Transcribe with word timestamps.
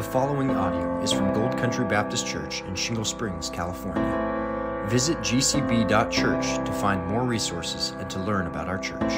The 0.00 0.06
following 0.06 0.48
audio 0.48 0.98
is 1.02 1.12
from 1.12 1.34
Gold 1.34 1.58
Country 1.58 1.84
Baptist 1.84 2.26
Church 2.26 2.62
in 2.62 2.74
Shingle 2.74 3.04
Springs, 3.04 3.50
California. 3.50 4.86
Visit 4.88 5.18
gcb.church 5.18 6.66
to 6.66 6.72
find 6.72 7.06
more 7.06 7.22
resources 7.22 7.90
and 7.98 8.08
to 8.08 8.18
learn 8.20 8.46
about 8.46 8.66
our 8.66 8.78
church. 8.78 9.12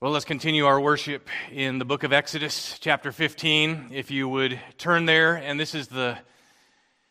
Well, 0.00 0.12
let's 0.12 0.24
continue 0.24 0.64
our 0.64 0.80
worship 0.80 1.28
in 1.52 1.78
the 1.78 1.84
book 1.84 2.02
of 2.02 2.10
Exodus, 2.10 2.78
chapter 2.78 3.12
15. 3.12 3.90
If 3.92 4.10
you 4.10 4.26
would 4.26 4.58
turn 4.78 5.04
there, 5.04 5.34
and 5.34 5.60
this 5.60 5.74
is 5.74 5.88
the 5.88 6.16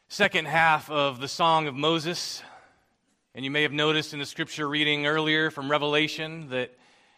second 0.08 0.48
half 0.48 0.90
of 0.90 1.20
the 1.20 1.28
Song 1.28 1.68
of 1.68 1.76
Moses. 1.76 2.42
And 3.36 3.46
you 3.46 3.52
may 3.52 3.62
have 3.62 3.72
noticed 3.72 4.14
in 4.14 4.20
the 4.20 4.26
scripture 4.26 4.68
reading 4.68 5.06
earlier 5.06 5.52
from 5.52 5.70
Revelation 5.70 6.50
that 6.50 6.74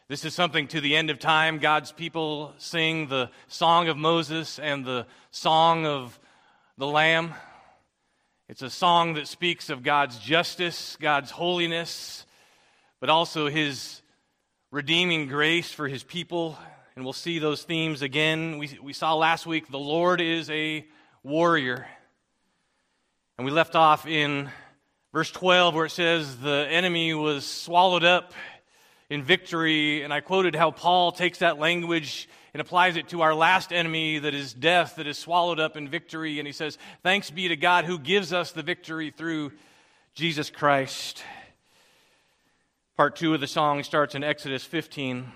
this 0.10 0.26
is 0.26 0.34
something 0.34 0.68
to 0.70 0.82
the 0.82 0.96
end 0.96 1.12
of 1.12 1.20
time. 1.20 1.60
God's 1.60 1.92
people 1.92 2.52
sing 2.58 3.10
the 3.10 3.30
Song 3.48 3.90
of 3.90 3.96
Moses 3.96 4.58
and 4.58 4.84
the 4.84 5.06
Song 5.30 5.86
of 5.86 6.20
the 6.80 6.88
Lamb. 6.88 7.36
It's 8.48 8.64
a 8.64 8.72
song 8.72 9.14
that 9.14 9.28
speaks 9.28 9.70
of 9.70 9.84
God's 9.84 10.18
justice, 10.18 10.98
God's 11.00 11.30
holiness, 11.30 12.26
but 13.00 13.12
also 13.12 13.50
his 13.50 14.02
redeeming 14.72 15.28
grace 15.28 15.72
for 15.72 15.88
his 15.88 16.02
people. 16.02 16.58
And 16.96 17.06
we'll 17.06 17.14
see 17.14 17.38
those 17.38 17.62
themes 17.62 18.02
again. 18.02 18.58
We, 18.58 18.80
we 18.82 18.94
saw 18.94 19.14
last 19.14 19.46
week 19.46 19.70
the 19.70 19.78
Lord 19.78 20.22
is 20.22 20.50
a 20.50 20.88
warrior. 21.22 21.86
And 23.38 23.46
we 23.46 23.52
left 23.52 23.76
off 23.76 24.08
in 24.08 24.50
verse 25.14 25.30
12 25.30 25.76
where 25.76 25.86
it 25.86 25.92
says 25.92 26.38
the 26.38 26.66
enemy 26.68 27.14
was 27.14 27.46
swallowed 27.46 28.04
up 28.04 28.34
in 29.10 29.24
victory. 29.24 30.04
And 30.04 30.14
I 30.14 30.22
quoted 30.22 30.56
how 30.56 30.72
Paul 30.72 31.12
takes 31.12 31.40
that 31.40 31.60
language 31.60 32.30
and 32.54 32.62
applies 32.62 32.96
it 32.96 33.10
to 33.10 33.22
our 33.22 33.34
last 33.34 33.72
enemy 33.72 34.20
that 34.20 34.34
is 34.34 34.54
death, 34.54 34.96
that 34.96 35.08
is 35.08 35.18
swallowed 35.18 35.60
up 35.60 35.78
in 35.78 35.88
victory. 35.88 36.40
And 36.40 36.48
he 36.48 36.54
says, 36.54 36.78
Thanks 37.04 37.30
be 37.30 37.48
to 37.48 37.56
God 37.56 37.86
who 37.86 38.00
gives 38.00 38.34
us 38.34 38.52
the 38.52 38.64
victory 38.64 39.12
through 39.12 39.52
Jesus 40.14 40.50
Christ. 40.50 41.24
Part 42.98 43.16
two 43.16 43.34
of 43.34 43.40
the 43.40 43.48
song 43.48 43.84
starts 43.84 44.16
in 44.16 44.24
Exodus 44.24 44.64
15. 44.64 45.32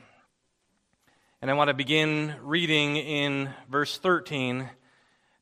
And 1.42 1.52
I 1.52 1.54
want 1.56 1.70
to 1.70 1.74
begin 1.74 2.36
reading 2.42 2.98
in 2.98 3.50
verse 3.70 3.98
13 3.98 4.70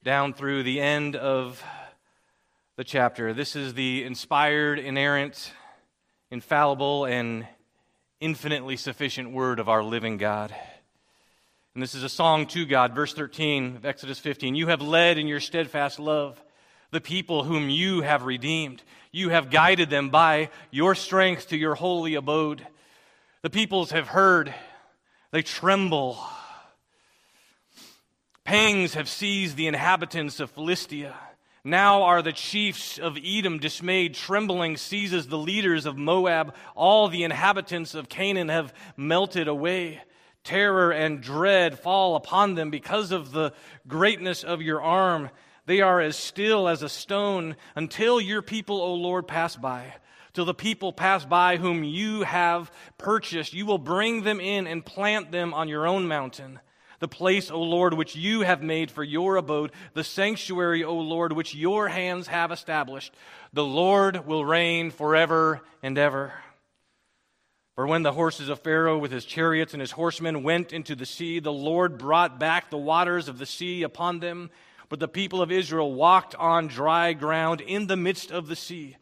down 0.04 0.34
through 0.34 0.64
the 0.64 0.82
end 0.82 1.16
of 1.16 1.64
the 2.76 2.84
chapter. 2.84 3.34
This 3.34 3.56
is 3.56 3.76
the 3.76 4.04
inspired, 4.04 4.80
inerrant, 4.80 5.54
infallible, 6.32 7.06
and 7.06 7.48
infinitely 8.22 8.78
sufficient 8.78 9.32
word 9.32 9.60
of 9.60 9.68
our 9.68 9.84
living 9.84 10.18
God. 10.18 10.56
And 11.74 11.82
this 11.82 11.96
is 11.96 12.04
a 12.04 12.10
song 12.10 12.46
to 12.48 12.66
God, 12.66 12.94
verse 12.94 13.14
13 13.14 13.78
of 13.78 13.86
Exodus 13.86 14.20
15. 14.20 14.54
You 14.56 14.68
have 14.68 14.82
led 14.82 15.18
in 15.18 15.28
your 15.28 15.40
steadfast 15.40 16.00
love 16.00 16.42
the 16.92 17.02
people 17.02 17.44
whom 17.44 17.70
you 17.70 18.02
have 18.02 18.24
redeemed. 18.24 18.84
You 19.12 19.30
have 19.30 19.50
guided 19.50 19.90
them 19.90 20.10
by 20.10 20.50
your 20.70 20.94
strength 20.94 21.50
to 21.50 21.58
your 21.58 21.74
holy 21.74 22.16
abode. 22.16 22.66
The 23.42 23.50
peoples 23.50 23.92
have 23.92 24.10
heard, 24.10 24.54
they 25.32 25.42
tremble. 25.42 26.20
Pangs 28.44 28.94
have 28.94 29.10
seized 29.10 29.56
the 29.56 29.68
inhabitants 29.68 30.40
of 30.40 30.52
Philistia. 30.52 31.16
Now 31.64 32.04
are 32.04 32.24
the 32.24 32.34
chiefs 32.34 32.98
of 32.98 33.20
Edom 33.24 33.60
dismayed. 33.60 34.16
Trembling 34.16 34.78
seizes 34.78 35.28
the 35.28 35.38
leaders 35.38 35.86
of 35.86 35.96
Moab. 35.96 36.56
All 36.76 37.08
the 37.08 37.24
inhabitants 37.24 37.94
of 37.94 38.10
Canaan 38.10 38.50
have 38.50 38.74
melted 38.98 39.48
away. 39.48 40.02
Terror 40.44 40.92
and 40.92 41.22
dread 41.22 41.78
fall 41.78 42.16
upon 42.16 42.56
them 42.56 42.72
because 42.72 43.12
of 43.12 43.32
the 43.32 43.54
greatness 43.88 44.44
of 44.44 44.64
your 44.64 44.82
arm. 44.82 45.30
They 45.68 45.82
are 45.82 46.02
as 46.02 46.18
still 46.18 46.68
as 46.68 46.82
a 46.82 46.90
stone 46.90 47.56
until 47.76 48.20
your 48.20 48.42
people, 48.42 48.82
O 48.82 48.96
Lord, 48.96 49.28
pass 49.28 49.56
by. 49.56 49.94
Till 50.34 50.46
the 50.46 50.56
people 50.56 50.92
pass 50.92 51.26
by 51.26 51.58
whom 51.58 51.84
you 51.84 52.24
have 52.24 52.72
purchased, 52.98 53.54
you 53.54 53.68
will 53.68 53.78
bring 53.78 54.24
them 54.24 54.40
in 54.40 54.66
and 54.66 54.84
plant 54.84 55.32
them 55.32 55.54
on 55.54 55.68
your 55.68 55.86
own 55.86 56.08
mountain 56.08 56.60
the 57.02 57.08
place, 57.08 57.50
O 57.50 57.60
Lord, 57.60 57.96
which 57.96 58.16
you 58.16 58.42
have 58.42 58.62
made 58.62 58.92
for 58.92 59.04
your 59.04 59.36
abode, 59.36 59.72
the 59.96 60.04
sanctuary, 60.04 60.84
O 60.84 60.96
Lord, 60.96 61.34
which 61.34 61.56
your 61.56 61.90
hands 61.90 62.28
have 62.28 62.52
established. 62.52 63.12
The 63.54 63.66
Lord 63.66 64.28
will 64.28 64.46
reign 64.46 64.92
forever 64.92 65.62
and 65.82 65.98
ever. 65.98 66.32
For 67.74 67.88
when 67.88 68.04
the 68.04 68.12
horses 68.12 68.50
of 68.50 68.60
Pharaoh 68.60 69.00
with 69.00 69.12
his 69.12 69.26
chariots 69.26 69.74
and 69.74 69.82
his 69.82 69.92
horsemen 69.92 70.44
went 70.44 70.72
into 70.74 70.96
the 70.96 71.08
sea, 71.08 71.40
the 71.40 71.52
Lord 71.52 71.98
brought 71.98 72.40
back 72.40 72.70
the 72.70 72.78
waters 72.78 73.28
of 73.28 73.40
the 73.40 73.48
sea 73.48 73.82
upon 73.82 74.20
them. 74.20 74.52
But 74.88 75.00
the 75.00 75.08
people 75.08 75.42
of 75.42 75.52
Israel 75.52 75.92
walked 75.92 76.36
on 76.36 76.68
dry 76.68 77.14
ground 77.14 77.62
in 77.62 77.88
the 77.88 77.98
midst 77.98 78.30
of 78.30 78.48
the 78.48 78.56
sea. 78.56 78.98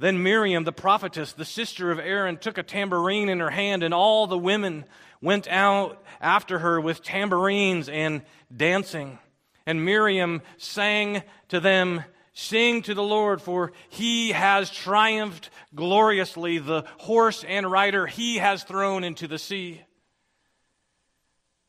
Then 0.00 0.22
Miriam, 0.22 0.64
the 0.64 0.72
prophetess, 0.72 1.34
the 1.34 1.44
sister 1.44 1.90
of 1.90 1.98
Aaron, 1.98 2.38
took 2.38 2.56
a 2.56 2.62
tambourine 2.62 3.28
in 3.28 3.38
her 3.38 3.50
hand, 3.50 3.82
and 3.82 3.92
all 3.92 4.26
the 4.26 4.38
women 4.38 4.86
went 5.20 5.46
out 5.46 6.02
after 6.22 6.58
her 6.60 6.80
with 6.80 7.02
tambourines 7.02 7.86
and 7.90 8.22
dancing. 8.54 9.18
And 9.66 9.84
Miriam 9.84 10.40
sang 10.56 11.22
to 11.48 11.60
them, 11.60 12.02
Sing 12.32 12.80
to 12.82 12.94
the 12.94 13.02
Lord, 13.02 13.42
for 13.42 13.72
he 13.90 14.32
has 14.32 14.70
triumphed 14.70 15.50
gloriously. 15.74 16.56
The 16.56 16.84
horse 16.96 17.44
and 17.44 17.70
rider 17.70 18.06
he 18.06 18.38
has 18.38 18.64
thrown 18.64 19.04
into 19.04 19.28
the 19.28 19.38
sea. 19.38 19.82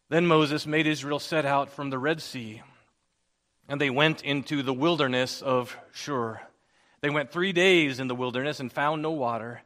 Then 0.08 0.25
Moses 0.25 0.66
made 0.66 0.88
Israel 0.88 1.19
set 1.19 1.46
out 1.46 1.69
from 1.69 1.90
the 1.90 2.00
Red 2.00 2.22
Sea, 2.22 2.62
and 3.68 3.81
they 3.81 3.90
went 3.90 4.24
into 4.24 4.63
the 4.63 4.74
wilderness 4.74 5.42
of 5.42 5.75
Shur. 5.92 6.40
They 7.01 7.09
went 7.09 7.31
three 7.31 7.51
days 7.51 8.00
in 8.00 8.07
the 8.07 8.13
wilderness 8.13 8.59
and 8.59 8.72
found 8.72 9.01
no 9.01 9.09
water. 9.09 9.63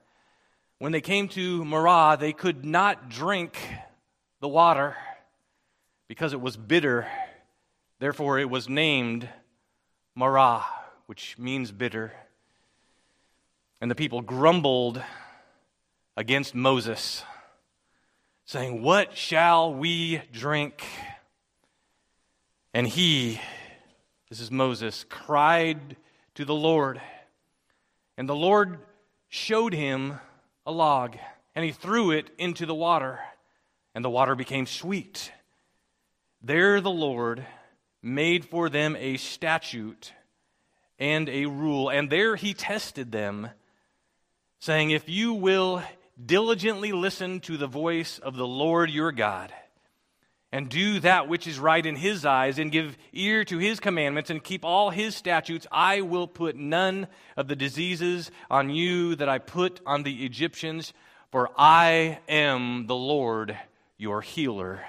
When 0.79 0.93
they 0.93 1.01
came 1.01 1.27
to 1.29 1.65
Marah, 1.65 2.17
they 2.17 2.31
could 2.31 2.63
not 2.63 3.09
drink 3.09 3.57
the 4.39 4.47
water 4.47 4.95
because 6.07 6.31
it 6.31 6.39
was 6.39 6.55
bitter. 6.55 7.07
Therefore, 7.99 8.39
it 8.39 8.49
was 8.49 8.69
named 8.69 9.27
Marah, 10.15 10.63
which 11.07 11.37
means 11.37 11.73
bitter. 11.73 12.13
And 13.81 13.91
the 13.91 13.95
people 13.95 14.21
grumbled 14.21 15.01
against 16.15 16.55
Moses, 16.55 17.21
saying, 18.45 18.81
What 18.81 19.17
shall 19.17 19.73
we 19.73 20.21
drink? 20.31 20.85
And 22.73 22.87
he, 22.87 23.41
this 24.29 24.39
is 24.39 24.51
Moses, 24.51 25.05
cried 25.09 25.97
to 26.35 26.45
the 26.45 26.55
Lord. 26.55 27.01
And 28.17 28.29
the 28.29 28.35
Lord 28.35 28.79
showed 29.27 29.73
him 29.73 30.19
a 30.65 30.71
log, 30.71 31.17
and 31.53 31.65
he 31.65 31.71
threw 31.71 32.11
it 32.11 32.29
into 32.37 32.65
the 32.65 32.75
water, 32.75 33.19
and 33.93 34.03
the 34.03 34.09
water 34.09 34.35
became 34.35 34.65
sweet. 34.65 35.31
There 36.41 36.79
the 36.79 36.91
Lord 36.91 37.45
made 38.01 38.45
for 38.45 38.69
them 38.69 38.95
a 38.97 39.17
statute 39.17 40.13
and 40.97 41.27
a 41.27 41.45
rule, 41.45 41.89
and 41.89 42.09
there 42.09 42.35
he 42.35 42.53
tested 42.53 43.11
them, 43.11 43.49
saying, 44.59 44.91
If 44.91 45.09
you 45.09 45.33
will 45.33 45.83
diligently 46.23 46.93
listen 46.93 47.41
to 47.41 47.57
the 47.57 47.67
voice 47.67 48.19
of 48.19 48.35
the 48.35 48.47
Lord 48.47 48.89
your 48.89 49.11
God, 49.11 49.53
and 50.55 50.69
do 50.69 51.01
that 51.01 51.27
which 51.27 51.47
is 51.47 51.59
right 51.59 51.85
in 51.85 51.97
his 51.97 52.23
eyes, 52.25 52.59
and 52.59 52.71
give 52.71 52.97
ear 53.11 53.43
to 53.43 53.57
his 53.57 53.81
commandments, 53.81 54.29
and 54.29 54.41
keep 54.41 54.63
all 54.63 54.89
his 54.89 55.13
statutes, 55.13 55.67
I 55.69 55.99
will 55.99 56.27
put 56.27 56.55
none 56.55 57.07
of 57.35 57.49
the 57.49 57.57
diseases 57.57 58.31
on 58.49 58.69
you 58.69 59.17
that 59.17 59.27
I 59.27 59.37
put 59.37 59.81
on 59.85 60.03
the 60.03 60.23
Egyptians, 60.23 60.93
for 61.29 61.51
I 61.57 62.19
am 62.29 62.87
the 62.87 62.95
Lord 62.95 63.57
your 63.97 64.21
healer. 64.21 64.79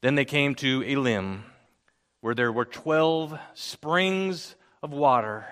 Then 0.00 0.14
they 0.14 0.24
came 0.24 0.54
to 0.56 0.82
Elim, 0.82 1.42
where 2.20 2.36
there 2.36 2.52
were 2.52 2.66
twelve 2.66 3.36
springs 3.54 4.54
of 4.80 4.92
water 4.92 5.44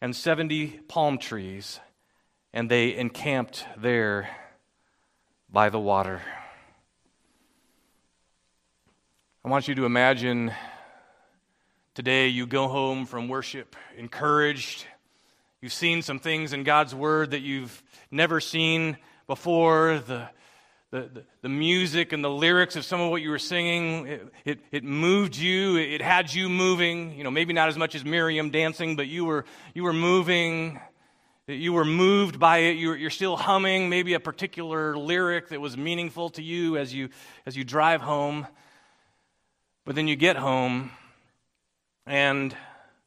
and 0.00 0.14
seventy 0.14 0.78
palm 0.86 1.18
trees, 1.18 1.80
and 2.52 2.70
they 2.70 2.94
encamped 2.94 3.66
there 3.76 4.30
by 5.50 5.70
the 5.70 5.80
water. 5.80 6.22
I 9.42 9.48
want 9.48 9.68
you 9.68 9.74
to 9.76 9.86
imagine 9.86 10.52
today 11.94 12.28
you 12.28 12.46
go 12.46 12.68
home 12.68 13.06
from 13.06 13.26
worship 13.26 13.74
encouraged. 13.96 14.84
You've 15.62 15.72
seen 15.72 16.02
some 16.02 16.18
things 16.18 16.52
in 16.52 16.62
God's 16.62 16.94
Word 16.94 17.30
that 17.30 17.40
you've 17.40 17.82
never 18.10 18.38
seen 18.40 18.98
before. 19.26 20.02
The, 20.06 20.28
the, 20.90 21.24
the, 21.40 21.48
music 21.48 22.12
and 22.12 22.22
the 22.22 22.28
lyrics 22.28 22.76
of 22.76 22.84
some 22.84 23.00
of 23.00 23.10
what 23.10 23.22
you 23.22 23.30
were 23.30 23.38
singing, 23.38 24.06
it, 24.08 24.32
it, 24.44 24.60
it, 24.72 24.84
moved 24.84 25.36
you. 25.36 25.78
It 25.78 26.02
had 26.02 26.34
you 26.34 26.50
moving. 26.50 27.16
You 27.16 27.24
know, 27.24 27.30
maybe 27.30 27.54
not 27.54 27.70
as 27.70 27.78
much 27.78 27.94
as 27.94 28.04
Miriam 28.04 28.50
dancing, 28.50 28.94
but 28.94 29.06
you 29.06 29.24
were, 29.24 29.46
you 29.72 29.84
were 29.84 29.94
moving. 29.94 30.78
you 31.46 31.72
were 31.72 31.86
moved 31.86 32.38
by 32.38 32.58
it. 32.58 32.76
You're, 32.76 32.94
you're 32.94 33.08
still 33.08 33.38
humming 33.38 33.88
maybe 33.88 34.12
a 34.12 34.20
particular 34.20 34.98
lyric 34.98 35.48
that 35.48 35.62
was 35.62 35.78
meaningful 35.78 36.28
to 36.30 36.42
you 36.42 36.76
as 36.76 36.92
you, 36.92 37.08
as 37.46 37.56
you 37.56 37.64
drive 37.64 38.02
home. 38.02 38.46
But 39.90 39.96
then 39.96 40.06
you 40.06 40.14
get 40.14 40.36
home 40.36 40.92
and 42.06 42.56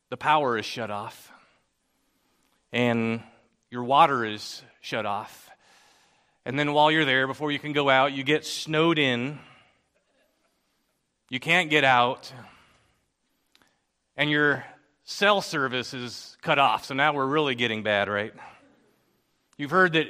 the 0.10 0.18
power 0.18 0.58
is 0.58 0.66
shut 0.66 0.92
off 0.92 1.32
and 2.74 3.24
your 3.72 3.86
water 3.86 4.26
is 4.26 4.62
shut 4.82 5.06
off. 5.06 5.50
And 6.44 6.60
then 6.60 6.74
while 6.74 6.92
you're 6.92 7.06
there, 7.06 7.26
before 7.26 7.54
you 7.54 7.58
can 7.58 7.72
go 7.72 7.90
out, 7.90 8.12
you 8.12 8.26
get 8.26 8.46
snowed 8.46 9.00
in. 9.00 9.40
You 11.30 11.40
can't 11.40 11.70
get 11.70 11.86
out. 11.86 12.34
And 14.18 14.30
your 14.30 14.66
cell 15.06 15.42
service 15.42 15.94
is 15.94 16.36
cut 16.42 16.60
off. 16.60 16.84
So 16.84 16.94
now 16.94 17.14
we're 17.14 17.26
really 17.26 17.56
getting 17.56 17.84
bad, 17.84 18.10
right? 18.10 18.34
You've 19.58 19.72
heard 19.72 19.94
that 19.94 20.08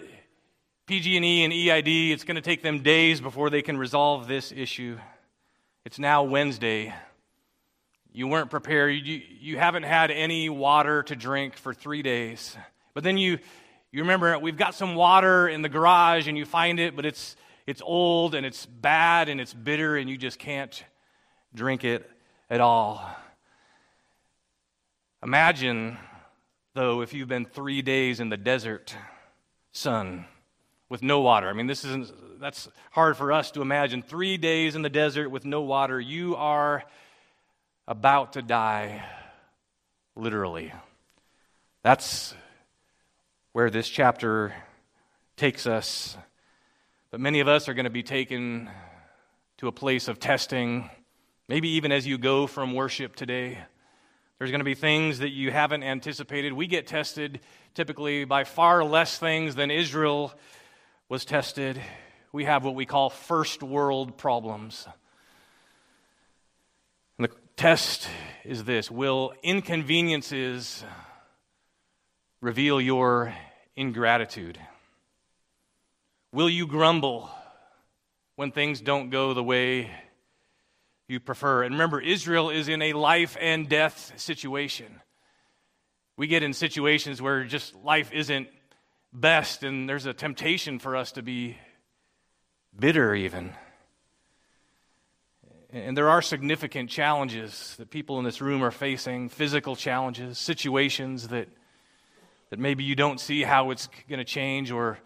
PG&E 0.88 1.44
and 1.44 1.54
EID, 1.54 2.14
it's 2.14 2.24
going 2.24 2.34
to 2.34 2.42
take 2.42 2.64
them 2.64 2.82
days 2.82 3.22
before 3.22 3.52
they 3.52 3.62
can 3.62 3.78
resolve 3.78 4.28
this 4.28 4.52
issue. 4.52 4.98
It's 5.86 6.00
now 6.00 6.24
Wednesday. 6.24 6.94
You 8.14 8.28
weren't 8.28 8.50
prepared. 8.50 8.94
You, 9.06 9.22
you 9.42 9.58
haven't 9.58 9.84
had 9.84 10.12
any 10.12 10.48
water 10.48 11.04
to 11.04 11.16
drink 11.16 11.58
for 11.58 11.74
three 11.74 12.02
days. 12.02 12.56
But 12.94 13.04
then 13.04 13.18
you, 13.18 13.40
you 13.92 14.04
remember 14.04 14.40
we've 14.40 14.56
got 14.56 14.76
some 14.76 14.96
water 14.96 15.50
in 15.50 15.62
the 15.62 15.68
garage 15.68 16.30
and 16.30 16.38
you 16.38 16.46
find 16.46 16.80
it, 16.80 16.96
but 16.96 17.06
it's, 17.06 17.36
it's 17.68 17.82
old 17.84 18.34
and 18.34 18.46
it's 18.46 18.66
bad 18.66 19.28
and 19.28 19.42
it's 19.42 19.54
bitter 19.54 19.98
and 19.98 20.10
you 20.10 20.16
just 20.16 20.40
can't 20.40 20.86
drink 21.54 21.84
it 21.84 22.10
at 22.50 22.62
all. 22.62 23.06
Imagine, 25.22 25.98
though, 26.76 27.02
if 27.02 27.14
you've 27.14 27.28
been 27.28 27.46
three 27.46 27.82
days 27.82 28.22
in 28.22 28.30
the 28.30 28.38
desert 28.38 28.96
sun 29.74 30.28
with 30.94 31.02
no 31.02 31.22
water. 31.22 31.50
I 31.50 31.54
mean, 31.54 31.66
this 31.66 31.84
isn't, 31.86 32.40
that's 32.40 32.70
hard 32.92 33.18
for 33.18 33.32
us 33.32 33.50
to 33.54 33.64
imagine. 33.64 34.04
Three 34.04 34.38
days 34.38 34.76
in 34.76 34.84
the 34.84 34.92
desert 34.92 35.30
with 35.30 35.44
no 35.44 35.62
water. 35.62 36.00
You 36.00 36.36
are 36.36 36.84
about 37.88 38.34
to 38.34 38.44
die, 38.44 39.04
literally. 40.16 40.72
That's 41.82 42.36
where 43.54 43.72
this 43.72 43.90
chapter 43.90 44.54
takes 45.36 45.66
us. 45.66 46.16
But 47.10 47.20
many 47.20 47.40
of 47.40 47.48
us 47.48 47.68
are 47.68 47.74
going 47.74 47.86
to 47.86 47.90
be 47.90 48.04
taken 48.04 48.70
to 49.58 49.68
a 49.68 49.72
place 49.72 50.08
of 50.08 50.20
testing, 50.20 50.92
maybe 51.50 51.70
even 51.70 51.92
as 51.92 52.06
you 52.06 52.20
go 52.20 52.46
from 52.46 52.76
worship 52.76 53.16
today. 53.16 53.58
There's 54.38 54.52
going 54.52 54.60
to 54.60 54.64
be 54.64 54.76
things 54.76 55.18
that 55.20 55.30
you 55.30 55.50
haven't 55.50 55.82
anticipated. 55.82 56.54
We 56.54 56.68
get 56.68 56.86
tested 56.86 57.40
typically 57.74 58.26
by 58.26 58.44
far 58.44 58.84
less 58.84 59.18
things 59.18 59.56
than 59.56 59.72
Israel 59.72 60.32
was 61.10 61.26
tested. 61.26 61.82
We 62.32 62.46
have 62.46 62.64
what 62.64 62.76
we 62.76 62.86
call 62.86 63.10
first 63.10 63.62
world 63.62 64.18
problems. 64.18 64.88
And 67.18 67.28
the 67.28 67.36
test 67.56 68.08
is 68.44 68.64
this 68.64 68.90
Will 68.90 69.34
inconveniences 69.44 70.84
reveal 72.42 72.82
your 72.82 73.34
ingratitude? 73.76 74.60
Will 76.32 76.50
you 76.50 76.66
grumble 76.66 77.30
when 78.36 78.52
things 78.52 78.82
don't 78.82 79.10
go 79.10 79.34
the 79.34 79.44
way 79.44 79.92
you 81.08 81.20
prefer. 81.20 81.64
And 81.64 81.76
remember, 81.76 82.00
Israel 82.00 82.50
is 82.50 82.68
in 82.68 82.82
a 82.82 82.94
life 82.94 83.38
and 83.40 83.68
death 83.68 84.14
situation. 84.16 85.02
We 86.18 86.28
get 86.28 86.44
in 86.44 86.54
situations 86.54 87.22
where 87.22 87.44
just 87.44 87.76
life 87.76 88.12
isn't 88.12 88.48
best, 89.14 89.64
and 89.64 89.88
there's 89.88 90.06
a 90.06 90.14
temptation 90.14 90.80
for 90.80 90.96
us 90.96 91.12
to 91.14 91.22
be 91.22 91.58
bitter, 92.78 93.14
even. 93.14 93.54
And 95.72 95.96
there 95.98 96.10
are 96.10 96.22
significant 96.22 96.90
challenges 96.90 97.76
that 97.78 97.90
people 97.90 98.20
in 98.20 98.26
this 98.26 98.42
room 98.42 98.64
are 98.64 98.72
facing 98.72 99.30
physical 99.30 99.76
challenges, 99.76 100.38
situations 100.38 101.30
that, 101.30 101.48
that 102.50 102.60
maybe 102.60 102.84
you 102.84 102.96
don't 102.96 103.20
see 103.20 103.44
how 103.44 103.72
it's 103.72 103.88
going 104.10 104.20
to 104.20 104.26
change, 104.26 104.72
or, 104.72 105.00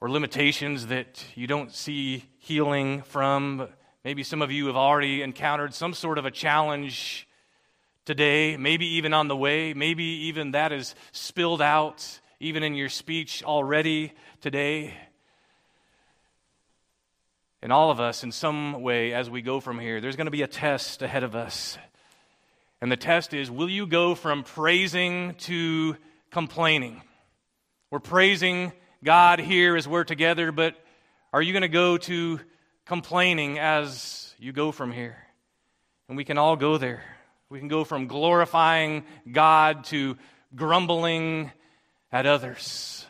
or 0.00 0.10
limitations 0.10 0.86
that 0.86 1.24
you 1.34 1.46
don't 1.46 1.72
see 1.72 2.24
healing 2.38 3.02
from. 3.02 3.68
Maybe 4.04 4.22
some 4.22 4.40
of 4.42 4.50
you 4.50 4.66
have 4.66 4.76
already 4.76 5.22
encountered 5.22 5.74
some 5.74 5.92
sort 5.92 6.18
of 6.18 6.24
a 6.24 6.30
challenge 6.30 7.26
today, 8.04 8.56
maybe 8.56 8.86
even 8.86 9.12
on 9.12 9.28
the 9.28 9.36
way. 9.36 9.74
Maybe 9.74 10.04
even 10.04 10.52
that 10.52 10.72
is 10.72 10.94
spilled 11.12 11.60
out, 11.60 12.20
even 12.40 12.62
in 12.62 12.74
your 12.74 12.88
speech 12.88 13.42
already 13.42 14.12
today. 14.40 14.94
And 17.62 17.72
all 17.72 17.90
of 17.90 18.00
us, 18.00 18.22
in 18.22 18.32
some 18.32 18.82
way, 18.82 19.12
as 19.12 19.28
we 19.28 19.42
go 19.42 19.60
from 19.60 19.78
here, 19.78 20.00
there's 20.00 20.16
going 20.16 20.26
to 20.26 20.30
be 20.30 20.42
a 20.42 20.46
test 20.46 21.02
ahead 21.02 21.24
of 21.24 21.34
us. 21.34 21.76
And 22.80 22.92
the 22.92 22.96
test 22.96 23.34
is 23.34 23.50
will 23.50 23.68
you 23.68 23.86
go 23.86 24.14
from 24.14 24.44
praising 24.44 25.34
to 25.40 25.96
complaining? 26.30 27.02
We're 27.90 27.98
praising 27.98 28.72
God 29.02 29.40
here 29.40 29.76
as 29.76 29.88
we're 29.88 30.04
together, 30.04 30.52
but 30.52 30.76
are 31.32 31.42
you 31.42 31.52
going 31.52 31.62
to 31.62 31.68
go 31.68 31.96
to 31.98 32.40
complaining 32.88 33.58
as 33.58 34.34
you 34.38 34.50
go 34.50 34.72
from 34.72 34.90
here. 34.90 35.18
And 36.08 36.16
we 36.16 36.24
can 36.24 36.38
all 36.38 36.56
go 36.56 36.78
there. 36.78 37.04
We 37.50 37.58
can 37.58 37.68
go 37.68 37.84
from 37.84 38.06
glorifying 38.06 39.04
God 39.30 39.84
to 39.84 40.16
grumbling 40.56 41.52
at 42.10 42.26
others 42.26 43.06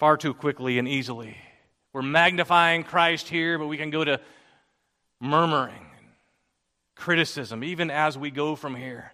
far 0.00 0.16
too 0.16 0.32
quickly 0.32 0.78
and 0.78 0.88
easily. 0.88 1.36
We're 1.92 2.02
magnifying 2.02 2.84
Christ 2.84 3.28
here, 3.28 3.58
but 3.58 3.66
we 3.66 3.76
can 3.76 3.90
go 3.90 4.02
to 4.02 4.18
murmuring, 5.20 5.86
criticism, 6.94 7.62
even 7.62 7.90
as 7.90 8.16
we 8.16 8.30
go 8.30 8.56
from 8.56 8.74
here. 8.74 9.12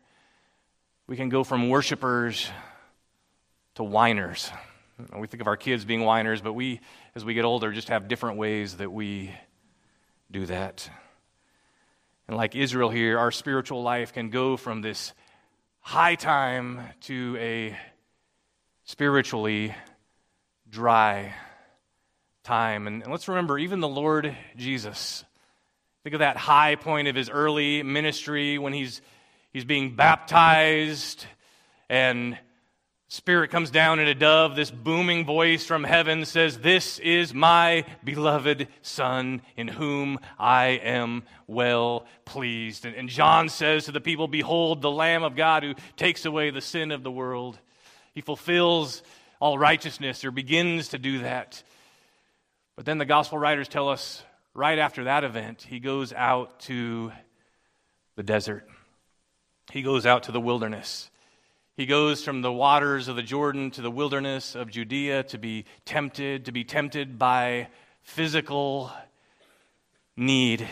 We 1.09 1.17
can 1.17 1.29
go 1.29 1.43
from 1.43 1.69
worshipers 1.69 2.49
to 3.75 3.83
whiners. 3.83 4.51
We 5.19 5.27
think 5.27 5.41
of 5.41 5.49
our 5.49 5.57
kids 5.57 5.85
being 5.85 6.03
whiners, 6.03 6.41
but 6.41 6.53
we, 6.53 6.81
as 7.17 7.25
we 7.25 7.35
get 7.35 7.45
older, 7.45 7.73
just 7.73 7.89
have 7.89 8.07
different 8.07 8.39
ways 8.39 8.77
that 8.77 8.91
we 8.93 9.35
do 10.31 10.47
that. 10.47 10.89
And 12.29 12.37
like 12.37 12.55
Israel 12.55 12.91
here, 12.91 13.19
our 13.19 13.33
spiritual 13.33 13.83
life 13.83 14.13
can 14.13 14.31
go 14.31 14.57
from 14.57 14.83
this 14.83 15.13
high 15.81 16.15
time 16.15 16.81
to 17.03 17.37
a 17.41 17.77
spiritually 18.87 19.75
dry 20.69 21.35
time. 22.45 22.87
And, 22.87 23.03
and 23.03 23.13
let's 23.13 23.29
remember, 23.29 23.59
even 23.59 23.81
the 23.81 23.89
Lord 23.89 24.35
Jesus, 24.57 25.25
think 26.05 26.15
of 26.15 26.21
that 26.21 26.37
high 26.37 26.77
point 26.77 27.09
of 27.09 27.17
his 27.17 27.29
early 27.29 27.83
ministry 27.83 28.59
when 28.59 28.73
he's, 28.73 29.03
he's 29.53 29.65
being 29.65 29.95
baptized 29.97 31.27
and 31.91 32.39
Spirit 33.09 33.53
comes 33.53 33.71
down 33.71 34.01
in 34.01 34.09
a 34.09 34.15
dove. 34.17 34.57
This 34.57 34.73
booming 34.73 35.25
voice 35.25 35.65
from 35.65 35.85
heaven 35.85 36.25
says, 36.25 36.59
This 36.59 36.99
is 36.99 37.33
my 37.33 37.85
beloved 38.03 38.67
Son 38.83 39.43
in 39.57 39.69
whom 39.69 40.19
I 40.41 40.81
am 40.83 41.23
well 41.47 42.05
pleased. 42.25 42.85
And, 42.85 42.97
and, 42.97 43.09
John 43.09 43.49
says 43.49 43.85
to 43.85 43.93
the 43.93 44.01
people, 44.01 44.27
Behold, 44.27 44.83
the 44.83 44.91
Lamb 44.91 45.23
of 45.23 45.37
God 45.37 45.63
who 45.63 45.75
takes 45.97 46.25
away 46.25 46.51
the 46.51 46.61
sin 46.61 46.91
of 46.91 47.05
the 47.05 47.11
world. 47.11 47.61
He 48.17 48.23
fulfills 48.23 49.03
all 49.41 49.59
righteousness 49.59 50.25
or 50.25 50.31
begins 50.31 50.89
to 50.89 50.99
do 50.99 51.19
that. 51.19 51.63
But 52.75 52.87
then 52.87 52.97
the 52.97 53.05
gospel 53.05 53.37
writers 53.37 53.69
tell 53.69 53.91
us 53.91 54.23
right 54.55 54.79
after 54.79 55.05
that 55.05 55.23
event, 55.23 55.67
he 55.69 55.81
goes 55.81 56.15
out 56.15 56.59
to 56.61 57.13
the 58.17 58.23
desert, 58.23 58.67
he 59.71 59.83
goes 59.83 60.07
out 60.07 60.23
to 60.25 60.33
the 60.33 60.41
wilderness. 60.41 61.11
He 61.77 61.85
goes 61.85 62.25
from 62.25 62.41
the 62.41 62.51
waters 62.51 63.07
of 63.07 63.17
the 63.17 63.23
Jordan 63.23 63.71
to 63.73 63.83
the 63.83 63.91
wilderness 63.91 64.55
of 64.55 64.71
Judea 64.71 65.25
to 65.25 65.37
be 65.37 65.67
tempted, 65.85 66.47
to 66.47 66.53
be 66.53 66.65
tempted 66.65 67.19
by 67.19 67.69
physical 68.03 68.91
need. 70.17 70.67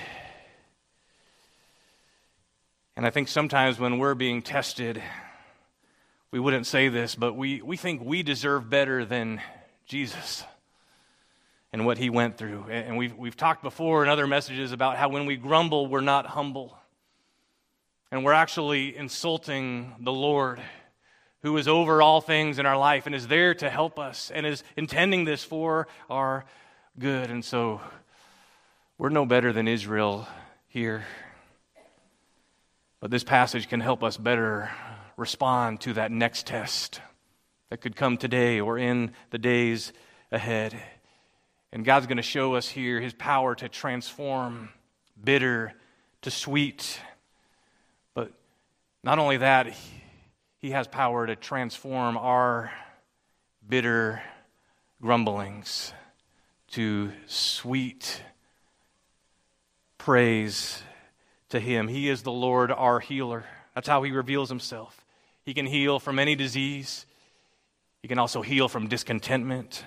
And 2.96 3.04
I 3.04 3.10
think 3.10 3.28
sometimes 3.28 3.78
when 3.78 3.98
we're 3.98 4.14
being 4.14 4.40
tested, 4.40 5.02
we 6.34 6.40
wouldn't 6.40 6.66
say 6.66 6.88
this, 6.88 7.14
but 7.14 7.34
we, 7.34 7.62
we 7.62 7.76
think 7.76 8.02
we 8.02 8.24
deserve 8.24 8.68
better 8.68 9.04
than 9.04 9.40
Jesus 9.86 10.42
and 11.72 11.86
what 11.86 11.96
he 11.96 12.10
went 12.10 12.36
through. 12.36 12.64
And 12.68 12.96
we've, 12.96 13.16
we've 13.16 13.36
talked 13.36 13.62
before 13.62 14.02
in 14.02 14.08
other 14.08 14.26
messages 14.26 14.72
about 14.72 14.96
how 14.96 15.08
when 15.08 15.26
we 15.26 15.36
grumble, 15.36 15.86
we're 15.86 16.00
not 16.00 16.26
humble. 16.26 16.76
And 18.10 18.24
we're 18.24 18.32
actually 18.32 18.96
insulting 18.96 19.94
the 20.00 20.10
Lord 20.10 20.60
who 21.42 21.56
is 21.56 21.68
over 21.68 22.02
all 22.02 22.20
things 22.20 22.58
in 22.58 22.66
our 22.66 22.76
life 22.76 23.06
and 23.06 23.14
is 23.14 23.28
there 23.28 23.54
to 23.54 23.70
help 23.70 24.00
us 24.00 24.32
and 24.34 24.44
is 24.44 24.64
intending 24.76 25.24
this 25.24 25.44
for 25.44 25.86
our 26.10 26.44
good. 26.98 27.30
And 27.30 27.44
so 27.44 27.80
we're 28.98 29.08
no 29.08 29.24
better 29.24 29.52
than 29.52 29.68
Israel 29.68 30.26
here. 30.66 31.04
But 32.98 33.12
this 33.12 33.22
passage 33.22 33.68
can 33.68 33.78
help 33.78 34.02
us 34.02 34.16
better 34.16 34.68
respond 35.16 35.80
to 35.82 35.94
that 35.94 36.10
next 36.10 36.46
test 36.46 37.00
that 37.70 37.80
could 37.80 37.96
come 37.96 38.16
today 38.16 38.60
or 38.60 38.78
in 38.78 39.12
the 39.30 39.38
days 39.38 39.92
ahead. 40.30 40.74
And 41.72 41.84
God's 41.84 42.06
going 42.06 42.18
to 42.18 42.22
show 42.22 42.54
us 42.54 42.68
here 42.68 43.00
his 43.00 43.12
power 43.12 43.54
to 43.56 43.68
transform 43.68 44.70
bitter 45.22 45.72
to 46.22 46.30
sweet. 46.30 47.00
But 48.14 48.32
not 49.02 49.18
only 49.18 49.38
that, 49.38 49.74
he 50.58 50.70
has 50.70 50.86
power 50.86 51.26
to 51.26 51.36
transform 51.36 52.16
our 52.16 52.70
bitter 53.68 54.22
grumblings 55.00 55.92
to 56.68 57.12
sweet 57.26 58.22
praise 59.98 60.82
to 61.50 61.60
him. 61.60 61.88
He 61.88 62.08
is 62.08 62.22
the 62.22 62.32
Lord, 62.32 62.70
our 62.70 63.00
healer. 63.00 63.44
That's 63.74 63.88
how 63.88 64.02
he 64.02 64.12
reveals 64.12 64.48
himself. 64.48 65.03
He 65.44 65.54
can 65.54 65.66
heal 65.66 65.98
from 65.98 66.18
any 66.18 66.36
disease, 66.36 67.06
he 68.02 68.08
can 68.08 68.18
also 68.18 68.42
heal 68.42 68.68
from 68.68 68.88
discontentment. 68.88 69.82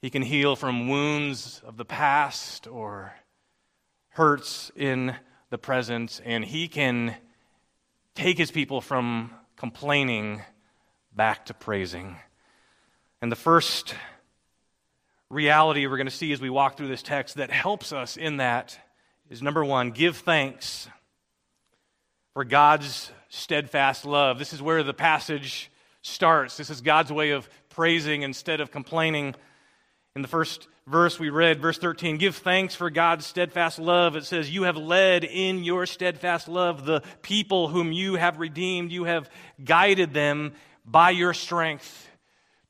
He 0.00 0.10
can 0.10 0.22
heal 0.22 0.56
from 0.56 0.88
wounds 0.88 1.62
of 1.64 1.76
the 1.76 1.84
past 1.84 2.66
or 2.66 3.14
hurts 4.08 4.72
in 4.74 5.14
the 5.50 5.58
present, 5.58 6.20
and 6.24 6.44
he 6.44 6.66
can 6.66 7.14
take 8.16 8.36
his 8.36 8.50
people 8.50 8.80
from 8.80 9.30
complaining 9.56 10.42
back 11.14 11.46
to 11.46 11.54
praising. 11.54 12.16
And 13.20 13.30
the 13.30 13.36
first 13.36 13.94
reality 15.30 15.86
we're 15.86 15.96
going 15.96 16.08
to 16.08 16.10
see 16.10 16.32
as 16.32 16.40
we 16.40 16.50
walk 16.50 16.76
through 16.76 16.88
this 16.88 17.02
text 17.02 17.36
that 17.36 17.52
helps 17.52 17.92
us 17.92 18.16
in 18.16 18.38
that 18.38 18.76
is 19.30 19.40
number 19.40 19.64
one, 19.64 19.92
give 19.92 20.16
thanks 20.16 20.88
for 22.34 22.44
God's 22.44 23.10
steadfast 23.28 24.04
love. 24.04 24.38
This 24.38 24.52
is 24.52 24.62
where 24.62 24.82
the 24.82 24.94
passage 24.94 25.70
starts. 26.02 26.56
This 26.56 26.70
is 26.70 26.80
God's 26.80 27.12
way 27.12 27.30
of 27.30 27.48
praising 27.68 28.22
instead 28.22 28.60
of 28.60 28.70
complaining. 28.70 29.34
In 30.16 30.22
the 30.22 30.28
first 30.28 30.68
verse 30.86 31.18
we 31.18 31.30
read, 31.30 31.60
verse 31.60 31.78
13, 31.78 32.18
give 32.18 32.36
thanks 32.36 32.74
for 32.74 32.90
God's 32.90 33.26
steadfast 33.26 33.78
love. 33.78 34.16
It 34.16 34.24
says, 34.24 34.50
You 34.50 34.64
have 34.64 34.76
led 34.76 35.24
in 35.24 35.64
your 35.64 35.86
steadfast 35.86 36.48
love 36.48 36.84
the 36.84 37.02
people 37.22 37.68
whom 37.68 37.92
you 37.92 38.14
have 38.16 38.38
redeemed. 38.38 38.92
You 38.92 39.04
have 39.04 39.30
guided 39.62 40.12
them 40.12 40.52
by 40.84 41.10
your 41.10 41.34
strength 41.34 42.10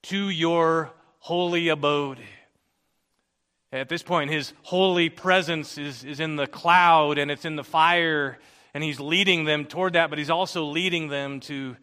to 0.02 0.28
your 0.28 0.90
holy 1.18 1.68
abode. 1.68 2.18
At 3.72 3.88
this 3.88 4.02
point, 4.02 4.30
his 4.30 4.52
holy 4.62 5.08
presence 5.08 5.78
is, 5.78 6.04
is 6.04 6.20
in 6.20 6.36
the 6.36 6.46
cloud 6.46 7.16
and 7.16 7.30
it's 7.30 7.46
in 7.46 7.56
the 7.56 7.64
fire, 7.64 8.38
and 8.74 8.82
he's 8.82 9.00
leading 9.00 9.44
them 9.44 9.64
toward 9.64 9.94
that, 9.94 10.10
but 10.10 10.18
he's 10.18 10.30
also 10.30 10.64
leading 10.64 11.08
them 11.08 11.40
to 11.40 11.76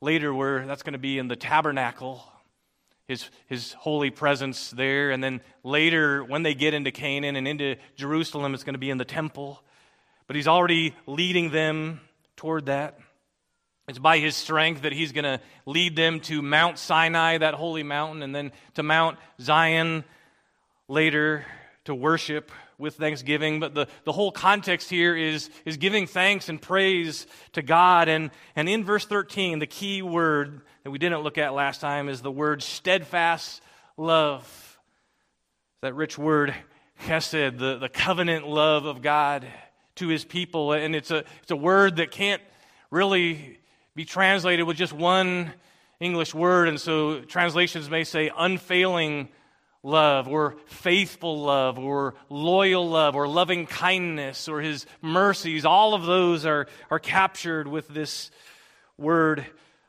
later 0.00 0.34
where 0.34 0.66
that's 0.66 0.82
going 0.82 0.94
to 0.94 0.98
be 0.98 1.18
in 1.18 1.28
the 1.28 1.36
tabernacle 1.36 2.24
his, 3.08 3.28
his 3.46 3.72
holy 3.74 4.10
presence 4.10 4.70
there. 4.70 5.10
And 5.10 5.22
then 5.22 5.40
later, 5.62 6.24
when 6.24 6.42
they 6.42 6.54
get 6.54 6.74
into 6.74 6.90
Canaan 6.90 7.36
and 7.36 7.46
into 7.46 7.76
Jerusalem, 7.96 8.54
it's 8.54 8.64
going 8.64 8.74
to 8.74 8.78
be 8.78 8.90
in 8.90 8.98
the 8.98 9.04
temple. 9.04 9.62
But 10.26 10.36
he's 10.36 10.48
already 10.48 10.94
leading 11.06 11.50
them 11.50 12.00
toward 12.36 12.66
that. 12.66 12.98
It's 13.86 13.98
by 13.98 14.18
his 14.18 14.34
strength 14.34 14.82
that 14.82 14.92
he's 14.92 15.12
going 15.12 15.24
to 15.24 15.40
lead 15.66 15.94
them 15.96 16.20
to 16.20 16.40
Mount 16.40 16.78
Sinai, 16.78 17.38
that 17.38 17.52
holy 17.52 17.82
mountain, 17.82 18.22
and 18.22 18.34
then 18.34 18.52
to 18.74 18.82
Mount 18.82 19.18
Zion 19.40 20.04
later 20.88 21.44
to 21.84 21.94
worship 21.94 22.50
with 22.78 22.96
thanksgiving. 22.96 23.60
But 23.60 23.74
the, 23.74 23.86
the 24.04 24.12
whole 24.12 24.32
context 24.32 24.90
here 24.90 25.16
is, 25.16 25.50
is 25.64 25.76
giving 25.76 26.06
thanks 26.06 26.48
and 26.48 26.60
praise 26.60 27.26
to 27.52 27.62
God. 27.62 28.08
And, 28.08 28.30
and 28.56 28.68
in 28.68 28.84
verse 28.84 29.06
13, 29.06 29.58
the 29.58 29.66
key 29.66 30.02
word 30.02 30.62
that 30.82 30.90
we 30.90 30.98
didn't 30.98 31.20
look 31.20 31.38
at 31.38 31.54
last 31.54 31.80
time 31.80 32.08
is 32.08 32.22
the 32.22 32.30
word 32.30 32.62
steadfast 32.62 33.62
love. 33.96 34.78
That 35.82 35.94
rich 35.94 36.16
word, 36.16 36.54
chesed, 37.02 37.58
the, 37.58 37.78
the 37.78 37.88
covenant 37.88 38.46
love 38.46 38.86
of 38.86 39.02
God 39.02 39.46
to 39.96 40.08
his 40.08 40.24
people. 40.24 40.72
And 40.72 40.94
it's 40.94 41.10
a, 41.10 41.24
it's 41.42 41.50
a 41.50 41.56
word 41.56 41.96
that 41.96 42.10
can't 42.10 42.42
really 42.90 43.58
be 43.94 44.04
translated 44.04 44.66
with 44.66 44.76
just 44.76 44.92
one 44.92 45.52
English 46.00 46.34
word. 46.34 46.68
And 46.68 46.80
so 46.80 47.20
translations 47.20 47.88
may 47.88 48.04
say 48.04 48.30
unfailing 48.36 49.28
love 49.84 50.26
or 50.26 50.56
faithful 50.66 51.42
love 51.42 51.78
or 51.78 52.14
loyal 52.28 52.88
love 52.88 53.14
or 53.14 53.28
loving 53.28 53.66
kindness 53.66 54.48
or 54.48 54.60
his 54.60 54.86
mercies. 55.00 55.64
All 55.64 55.94
of 55.94 56.04
those 56.04 56.44
are, 56.44 56.66
are 56.90 56.98
captured 56.98 57.68
with 57.68 57.86
this 57.86 58.30
word. 58.98 59.46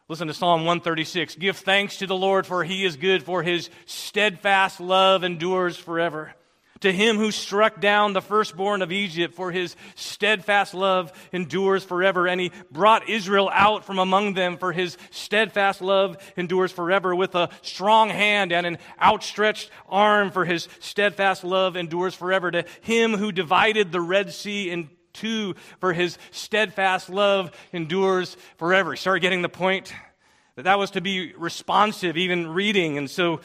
Listen 0.07 0.27
to 0.27 0.33
Psalm 0.33 0.65
136. 0.65 1.35
Give 1.35 1.57
thanks 1.57 1.97
to 1.97 2.07
the 2.07 2.15
Lord, 2.15 2.45
for 2.45 2.63
he 2.63 2.85
is 2.85 2.97
good, 2.97 3.23
for 3.23 3.41
his 3.41 3.71
steadfast 3.85 4.79
love 4.79 5.23
endures 5.23 5.77
forever. 5.77 6.35
To 6.81 6.91
him 6.91 7.17
who 7.17 7.31
struck 7.31 7.79
down 7.79 8.13
the 8.13 8.21
firstborn 8.21 8.81
of 8.81 8.91
Egypt, 8.91 9.33
for 9.33 9.51
his 9.51 9.75
steadfast 9.95 10.73
love 10.73 11.13
endures 11.31 11.83
forever. 11.83 12.27
And 12.27 12.39
he 12.39 12.51
brought 12.69 13.09
Israel 13.09 13.49
out 13.53 13.85
from 13.85 13.97
among 13.97 14.33
them, 14.33 14.57
for 14.57 14.73
his 14.73 14.97
steadfast 15.09 15.81
love 15.81 16.17
endures 16.35 16.71
forever. 16.71 17.15
With 17.15 17.33
a 17.35 17.49
strong 17.61 18.09
hand 18.09 18.51
and 18.51 18.65
an 18.65 18.77
outstretched 19.01 19.69
arm, 19.87 20.31
for 20.31 20.43
his 20.43 20.67
steadfast 20.79 21.43
love 21.43 21.77
endures 21.77 22.13
forever. 22.13 22.51
To 22.51 22.65
him 22.81 23.13
who 23.13 23.31
divided 23.31 23.91
the 23.91 24.01
Red 24.01 24.33
Sea 24.33 24.69
in 24.69 24.89
two, 25.13 25.55
for 25.79 25.93
his 25.93 26.17
steadfast 26.31 27.09
love 27.09 27.51
endures 27.71 28.35
forever. 28.57 28.97
Start 28.97 29.21
getting 29.21 29.41
the 29.41 29.49
point? 29.49 29.93
That 30.55 30.63
that 30.63 30.79
was 30.79 30.91
to 30.91 31.01
be 31.01 31.33
responsive, 31.33 32.15
even 32.15 32.47
reading. 32.47 32.97
And 32.97 33.09
so 33.09 33.41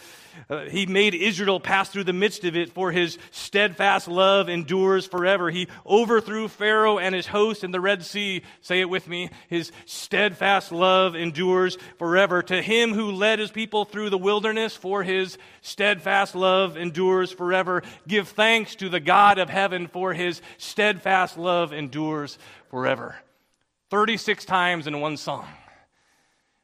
uh, 0.49 0.67
he 0.67 0.87
made 0.87 1.13
Israel 1.13 1.59
pass 1.59 1.89
through 1.89 2.05
the 2.05 2.13
midst 2.13 2.45
of 2.45 2.55
it, 2.55 2.73
for 2.73 2.93
his 2.93 3.19
steadfast 3.33 4.07
love 4.07 4.49
endures 4.49 5.07
forever. 5.07 5.51
He 5.51 5.67
overthrew 5.85 6.47
Pharaoh 6.47 6.99
and 6.99 7.13
his 7.13 7.27
host 7.27 7.65
in 7.65 7.73
the 7.73 7.81
Red 7.81 8.05
Sea. 8.05 8.43
Say 8.61 8.81
it 8.81 8.89
with 8.89 9.09
me. 9.09 9.29
His 9.49 9.73
steadfast 9.87 10.71
love 10.71 11.17
endures 11.17 11.77
forever. 11.99 12.43
To 12.45 12.63
him 12.63 12.95
who 12.95 13.11
led 13.11 13.41
his 13.41 13.51
people 13.51 13.85
through 13.85 14.11
the 14.11 14.17
wilderness, 14.17 14.77
for 14.77 15.03
his 15.03 15.37
steadfast 15.63 16.37
love 16.37 16.77
endures 16.77 17.33
forever. 17.33 17.83
Give 18.07 18.29
thanks 18.29 18.77
to 18.77 18.89
the 18.89 19.01
God 19.01 19.39
of 19.39 19.51
heaven, 19.51 19.89
for 19.89 20.15
his 20.15 20.41
steadfast 20.59 21.37
love 21.37 21.73
endures 21.73 22.39
forever. 22.71 23.17
36 23.91 24.45
times 24.45 24.87
in 24.87 25.01
one 25.01 25.17
song 25.17 25.49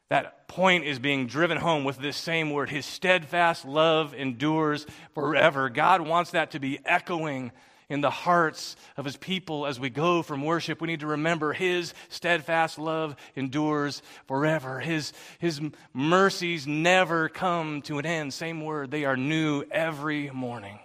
that 0.09 0.47
point 0.47 0.85
is 0.85 0.99
being 0.99 1.27
driven 1.27 1.57
home 1.57 1.83
with 1.83 1.97
this 1.97 2.17
same 2.17 2.51
word. 2.51 2.69
His 2.69 2.85
steadfast 2.85 3.65
love 3.65 4.13
endures 4.13 4.85
forever. 5.13 5.69
God 5.69 6.01
wants 6.01 6.31
that 6.31 6.51
to 6.51 6.59
be 6.59 6.79
echoing 6.85 7.51
in 7.89 8.01
the 8.01 8.09
hearts 8.09 8.75
of 8.97 9.05
his 9.05 9.15
people 9.17 9.65
as 9.65 9.79
we 9.79 9.89
go 9.89 10.21
from 10.21 10.43
worship. 10.43 10.81
We 10.81 10.87
need 10.87 11.01
to 11.01 11.07
remember 11.07 11.53
his 11.53 11.93
steadfast 12.09 12.77
love 12.77 13.15
endures 13.35 14.01
forever. 14.27 14.79
His, 14.79 15.13
his 15.39 15.61
mercies 15.93 16.67
never 16.67 17.29
come 17.29 17.81
to 17.83 17.99
an 17.99 18.05
end. 18.05 18.33
Same 18.33 18.61
word, 18.61 18.91
they 18.91 19.05
are 19.05 19.17
new 19.17 19.63
every 19.71 20.29
morning. 20.31 20.79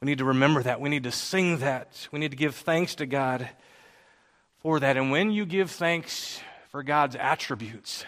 We 0.00 0.06
need 0.06 0.18
to 0.18 0.24
remember 0.24 0.62
that. 0.62 0.80
We 0.80 0.88
need 0.88 1.04
to 1.04 1.12
sing 1.12 1.58
that. 1.58 2.08
We 2.12 2.20
need 2.20 2.30
to 2.30 2.36
give 2.36 2.54
thanks 2.54 2.96
to 2.96 3.06
God 3.06 3.48
for 4.60 4.78
that. 4.78 4.96
And 4.96 5.10
when 5.10 5.30
you 5.32 5.44
give 5.44 5.72
thanks 5.72 6.40
for 6.70 6.82
God's 6.82 7.16
attributes. 7.16 8.04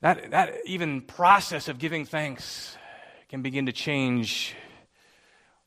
That, 0.00 0.30
that 0.30 0.54
even 0.64 1.02
process 1.02 1.68
of 1.68 1.78
giving 1.78 2.04
thanks 2.04 2.76
can 3.28 3.42
begin 3.42 3.66
to 3.66 3.72
change 3.72 4.54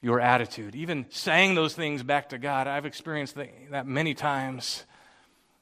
your 0.02 0.20
attitude. 0.20 0.76
Even 0.76 1.06
saying 1.10 1.56
those 1.56 1.74
things 1.74 2.04
back 2.04 2.30
to 2.30 2.38
God, 2.38 2.68
I've 2.68 2.86
experienced 2.86 3.38
that 3.72 3.86
many 3.86 4.14
times. 4.14 4.84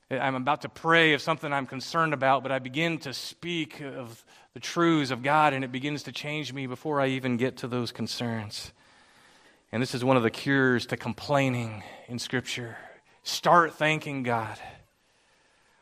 I'm 0.09 0.35
about 0.35 0.61
to 0.61 0.69
pray 0.69 1.13
of 1.13 1.21
something 1.21 1.51
I'm 1.51 1.67
concerned 1.67 2.13
about, 2.13 2.43
but 2.43 2.51
I 2.51 2.59
begin 2.59 2.97
to 2.99 3.13
speak 3.13 3.81
of 3.81 4.25
the 4.53 4.59
truths 4.59 5.11
of 5.11 5.21
God, 5.21 5.53
and 5.53 5.63
it 5.63 5.71
begins 5.71 6.03
to 6.03 6.11
change 6.11 6.53
me 6.53 6.65
before 6.65 6.99
I 6.99 7.07
even 7.07 7.37
get 7.37 7.57
to 7.57 7.67
those 7.67 7.91
concerns. 7.91 8.73
And 9.71 9.81
this 9.81 9.95
is 9.95 10.03
one 10.03 10.17
of 10.17 10.23
the 10.23 10.31
cures 10.31 10.85
to 10.87 10.97
complaining 10.97 11.83
in 12.07 12.19
Scripture. 12.19 12.77
Start 13.23 13.75
thanking 13.75 14.23
God 14.23 14.57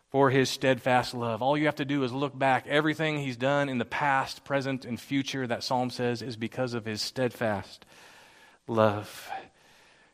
for 0.10 0.32
his 0.32 0.50
steadfast 0.50 1.14
love. 1.14 1.42
All 1.42 1.58
you 1.58 1.68
have 1.68 1.76
to 1.76 1.86
do 1.86 2.04
is 2.04 2.12
look 2.12 2.38
back. 2.38 2.66
Everything 2.68 3.20
he's 3.20 3.38
done 3.38 3.70
in 3.70 3.78
the 3.78 3.86
past, 3.86 4.44
present, 4.44 4.86
and 4.86 5.00
future, 5.00 5.46
that 5.46 5.64
psalm 5.64 5.92
says, 5.92 6.22
is 6.22 6.36
because 6.36 6.74
of 6.74 6.86
his 6.86 7.02
steadfast 7.02 7.86
love, 8.68 9.30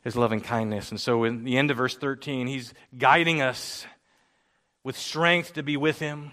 his 0.03 0.15
loving 0.15 0.41
kindness. 0.41 0.91
And 0.91 0.99
so, 0.99 1.23
in 1.23 1.45
the 1.45 1.57
end 1.57 1.71
of 1.71 1.77
verse 1.77 1.95
13, 1.95 2.47
he's 2.47 2.73
guiding 2.97 3.41
us 3.41 3.85
with 4.83 4.97
strength 4.97 5.53
to 5.53 5.63
be 5.63 5.77
with 5.77 5.99
him. 5.99 6.31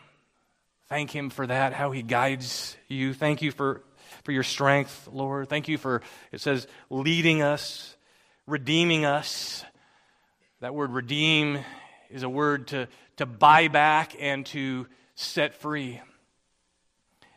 Thank 0.88 1.10
him 1.10 1.30
for 1.30 1.46
that, 1.46 1.72
how 1.72 1.92
he 1.92 2.02
guides 2.02 2.76
you. 2.88 3.14
Thank 3.14 3.42
you 3.42 3.52
for, 3.52 3.82
for 4.24 4.32
your 4.32 4.42
strength, 4.42 5.08
Lord. 5.10 5.48
Thank 5.48 5.68
you 5.68 5.78
for, 5.78 6.02
it 6.32 6.40
says, 6.40 6.66
leading 6.90 7.42
us, 7.42 7.96
redeeming 8.46 9.04
us. 9.04 9.64
That 10.60 10.74
word 10.74 10.92
redeem 10.92 11.60
is 12.10 12.24
a 12.24 12.28
word 12.28 12.68
to, 12.68 12.88
to 13.16 13.26
buy 13.26 13.68
back 13.68 14.14
and 14.18 14.46
to 14.46 14.86
set 15.14 15.54
free. 15.54 16.00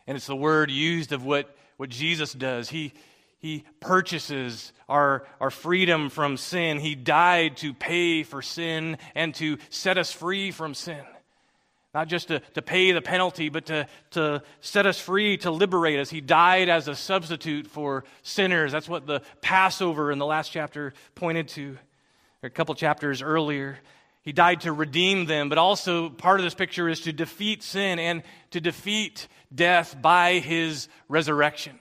And 0.08 0.15
it's 0.15 0.27
the 0.27 0.36
word 0.36 0.72
used 0.72 1.12
of 1.12 1.25
what, 1.25 1.55
what 1.77 1.89
Jesus 1.89 2.34
does. 2.34 2.70
He, 2.70 2.94
he 3.39 3.63
purchases 3.79 4.72
our, 4.88 5.25
our 5.39 5.51
freedom 5.51 6.10
from 6.10 6.38
sin. 6.38 6.79
He 6.79 6.96
died 6.96 7.58
to 7.58 7.74
pay 7.74 8.24
for 8.24 8.41
sin 8.41 8.98
and 9.13 9.34
to 9.36 9.58
set 9.70 9.98
us 9.98 10.12
free 10.12 10.51
from 10.51 10.74
sin. 10.74 11.03
Not 11.94 12.10
just 12.10 12.27
to, 12.27 12.39
to 12.55 12.62
pay 12.62 12.91
the 12.91 13.01
penalty, 13.01 13.48
but 13.48 13.67
to, 13.67 13.88
to 14.12 14.44
set 14.60 14.86
us 14.86 15.00
free, 15.00 15.38
to 15.38 15.51
liberate 15.51 15.98
us. 15.98 16.10
He 16.10 16.20
died 16.20 16.67
as 16.67 16.89
a 16.89 16.96
substitute 16.96 17.67
for 17.67 18.03
sinners. 18.22 18.74
That's 18.74 18.89
what 18.89 19.08
the 19.08 19.22
Passover 19.41 20.12
in 20.12 20.20
the 20.20 20.25
last 20.25 20.51
chapter 20.51 20.94
pointed 21.15 21.48
to, 21.50 21.77
a 22.44 22.50
couple 22.50 22.75
chapters 22.75 23.22
earlier. 23.22 23.79
He 24.25 24.34
died 24.34 24.62
to 24.62 24.74
redeem 24.74 25.27
them, 25.27 25.50
but 25.50 25.60
also 25.60 26.10
part 26.10 26.39
of 26.39 26.44
this 26.44 26.55
picture 26.55 26.89
is 26.89 27.01
to 27.01 27.13
defeat 27.13 27.62
sin 27.62 28.00
and 28.00 28.24
to 28.50 28.60
defeat 28.60 29.27
death 29.53 29.96
by 30.01 30.39
his 30.39 30.88
resurrection. 31.08 31.79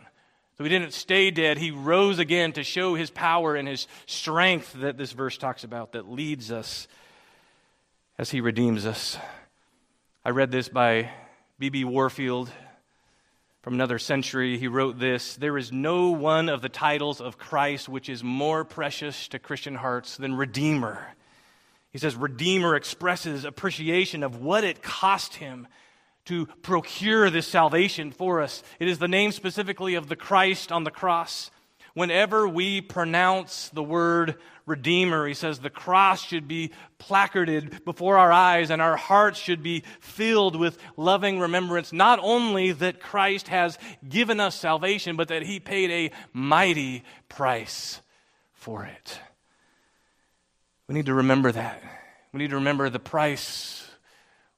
So 0.59 0.65
he 0.65 0.71
didn't 0.71 0.93
stay 0.93 1.31
dead. 1.31 1.57
He 1.57 1.71
rose 1.71 2.19
again 2.19 2.53
to 2.53 2.63
show 2.63 2.95
his 2.95 3.11
power 3.11 3.57
and 3.57 3.67
his 3.67 3.89
strength 4.05 4.75
that 4.75 4.99
this 4.99 5.13
verse 5.13 5.39
talks 5.39 5.65
about 5.65 5.93
that 5.93 6.09
leads 6.09 6.53
us 6.53 6.87
as 8.19 8.31
he 8.31 8.43
redeems 8.43 8.85
us. 8.85 9.17
I 10.23 10.31
read 10.31 10.51
this 10.51 10.69
by 10.69 11.11
B.B. 11.59 11.85
Warfield 11.85 12.53
from 13.63 13.73
another 13.73 13.99
century. 13.99 14.59
He 14.59 14.69
wrote 14.69 14.99
this 14.99 15.37
There 15.37 15.57
is 15.57 15.73
no 15.73 16.11
one 16.11 16.51
of 16.51 16.61
the 16.61 16.69
titles 16.69 17.23
of 17.23 17.39
Christ 17.39 17.89
which 17.89 18.11
is 18.11 18.23
more 18.23 18.65
precious 18.65 19.29
to 19.29 19.39
Christian 19.39 19.77
hearts 19.77 20.19
than 20.19 20.35
Redeemer. 20.35 21.15
He 21.95 22.01
says, 22.01 22.17
Redeemer 22.17 22.75
expresses 22.75 23.45
appreciation 23.45 24.25
of 24.25 24.43
what 24.43 24.65
it 24.65 24.83
cost 24.83 25.37
him 25.37 25.69
to 26.25 26.47
procure 26.61 27.31
this 27.31 27.47
salvation 27.47 28.11
for 28.11 28.43
us. 28.43 28.65
It 28.81 28.89
is 28.89 28.99
the 28.99 29.07
name 29.07 29.31
specifically 29.31 29.95
of 29.95 30.09
the 30.09 30.17
Christ 30.17 30.73
on 30.73 30.83
the 30.83 30.91
cross. 30.91 31.53
Whenever 31.95 32.49
we 32.49 32.81
pronounce 32.81 33.69
the 33.69 33.85
word 33.85 34.35
Redeemer, 34.67 35.29
he 35.29 35.35
says 35.35 35.61
the 35.61 35.71
cross 35.71 36.21
should 36.21 36.49
be 36.49 36.73
placarded 36.99 37.85
before 37.85 38.19
our 38.19 38.33
eyes 38.33 38.73
and 38.73 38.83
our 38.83 38.97
hearts 38.97 39.39
should 39.39 39.63
be 39.63 39.85
filled 40.01 40.57
with 40.57 40.79
loving 40.97 41.39
remembrance, 41.39 41.93
not 41.93 42.19
only 42.21 42.73
that 42.73 43.01
Christ 43.01 43.47
has 43.47 43.79
given 44.09 44.41
us 44.41 44.57
salvation, 44.57 45.15
but 45.15 45.29
that 45.29 45.45
he 45.45 45.61
paid 45.61 45.93
a 45.93 46.17
mighty 46.33 47.05
price 47.29 48.01
for 48.53 48.85
it. 48.85 49.21
We 50.89 50.95
need 50.95 51.07
to 51.07 51.15
remember 51.15 51.51
that. 51.53 51.83
We 52.33 52.39
need 52.39 52.51
to 52.51 52.57
remember 52.57 52.91
the 52.91 52.99
price 52.99 53.85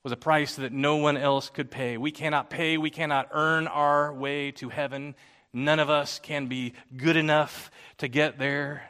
was 0.07 0.13
a 0.13 0.17
price 0.17 0.55
that 0.55 0.73
no 0.73 0.99
one 0.99 1.17
else 1.17 1.51
could 1.51 1.69
pay. 1.69 1.97
We 1.97 2.13
cannot 2.13 2.49
pay, 2.49 2.79
we 2.79 2.91
cannot 2.91 3.29
earn 3.33 3.67
our 3.67 4.15
way 4.15 4.53
to 4.53 4.69
heaven. 4.69 5.17
None 5.53 5.81
of 5.81 5.91
us 5.91 6.21
can 6.21 6.47
be 6.47 6.75
good 6.97 7.17
enough 7.17 7.73
to 7.99 8.07
get 8.07 8.39
there. 8.39 8.89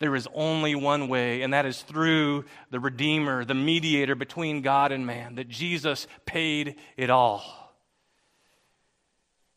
There 0.00 0.14
is 0.14 0.28
only 0.34 0.74
one 0.74 1.08
way, 1.08 1.40
and 1.40 1.54
that 1.54 1.64
is 1.64 1.80
through 1.80 2.44
the 2.70 2.78
Redeemer, 2.78 3.46
the 3.46 3.54
mediator 3.54 4.14
between 4.14 4.60
God 4.60 4.92
and 4.92 5.06
man, 5.06 5.36
that 5.36 5.48
Jesus 5.48 6.06
paid 6.26 6.76
it 6.98 7.08
all. 7.08 7.42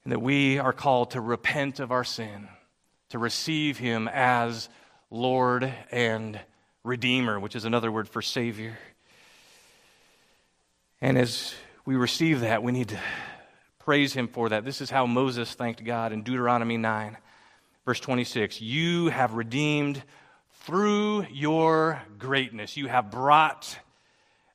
And 0.05 0.13
that 0.13 0.21
we 0.21 0.57
are 0.57 0.71
called 0.71 1.11
to 1.11 1.19
repent 1.19 1.81
of 1.81 1.91
our 1.91 2.05
sin, 2.05 2.47
to 3.09 3.19
receive 3.19 3.77
Him 3.77 4.07
as 4.07 4.69
Lord 5.11 5.73
and 5.91 6.39
Redeemer, 6.87 7.39
which 7.39 7.55
is 7.55 7.65
another 7.65 7.91
word 7.91 8.07
for 8.07 8.21
Savior. 8.21 8.77
And 11.01 11.17
as 11.17 11.53
we 11.85 11.95
receive 11.95 12.39
that, 12.39 12.63
we 12.63 12.71
need 12.71 12.89
to 12.89 12.99
praise 13.79 14.13
him 14.13 14.27
for 14.27 14.49
that. 14.49 14.65
This 14.65 14.81
is 14.81 14.89
how 14.89 15.05
Moses 15.05 15.53
thanked 15.53 15.83
God 15.83 16.11
in 16.13 16.23
Deuteronomy 16.23 16.77
9, 16.77 17.17
verse 17.85 17.99
26. 17.99 18.61
You 18.61 19.09
have 19.09 19.33
redeemed 19.33 20.01
through 20.61 21.27
your 21.31 22.01
greatness. 22.17 22.77
You 22.77 22.87
have 22.87 23.11
brought 23.11 23.77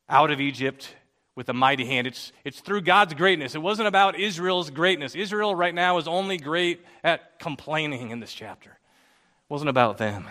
out 0.08 0.30
of 0.30 0.40
Egypt 0.40 0.94
with 1.34 1.48
a 1.48 1.54
mighty 1.54 1.86
hand. 1.86 2.06
It's, 2.06 2.32
it's 2.44 2.60
through 2.60 2.82
God's 2.82 3.14
greatness. 3.14 3.54
It 3.54 3.62
wasn't 3.62 3.88
about 3.88 4.18
Israel's 4.18 4.70
greatness. 4.70 5.14
Israel 5.14 5.54
right 5.54 5.74
now 5.74 5.98
is 5.98 6.08
only 6.08 6.38
great 6.38 6.84
at 7.04 7.38
complaining 7.38 8.10
in 8.10 8.20
this 8.20 8.32
chapter. 8.32 8.70
It 8.70 9.50
wasn't 9.50 9.70
about 9.70 9.98
them, 9.98 10.28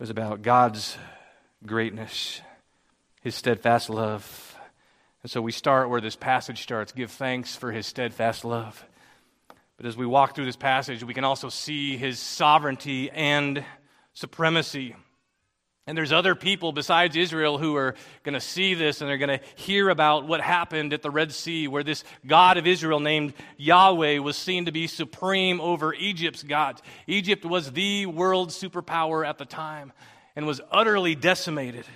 was 0.00 0.10
about 0.10 0.42
God's 0.42 0.96
greatness, 1.64 2.40
his 3.22 3.36
steadfast 3.36 3.88
love 3.88 4.50
and 5.22 5.30
so 5.30 5.42
we 5.42 5.52
start 5.52 5.90
where 5.90 6.00
this 6.00 6.16
passage 6.16 6.62
starts 6.62 6.92
give 6.92 7.10
thanks 7.10 7.54
for 7.54 7.70
his 7.70 7.86
steadfast 7.86 8.44
love. 8.44 8.86
But 9.76 9.86
as 9.86 9.96
we 9.96 10.06
walk 10.06 10.34
through 10.34 10.46
this 10.46 10.56
passage, 10.56 11.04
we 11.04 11.14
can 11.14 11.24
also 11.24 11.50
see 11.50 11.96
his 11.98 12.18
sovereignty 12.18 13.10
and 13.10 13.62
supremacy. 14.14 14.96
And 15.86 15.96
there's 15.96 16.12
other 16.12 16.34
people 16.34 16.72
besides 16.72 17.16
Israel 17.16 17.58
who 17.58 17.74
are 17.76 17.94
going 18.22 18.34
to 18.34 18.40
see 18.40 18.74
this 18.74 19.00
and 19.00 19.10
they're 19.10 19.18
going 19.18 19.40
to 19.40 19.44
hear 19.56 19.88
about 19.88 20.26
what 20.26 20.40
happened 20.40 20.92
at 20.92 21.02
the 21.02 21.10
Red 21.10 21.32
Sea, 21.32 21.68
where 21.68 21.82
this 21.82 22.04
God 22.26 22.58
of 22.58 22.66
Israel 22.66 23.00
named 23.00 23.32
Yahweh 23.56 24.18
was 24.18 24.36
seen 24.36 24.66
to 24.66 24.72
be 24.72 24.86
supreme 24.86 25.60
over 25.60 25.92
Egypt's 25.94 26.42
gods. 26.42 26.82
Egypt 27.06 27.44
was 27.44 27.72
the 27.72 28.06
world 28.06 28.50
superpower 28.50 29.26
at 29.26 29.38
the 29.38 29.46
time 29.46 29.92
and 30.36 30.46
was 30.46 30.60
utterly 30.70 31.14
decimated 31.14 31.86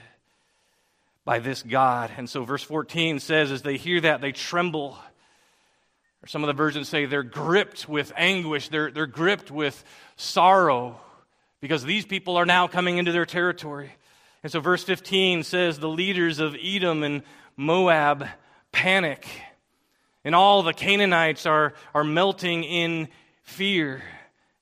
by 1.25 1.39
this 1.39 1.63
God. 1.63 2.11
And 2.17 2.29
so, 2.29 2.45
verse 2.45 2.63
14 2.63 3.21
says, 3.21 3.53
as 3.53 3.63
they 3.63 3.77
hear 3.77 4.01
that, 4.01 4.21
they 4.21 4.33
tremble. 4.33 4.99
Or 6.23 6.27
some 6.27 6.43
of 6.43 6.49
the 6.49 6.53
versions 6.53 6.89
say 6.89 7.07
they're 7.07 7.23
gripped 7.23 7.89
with 7.89 8.13
anguish, 8.17 8.71
they're, 8.71 8.91
they're 8.91 9.07
gripped 9.07 9.51
with 9.51 9.85
sorrow 10.17 11.01
because 11.65 11.83
these 11.83 12.05
people 12.05 12.37
are 12.37 12.45
now 12.45 12.67
coming 12.67 12.99
into 12.99 13.11
their 13.11 13.25
territory. 13.25 13.91
And 14.43 14.53
so, 14.53 14.61
verse 14.61 14.85
15 14.85 15.45
says, 15.45 15.79
the 15.79 15.89
leaders 15.89 16.39
of 16.39 16.55
Edom 16.63 17.03
and 17.03 17.23
Moab 17.57 18.29
panic, 18.71 19.27
and 20.27 20.35
all 20.35 20.63
the 20.63 20.75
Canaanites 20.75 21.47
are, 21.47 21.73
are 21.95 22.05
melting 22.05 22.65
in 22.65 23.09
fear. 23.45 24.03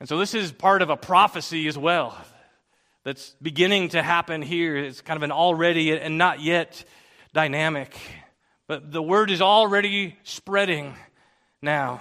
And 0.00 0.08
so 0.08 0.18
this 0.18 0.34
is 0.34 0.52
part 0.52 0.82
of 0.82 0.90
a 0.90 0.96
prophecy 0.96 1.66
as 1.66 1.76
well 1.76 2.16
that's 3.04 3.34
beginning 3.42 3.90
to 3.90 4.02
happen 4.02 4.42
here. 4.42 4.76
It's 4.76 5.00
kind 5.00 5.16
of 5.16 5.22
an 5.22 5.32
already 5.32 5.96
and 5.96 6.18
not 6.18 6.40
yet 6.40 6.84
dynamic. 7.32 7.98
But 8.66 8.92
the 8.92 9.02
word 9.02 9.30
is 9.30 9.40
already 9.40 10.16
spreading 10.24 10.94
now. 11.62 12.00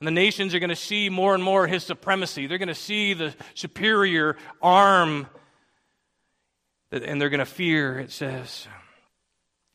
And 0.00 0.06
the 0.06 0.12
nations 0.12 0.54
are 0.54 0.58
going 0.58 0.70
to 0.70 0.76
see 0.76 1.10
more 1.10 1.34
and 1.34 1.42
more 1.42 1.66
his 1.66 1.84
supremacy. 1.84 2.46
They're 2.46 2.58
going 2.58 2.68
to 2.68 2.74
see 2.74 3.14
the 3.14 3.34
superior 3.54 4.36
arm, 4.62 5.26
and 6.92 7.20
they're 7.20 7.28
going 7.28 7.40
to 7.40 7.44
fear, 7.44 7.98
it 7.98 8.12
says. 8.12 8.66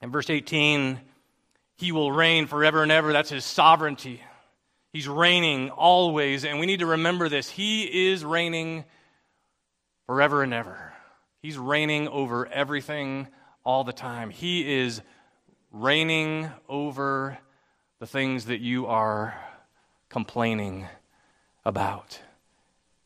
In 0.01 0.11
verse 0.11 0.29
18, 0.29 0.99
he 1.75 1.91
will 1.91 2.11
reign 2.11 2.47
forever 2.47 2.83
and 2.83 2.91
ever. 2.91 3.11
That's 3.11 3.29
his 3.29 3.43
sovereignty. 3.43 4.21
He's 4.93 5.07
reigning 5.07 5.71
always, 5.71 6.45
and 6.45 6.59
we 6.59 6.67
need 6.67 6.79
to 6.79 6.85
remember 6.85 7.27
this. 7.27 7.49
He 7.49 8.11
is 8.11 8.23
reigning 8.23 8.85
forever 10.05 10.43
and 10.43 10.53
ever. 10.53 10.93
He's 11.41 11.57
reigning 11.57 12.07
over 12.07 12.45
everything 12.45 13.27
all 13.65 13.83
the 13.83 13.91
time. 13.91 14.29
He 14.29 14.81
is 14.81 15.01
reigning 15.71 16.47
over 16.69 17.39
the 17.99 18.05
things 18.05 18.45
that 18.45 18.61
you 18.61 18.85
are 18.85 19.35
complaining 20.09 20.87
about. 21.65 22.19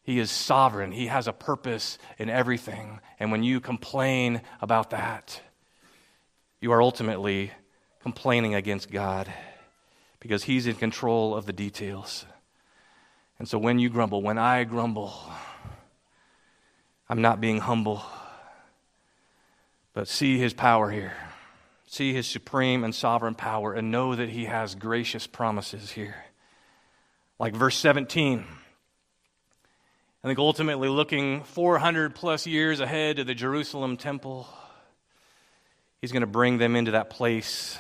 He 0.03 0.19
is 0.19 0.29
sovereign. 0.29 0.91
He 0.91 1.07
has 1.07 1.29
a 1.29 1.33
purpose 1.33 1.97
in 2.17 2.29
everything. 2.29 2.99
And 3.17 3.31
when 3.31 3.43
you 3.43 3.61
complain 3.61 4.41
about 4.61 4.89
that, 4.89 5.41
you 6.59 6.73
are 6.73 6.81
ultimately 6.81 7.51
complaining 8.01 8.55
against 8.55 8.91
God 8.91 9.31
because 10.19 10.43
He's 10.43 10.67
in 10.67 10.75
control 10.75 11.35
of 11.35 11.45
the 11.45 11.53
details. 11.53 12.25
And 13.39 13.47
so 13.47 13.57
when 13.57 13.79
you 13.79 13.89
grumble, 13.89 14.21
when 14.21 14.37
I 14.37 14.63
grumble, 14.63 15.13
I'm 17.07 17.21
not 17.21 17.39
being 17.39 17.59
humble, 17.59 18.03
but 19.93 20.07
see 20.07 20.37
His 20.37 20.53
power 20.53 20.89
here. 20.89 21.13
See 21.87 22.13
His 22.13 22.27
supreme 22.27 22.83
and 22.83 22.93
sovereign 22.93 23.35
power 23.35 23.73
and 23.73 23.91
know 23.91 24.15
that 24.15 24.29
He 24.29 24.45
has 24.45 24.75
gracious 24.75 25.27
promises 25.27 25.91
here. 25.91 26.15
like 27.39 27.55
verse 27.55 27.77
17. 27.77 28.45
I 30.23 30.27
think 30.27 30.39
ultimately 30.39 30.89
looking 30.89 31.43
400 31.43 32.15
plus 32.15 32.47
years 32.47 32.79
ahead 32.79 33.17
to 33.17 33.23
the 33.23 33.35
Jerusalem 33.35 33.97
temple, 33.97 34.47
he's 36.01 36.11
going 36.11 36.21
to 36.21 36.27
bring 36.27 36.57
them 36.57 36.75
into 36.75 36.91
that 36.91 37.09
place 37.09 37.77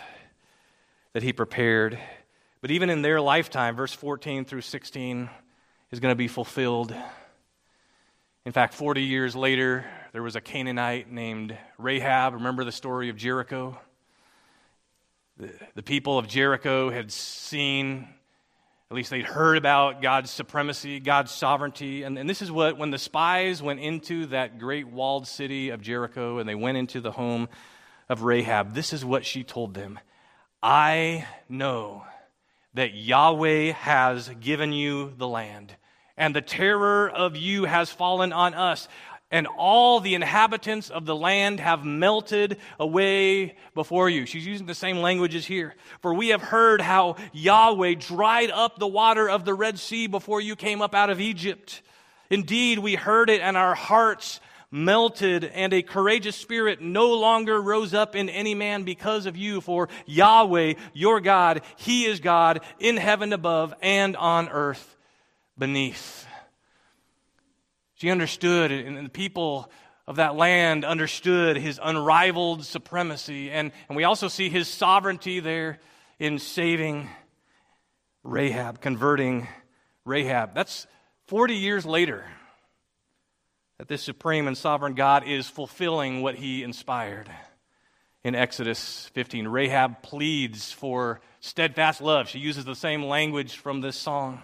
that 1.13 1.23
he 1.23 1.33
prepared. 1.33 1.99
But 2.61 2.71
even 2.71 2.89
in 2.89 3.01
their 3.01 3.21
lifetime, 3.21 3.75
verse 3.75 3.93
14 3.93 4.45
through 4.45 4.61
16 4.61 5.29
is 5.91 5.99
going 5.99 6.11
to 6.11 6.15
be 6.15 6.27
fulfilled. 6.27 6.95
In 8.45 8.51
fact, 8.51 8.73
40 8.73 9.03
years 9.03 9.35
later, 9.35 9.85
there 10.11 10.23
was 10.23 10.35
a 10.35 10.41
Canaanite 10.41 11.11
named 11.11 11.55
Rahab. 11.77 12.33
Remember 12.33 12.63
the 12.63 12.71
story 12.71 13.09
of 13.09 13.15
Jericho? 13.15 13.79
The, 15.37 15.51
the 15.75 15.83
people 15.83 16.17
of 16.17 16.27
Jericho 16.27 16.89
had 16.89 17.11
seen 17.11 18.07
at 18.89 18.95
least 18.95 19.09
they'd 19.09 19.25
heard 19.25 19.57
about 19.57 20.01
God's 20.01 20.31
supremacy, 20.31 21.01
God's 21.01 21.31
sovereignty. 21.31 22.03
And, 22.03 22.17
and 22.17 22.29
this 22.29 22.41
is 22.41 22.49
what, 22.49 22.77
when 22.77 22.89
the 22.89 22.97
spies 22.97 23.61
went 23.61 23.81
into 23.81 24.27
that 24.27 24.59
great 24.59 24.87
walled 24.87 25.27
city 25.27 25.69
of 25.69 25.81
Jericho 25.81 26.39
and 26.39 26.47
they 26.47 26.55
went 26.55 26.77
into 26.77 27.01
the 27.01 27.11
home 27.11 27.49
of 28.07 28.23
Rahab, 28.23 28.73
this 28.73 28.93
is 28.93 29.03
what 29.03 29.25
she 29.25 29.43
told 29.43 29.73
them 29.73 29.99
I 30.63 31.27
know 31.49 32.05
that 32.77 32.93
Yahweh 32.93 33.71
has 33.73 34.29
given 34.39 34.71
you 34.71 35.13
the 35.17 35.27
land, 35.27 35.75
and 36.15 36.35
the 36.35 36.41
terror 36.41 37.09
of 37.09 37.35
you 37.35 37.65
has 37.65 37.91
fallen 37.91 38.31
on 38.31 38.53
us 38.53 38.87
and 39.29 39.47
all 39.57 39.99
the 39.99 40.15
inhabitants 40.15 40.89
of 40.89 41.05
the 41.05 41.15
land 41.15 41.59
have 41.59 41.83
melted 41.83 42.57
away 42.79 43.55
before 43.73 44.09
you. 44.09 44.25
She's 44.25 44.45
using 44.45 44.67
the 44.67 44.75
same 44.75 44.97
languages 44.99 45.45
here. 45.45 45.75
For 46.01 46.13
we 46.13 46.29
have 46.29 46.41
heard 46.41 46.79
how 46.79 47.17
Yahweh 47.33 47.95
dried 47.95 48.51
up 48.51 48.79
the 48.79 48.87
water 48.87 49.29
of 49.29 49.43
the 49.43 49.53
Red 49.53 49.79
Sea 49.79 50.07
before 50.07 50.39
you 50.39 50.55
came 50.55 50.81
up 50.81 50.95
out 50.95 51.09
of 51.09 51.19
Egypt. 51.19 51.81
Indeed, 52.29 52.79
we 52.79 52.95
heard 52.95 53.29
it, 53.29 53.41
and 53.41 53.57
our 53.57 53.75
hearts 53.75 54.39
melted, 54.71 55.43
and 55.43 55.73
a 55.73 55.81
courageous 55.81 56.35
spirit 56.35 56.81
no 56.81 57.13
longer 57.13 57.61
rose 57.61 57.93
up 57.93 58.15
in 58.15 58.29
any 58.29 58.53
man 58.53 58.83
because 58.83 59.25
of 59.25 59.37
you. 59.37 59.61
For 59.61 59.89
Yahweh, 60.05 60.73
your 60.93 61.21
God, 61.21 61.61
He 61.77 62.05
is 62.05 62.19
God 62.19 62.61
in 62.79 62.97
heaven 62.97 63.33
above 63.33 63.73
and 63.81 64.15
on 64.17 64.49
earth 64.49 64.95
beneath. 65.57 66.25
She 67.95 68.11
understood, 68.11 68.71
and 68.71 69.05
the 69.05 69.09
people 69.09 69.71
of 70.07 70.17
that 70.17 70.35
land 70.35 70.85
understood 70.85 71.57
his 71.57 71.79
unrivaled 71.83 72.63
supremacy. 72.63 73.51
And, 73.51 73.71
and 73.89 73.95
we 73.95 74.05
also 74.05 74.29
see 74.29 74.49
his 74.49 74.67
sovereignty 74.67 75.41
there 75.41 75.79
in 76.17 76.39
saving 76.39 77.09
Rahab, 78.23 78.79
converting 78.79 79.47
Rahab. 80.05 80.55
That's 80.55 80.87
40 81.27 81.55
years 81.55 81.85
later 81.85 82.23
that 83.77 83.87
this 83.87 84.01
supreme 84.01 84.47
and 84.47 84.57
sovereign 84.57 84.93
God 84.93 85.27
is 85.27 85.49
fulfilling 85.49 86.21
what 86.21 86.35
he 86.35 86.63
inspired. 86.63 87.29
In 88.23 88.35
Exodus 88.35 89.09
15, 89.13 89.47
Rahab 89.47 90.01
pleads 90.01 90.71
for 90.71 91.21
steadfast 91.39 92.01
love. 92.01 92.27
She 92.27 92.39
uses 92.39 92.65
the 92.65 92.75
same 92.75 93.03
language 93.03 93.57
from 93.57 93.81
this 93.81 93.95
song 93.95 94.41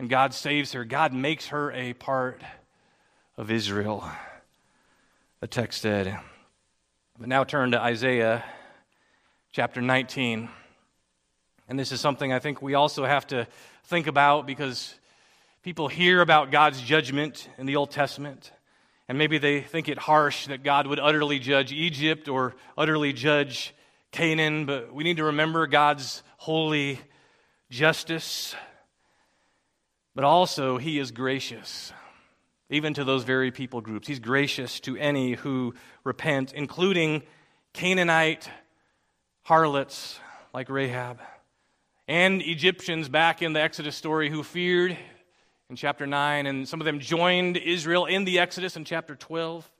and 0.00 0.08
God 0.08 0.32
saves 0.32 0.72
her. 0.72 0.86
God 0.86 1.12
makes 1.12 1.48
her 1.48 1.70
a 1.72 1.92
part 1.92 2.40
of 3.36 3.50
Israel, 3.50 4.02
the 5.40 5.46
text 5.46 5.82
said. 5.82 6.18
But 7.18 7.28
now 7.28 7.44
turn 7.44 7.72
to 7.72 7.78
Isaiah 7.78 8.42
chapter 9.52 9.82
19. 9.82 10.48
And 11.68 11.78
this 11.78 11.92
is 11.92 12.00
something 12.00 12.32
I 12.32 12.38
think 12.38 12.62
we 12.62 12.72
also 12.72 13.04
have 13.04 13.26
to 13.26 13.46
think 13.84 14.06
about 14.06 14.46
because 14.46 14.94
people 15.62 15.88
hear 15.88 16.20
about 16.20 16.50
God's 16.50 16.80
judgment 16.80 17.48
in 17.58 17.66
the 17.66 17.76
Old 17.76 17.90
Testament. 17.90 18.52
And 19.08 19.18
maybe 19.18 19.38
they 19.38 19.60
think 19.60 19.88
it 19.88 19.98
harsh 19.98 20.46
that 20.46 20.62
God 20.62 20.86
would 20.86 21.00
utterly 21.00 21.38
judge 21.38 21.72
Egypt 21.72 22.28
or 22.28 22.54
utterly 22.78 23.12
judge 23.12 23.74
Canaan, 24.12 24.66
but 24.66 24.92
we 24.92 25.04
need 25.04 25.16
to 25.18 25.24
remember 25.24 25.66
God's 25.66 26.22
holy 26.36 27.00
justice 27.70 28.54
but 30.14 30.24
also, 30.24 30.76
he 30.76 30.98
is 30.98 31.12
gracious, 31.12 31.92
even 32.68 32.94
to 32.94 33.04
those 33.04 33.24
very 33.24 33.50
people 33.50 33.80
groups. 33.80 34.08
He's 34.08 34.18
gracious 34.18 34.80
to 34.80 34.96
any 34.96 35.34
who 35.34 35.74
repent, 36.04 36.52
including 36.52 37.22
Canaanite 37.72 38.50
harlots 39.42 40.18
like 40.52 40.68
Rahab 40.68 41.20
and 42.08 42.42
Egyptians 42.42 43.08
back 43.08 43.40
in 43.40 43.52
the 43.52 43.62
Exodus 43.62 43.94
story 43.94 44.28
who 44.28 44.42
feared 44.42 44.98
in 45.70 45.76
chapter 45.76 46.04
9, 46.04 46.46
and 46.46 46.68
some 46.68 46.80
of 46.80 46.84
them 46.84 46.98
joined 46.98 47.56
Israel 47.56 48.04
in 48.06 48.24
the 48.24 48.40
Exodus 48.40 48.76
in 48.76 48.84
chapter 48.84 49.14
12. 49.14 49.70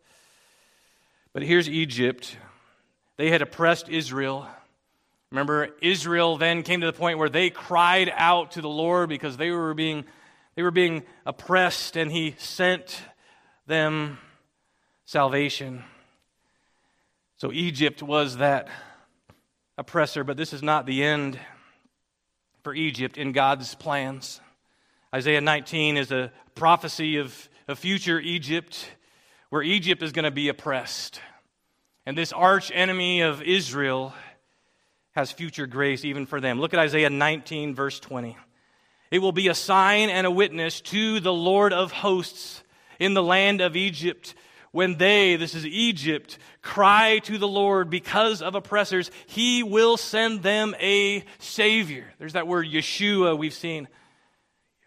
But 1.33 1.43
here's 1.43 1.69
Egypt. 1.69 2.37
They 3.17 3.29
had 3.29 3.43
oppressed 3.43 3.89
Israel. 3.89 4.47
Remember, 5.33 5.71
Israel 5.83 6.37
then 6.37 6.63
came 6.63 6.81
to 6.81 6.87
the 6.87 6.93
point 6.93 7.19
where 7.19 7.29
they 7.29 7.51
cried 7.51 8.11
out 8.15 8.53
to 8.53 8.61
the 8.61 8.69
Lord 8.69 9.09
because 9.09 9.37
they 9.37 9.51
were 9.51 9.75
being 9.75 10.05
they 10.55 10.63
were 10.63 10.71
being 10.71 11.03
oppressed, 11.27 11.97
and 11.97 12.11
he 12.11 12.35
sent 12.39 13.03
them 13.67 14.19
salvation. 15.07 15.85
So 17.39 17.53
Egypt 17.53 18.03
was 18.03 18.37
that 18.37 18.69
oppressor, 19.77 20.23
but 20.23 20.37
this 20.37 20.53
is 20.53 20.63
not 20.63 20.87
the 20.87 21.03
end 21.03 21.39
for 22.63 22.75
Egypt 22.75 23.17
in 23.17 23.33
God's 23.33 23.75
plans. 23.75 24.41
Isaiah 25.13 25.41
19 25.41 25.97
is 25.97 26.13
a 26.13 26.31
prophecy 26.55 27.17
of 27.17 27.49
a 27.67 27.75
future 27.75 28.21
Egypt 28.21 28.89
where 29.49 29.61
Egypt 29.61 30.05
is 30.05 30.13
going 30.13 30.25
to 30.25 30.31
be 30.31 30.49
oppressed. 30.49 31.21
And 32.07 32.17
this 32.17 32.33
arch 32.33 32.71
enemy 32.73 33.23
of 33.23 33.43
Israel 33.43 34.15
has 35.17 35.33
future 35.33 35.67
grace 35.67 36.05
even 36.05 36.27
for 36.27 36.41
them. 36.41 36.61
Look 36.61 36.75
at 36.75 36.79
Isaiah 36.79 37.11
19, 37.11 37.75
verse 37.75 37.99
20. 37.99 38.37
It 39.11 39.19
will 39.19 39.33
be 39.33 39.49
a 39.49 39.55
sign 39.55 40.11
and 40.11 40.29
a 40.29 40.31
witness 40.31 40.81
to 40.83 41.19
the 41.19 41.33
Lord 41.33 41.73
of 41.73 41.91
hosts 41.91 42.63
in 43.01 43.13
the 43.15 43.23
land 43.23 43.61
of 43.61 43.75
Egypt. 43.75 44.37
When 44.71 44.97
they, 44.97 45.35
this 45.35 45.57
is 45.57 45.67
Egypt, 45.67 46.39
cry 46.63 47.19
to 47.25 47.37
the 47.37 47.49
Lord 47.49 47.91
because 47.91 48.43
of 48.43 48.55
oppressors, 48.55 49.11
he 49.27 49.65
will 49.65 49.97
send 49.97 50.45
them 50.45 50.77
a 50.79 51.25
Savior. 51.41 52.07
There's 52.21 52.35
that 52.35 52.47
word 52.47 52.69
Yeshua 52.69 53.37
we've 53.37 53.53
seen. 53.53 53.89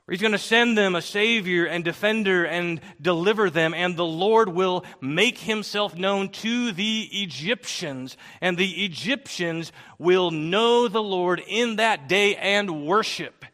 He's 0.10 0.20
going 0.20 0.34
to 0.34 0.38
send 0.38 0.78
them 0.78 0.96
a 0.96 1.02
Savior 1.02 1.66
and 1.66 1.82
defender 1.82 2.44
and 2.44 2.82
deliver 3.02 3.50
them, 3.50 3.74
and 3.74 3.96
the 3.96 4.06
Lord 4.06 4.50
will 4.50 4.84
make 5.00 5.38
himself 5.38 5.96
known 5.96 6.28
to 6.30 6.74
the 6.74 7.08
Egyptians, 7.12 8.18
and 8.42 8.58
the 8.58 8.84
Egyptians 8.84 9.72
will 9.98 10.30
know 10.30 10.90
the 10.90 11.02
Lord 11.02 11.42
in 11.48 11.78
that 11.78 12.10
day 12.10 12.36
and 12.36 12.86
worship 12.86 13.46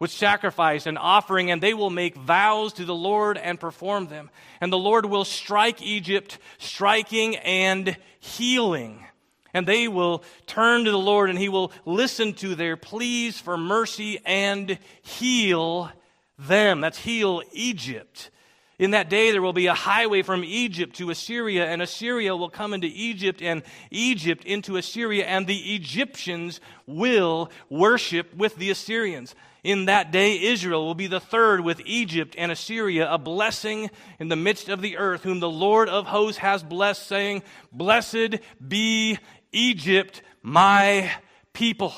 with 0.00 0.10
sacrifice 0.10 0.86
and 0.86 0.98
offering, 0.98 1.52
and 1.52 1.62
they 1.62 1.72
will 1.72 1.88
make 1.88 2.16
vows 2.16 2.72
to 2.72 2.84
the 2.84 2.92
Lord 2.92 3.38
and 3.38 3.60
perform 3.60 4.08
them. 4.08 4.30
And 4.60 4.72
the 4.72 4.78
Lord 4.78 5.06
will 5.06 5.24
strike 5.24 5.80
Egypt, 5.80 6.38
striking 6.58 7.36
and 7.36 7.96
healing. 8.18 9.06
And 9.54 9.66
they 9.66 9.88
will 9.88 10.24
turn 10.46 10.84
to 10.84 10.90
the 10.90 10.98
Lord, 10.98 11.30
and 11.30 11.38
He 11.38 11.48
will 11.48 11.72
listen 11.84 12.34
to 12.34 12.54
their 12.54 12.76
pleas 12.76 13.38
for 13.38 13.56
mercy 13.56 14.20
and 14.24 14.78
heal 15.02 15.90
them. 16.38 16.80
That's 16.80 16.98
heal 16.98 17.42
Egypt. 17.52 18.30
In 18.78 18.92
that 18.92 19.10
day, 19.10 19.30
there 19.30 19.42
will 19.42 19.52
be 19.52 19.68
a 19.68 19.74
highway 19.74 20.22
from 20.22 20.42
Egypt 20.42 20.96
to 20.96 21.10
Assyria, 21.10 21.66
and 21.66 21.80
Assyria 21.80 22.34
will 22.34 22.50
come 22.50 22.74
into 22.74 22.88
Egypt, 22.88 23.40
and 23.40 23.62
Egypt 23.90 24.44
into 24.44 24.76
Assyria, 24.76 25.24
and 25.24 25.46
the 25.46 25.74
Egyptians 25.74 26.60
will 26.86 27.50
worship 27.68 28.34
with 28.34 28.56
the 28.56 28.70
Assyrians. 28.70 29.36
In 29.62 29.84
that 29.84 30.10
day, 30.10 30.42
Israel 30.42 30.84
will 30.84 30.96
be 30.96 31.06
the 31.06 31.20
third 31.20 31.60
with 31.60 31.80
Egypt 31.84 32.34
and 32.36 32.50
Assyria, 32.50 33.08
a 33.08 33.18
blessing 33.18 33.88
in 34.18 34.28
the 34.28 34.34
midst 34.34 34.68
of 34.68 34.80
the 34.80 34.96
earth, 34.96 35.22
whom 35.22 35.38
the 35.38 35.48
Lord 35.48 35.88
of 35.88 36.06
hosts 36.06 36.38
has 36.38 36.64
blessed, 36.64 37.06
saying, 37.06 37.44
Blessed 37.70 38.40
be 38.66 39.18
Egypt, 39.52 40.22
my 40.42 41.10
people, 41.52 41.94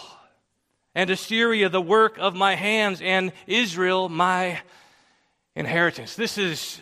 and 0.94 1.10
Assyria, 1.10 1.68
the 1.68 1.80
work 1.80 2.18
of 2.18 2.34
my 2.34 2.54
hands, 2.54 3.00
and 3.00 3.32
Israel, 3.46 4.08
my 4.08 4.60
inheritance. 5.56 6.14
This 6.14 6.38
is 6.38 6.80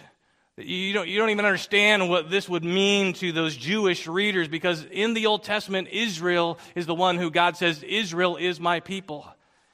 you 0.59 0.93
don't, 0.93 1.09
you 1.09 1.19
don't 1.19 1.31
even 1.31 1.47
understand 1.47 2.11
what 2.11 2.31
this 2.31 2.47
would 2.47 2.65
mean 2.65 3.15
to 3.15 3.33
those 3.33 3.57
Jewish 3.57 4.07
readers 4.07 4.49
because 4.49 4.85
in 4.91 5.15
the 5.15 5.27
Old 5.27 5.45
Testament, 5.45 5.89
Israel 5.91 6.59
is 6.75 6.85
the 6.85 6.95
one 6.95 7.17
who 7.17 7.31
God 7.31 7.57
says, 7.57 7.83
Israel 7.83 8.37
is 8.37 8.61
my 8.61 8.81
people. 8.81 9.27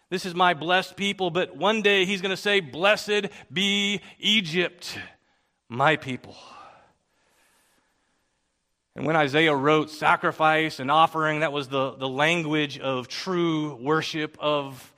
This 0.09 0.25
is 0.25 0.35
my 0.35 0.55
blessed 0.55 0.97
people, 0.97 1.31
but 1.31 1.57
one 1.57 1.83
day 1.83 2.05
he's 2.05 2.23
going 2.23 2.31
to 2.31 2.37
say, 2.37 2.61
Blessed 2.61 3.27
be 3.53 4.01
Egypt, 4.19 4.97
my 5.69 5.97
people. 5.97 6.37
And 8.99 9.07
when 9.07 9.15
Isaiah 9.15 9.55
wrote 9.55 9.91
sacrifice 9.91 10.81
and 10.81 10.91
offering, 10.91 11.41
that 11.41 11.53
was 11.53 11.69
the, 11.69 11.93
the 11.93 12.09
language 12.09 12.81
of 12.81 13.07
true 13.07 13.77
worship, 13.77 14.37
of, 14.41 14.93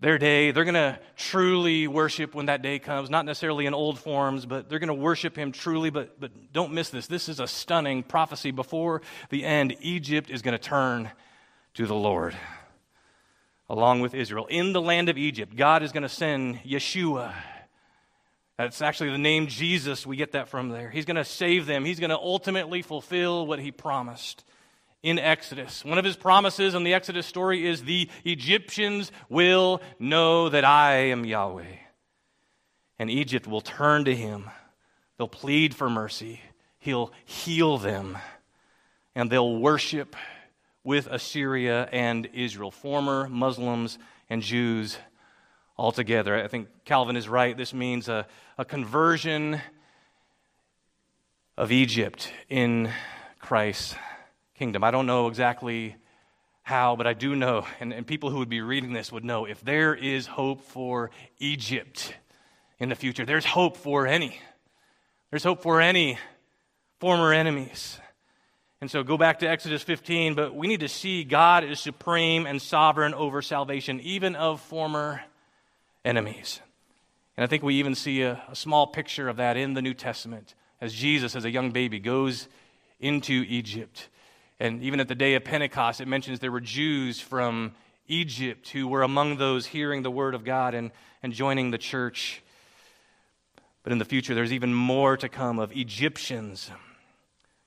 their 0.00 0.16
day. 0.16 0.52
They're 0.52 0.64
going 0.64 0.74
to 0.74 0.98
truly 1.16 1.86
worship 1.86 2.34
when 2.34 2.46
that 2.46 2.62
day 2.62 2.78
comes, 2.78 3.10
not 3.10 3.26
necessarily 3.26 3.66
in 3.66 3.74
old 3.74 3.98
forms, 3.98 4.46
but 4.46 4.70
they're 4.70 4.78
going 4.78 4.88
to 4.88 4.94
worship 4.94 5.36
him 5.36 5.52
truly. 5.52 5.90
But, 5.90 6.18
but 6.18 6.30
don't 6.50 6.72
miss 6.72 6.88
this. 6.88 7.06
This 7.06 7.28
is 7.28 7.38
a 7.38 7.46
stunning 7.46 8.02
prophecy. 8.02 8.52
Before 8.52 9.02
the 9.28 9.44
end, 9.44 9.76
Egypt 9.80 10.30
is 10.30 10.40
going 10.40 10.52
to 10.52 10.58
turn 10.62 11.10
to 11.74 11.86
the 11.86 11.94
Lord 11.94 12.34
along 13.68 14.00
with 14.00 14.14
Israel. 14.14 14.46
In 14.46 14.72
the 14.72 14.80
land 14.80 15.10
of 15.10 15.18
Egypt, 15.18 15.54
God 15.54 15.82
is 15.82 15.92
going 15.92 16.04
to 16.04 16.08
send 16.08 16.60
Yeshua. 16.62 17.34
That's 18.58 18.80
actually 18.80 19.10
the 19.10 19.18
name 19.18 19.48
Jesus. 19.48 20.06
We 20.06 20.16
get 20.16 20.32
that 20.32 20.48
from 20.48 20.70
there. 20.70 20.90
He's 20.90 21.04
going 21.04 21.16
to 21.16 21.24
save 21.24 21.66
them, 21.66 21.84
He's 21.84 22.00
going 22.00 22.10
to 22.10 22.18
ultimately 22.18 22.82
fulfill 22.82 23.46
what 23.46 23.58
He 23.58 23.70
promised 23.70 24.44
in 25.06 25.20
Exodus. 25.20 25.84
One 25.84 25.98
of 25.98 26.04
his 26.04 26.16
promises 26.16 26.74
in 26.74 26.82
the 26.82 26.94
Exodus 26.94 27.26
story 27.26 27.64
is 27.64 27.84
the 27.84 28.10
Egyptians 28.24 29.12
will 29.28 29.80
know 30.00 30.48
that 30.48 30.64
I 30.64 30.96
am 31.10 31.24
Yahweh. 31.24 31.76
And 32.98 33.08
Egypt 33.08 33.46
will 33.46 33.60
turn 33.60 34.06
to 34.06 34.14
him. 34.16 34.50
They'll 35.16 35.28
plead 35.28 35.76
for 35.76 35.88
mercy. 35.88 36.40
He'll 36.80 37.12
heal 37.24 37.78
them. 37.78 38.18
And 39.14 39.30
they'll 39.30 39.56
worship 39.56 40.16
with 40.82 41.06
Assyria 41.06 41.88
and 41.92 42.28
Israel, 42.32 42.72
former 42.72 43.28
Muslims 43.28 43.98
and 44.28 44.42
Jews 44.42 44.98
altogether. 45.78 46.36
I 46.36 46.48
think 46.48 46.68
Calvin 46.84 47.16
is 47.16 47.28
right. 47.28 47.56
This 47.56 47.74
means 47.74 48.08
a, 48.08 48.26
a 48.58 48.64
conversion 48.64 49.60
of 51.56 51.72
Egypt 51.72 52.32
in 52.48 52.90
Christ's 53.38 53.94
kingdom. 54.54 54.84
I 54.84 54.90
don't 54.90 55.06
know 55.06 55.28
exactly 55.28 55.96
how, 56.62 56.96
but 56.96 57.06
I 57.06 57.12
do 57.12 57.36
know, 57.36 57.66
and, 57.78 57.92
and 57.92 58.06
people 58.06 58.30
who 58.30 58.38
would 58.38 58.48
be 58.48 58.60
reading 58.60 58.92
this 58.92 59.12
would 59.12 59.24
know 59.24 59.44
if 59.44 59.60
there 59.60 59.94
is 59.94 60.26
hope 60.26 60.62
for 60.62 61.10
Egypt 61.38 62.12
in 62.78 62.88
the 62.88 62.94
future, 62.94 63.24
there's 63.24 63.44
hope 63.44 63.76
for 63.76 64.06
any. 64.06 64.38
There's 65.30 65.44
hope 65.44 65.62
for 65.62 65.80
any 65.80 66.18
former 66.98 67.32
enemies. 67.32 67.98
And 68.80 68.90
so 68.90 69.02
go 69.02 69.16
back 69.16 69.38
to 69.38 69.48
Exodus 69.48 69.82
15, 69.82 70.34
but 70.34 70.54
we 70.54 70.66
need 70.66 70.80
to 70.80 70.88
see 70.88 71.24
God 71.24 71.64
is 71.64 71.80
supreme 71.80 72.46
and 72.46 72.60
sovereign 72.60 73.14
over 73.14 73.40
salvation, 73.42 74.00
even 74.00 74.36
of 74.36 74.60
former 74.60 75.22
enemies. 76.06 76.62
And 77.36 77.44
I 77.44 77.46
think 77.46 77.62
we 77.62 77.74
even 77.74 77.94
see 77.94 78.22
a, 78.22 78.42
a 78.48 78.56
small 78.56 78.86
picture 78.86 79.28
of 79.28 79.36
that 79.36 79.58
in 79.58 79.74
the 79.74 79.82
New 79.82 79.94
Testament 79.94 80.54
as 80.80 80.94
Jesus, 80.94 81.36
as 81.36 81.44
a 81.44 81.50
young 81.50 81.70
baby, 81.70 81.98
goes 81.98 82.48
into 82.98 83.44
Egypt 83.48 84.08
and 84.58 84.82
even 84.82 85.00
at 85.00 85.08
the 85.08 85.14
day 85.14 85.34
of 85.34 85.44
Pentecost, 85.44 86.00
it 86.00 86.08
mentions 86.08 86.40
there 86.40 86.52
were 86.52 86.60
Jews 86.60 87.20
from 87.20 87.72
Egypt 88.06 88.70
who 88.70 88.88
were 88.88 89.02
among 89.02 89.36
those 89.36 89.66
hearing 89.66 90.02
the 90.02 90.10
word 90.10 90.34
of 90.34 90.44
God 90.44 90.74
and, 90.74 90.92
and 91.22 91.32
joining 91.32 91.70
the 91.70 91.78
church. 91.78 92.42
But 93.82 93.92
in 93.92 93.98
the 93.98 94.04
future, 94.04 94.34
there's 94.34 94.52
even 94.52 94.72
more 94.72 95.16
to 95.18 95.28
come 95.28 95.58
of 95.58 95.76
Egyptians 95.76 96.70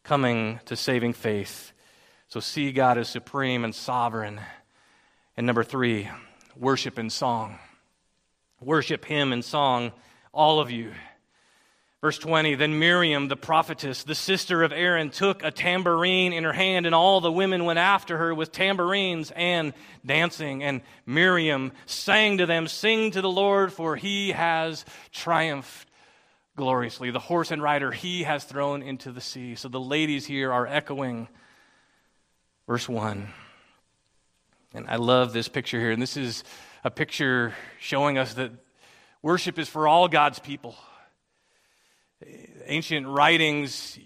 coming 0.03 0.59
to 0.65 0.75
saving 0.75 1.13
faith. 1.13 1.71
So 2.27 2.39
see 2.39 2.71
God 2.71 2.97
as 2.97 3.07
supreme 3.07 3.63
and 3.63 3.75
sovereign. 3.75 4.41
And 5.37 5.45
number 5.45 5.63
three, 5.63 6.09
worship 6.55 6.97
in 6.97 7.09
song. 7.11 7.59
Worship 8.61 9.05
Him 9.05 9.31
in 9.33 9.41
song, 9.41 9.91
all 10.33 10.59
of 10.59 10.71
you. 10.71 10.91
Verse 12.01 12.17
20 12.17 12.55
Then 12.55 12.79
Miriam, 12.79 13.27
the 13.27 13.35
prophetess, 13.35 14.03
the 14.03 14.15
sister 14.15 14.63
of 14.63 14.71
Aaron, 14.71 15.09
took 15.09 15.43
a 15.43 15.51
tambourine 15.51 16.33
in 16.33 16.43
her 16.43 16.53
hand, 16.53 16.85
and 16.85 16.95
all 16.95 17.19
the 17.21 17.31
women 17.31 17.65
went 17.65 17.79
after 17.79 18.17
her 18.17 18.33
with 18.33 18.51
tambourines 18.51 19.31
and 19.31 19.73
dancing. 20.05 20.63
And 20.63 20.81
Miriam 21.05 21.71
sang 21.85 22.37
to 22.37 22.45
them, 22.45 22.67
Sing 22.67 23.11
to 23.11 23.21
the 23.21 23.29
Lord, 23.29 23.73
for 23.73 23.95
he 23.95 24.31
has 24.31 24.85
triumphed 25.11 25.89
gloriously. 26.55 27.11
The 27.11 27.19
horse 27.19 27.51
and 27.51 27.61
rider 27.61 27.91
he 27.91 28.23
has 28.23 28.43
thrown 28.43 28.81
into 28.81 29.11
the 29.11 29.21
sea. 29.21 29.55
So 29.55 29.67
the 29.67 29.79
ladies 29.79 30.25
here 30.25 30.51
are 30.51 30.67
echoing 30.67 31.27
verse 32.67 32.87
1. 32.87 33.27
And 34.73 34.87
I 34.87 34.97
love 34.97 35.33
this 35.33 35.47
picture 35.47 35.79
here. 35.79 35.91
And 35.91 36.01
this 36.01 36.15
is 36.15 36.43
a 36.83 36.91
picture 36.91 37.53
showing 37.79 38.17
us 38.17 38.33
that 38.35 38.51
worship 39.21 39.59
is 39.59 39.67
for 39.67 39.87
all 39.87 40.07
God's 40.07 40.39
people 40.39 40.75
ancient 42.65 43.07
writings 43.07 43.97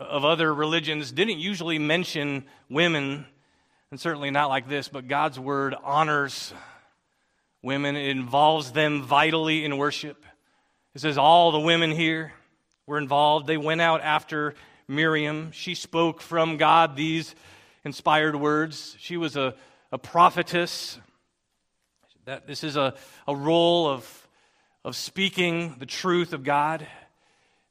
of 0.00 0.24
other 0.24 0.52
religions 0.52 1.12
didn't 1.12 1.38
usually 1.38 1.78
mention 1.78 2.44
women, 2.70 3.26
and 3.90 4.00
certainly 4.00 4.30
not 4.30 4.48
like 4.48 4.68
this, 4.68 4.88
but 4.88 5.08
God's 5.08 5.38
word 5.38 5.74
honors 5.82 6.52
women. 7.62 7.96
It 7.96 8.08
involves 8.08 8.72
them 8.72 9.02
vitally 9.02 9.64
in 9.64 9.76
worship. 9.76 10.24
It 10.94 11.00
says 11.00 11.18
all 11.18 11.52
the 11.52 11.60
women 11.60 11.90
here 11.90 12.32
were 12.86 12.98
involved. 12.98 13.46
They 13.46 13.56
went 13.56 13.80
out 13.80 14.00
after 14.00 14.54
Miriam. 14.86 15.50
She 15.52 15.74
spoke 15.74 16.20
from 16.20 16.56
God 16.56 16.96
these 16.96 17.34
inspired 17.84 18.36
words. 18.36 18.96
She 18.98 19.16
was 19.16 19.36
a, 19.36 19.54
a 19.92 19.98
prophetess. 19.98 20.98
That 22.28 22.46
this 22.46 22.62
is 22.62 22.76
a, 22.76 22.92
a 23.26 23.34
role 23.34 23.88
of, 23.88 24.28
of 24.84 24.94
speaking 24.96 25.76
the 25.78 25.86
truth 25.86 26.34
of 26.34 26.44
God. 26.44 26.86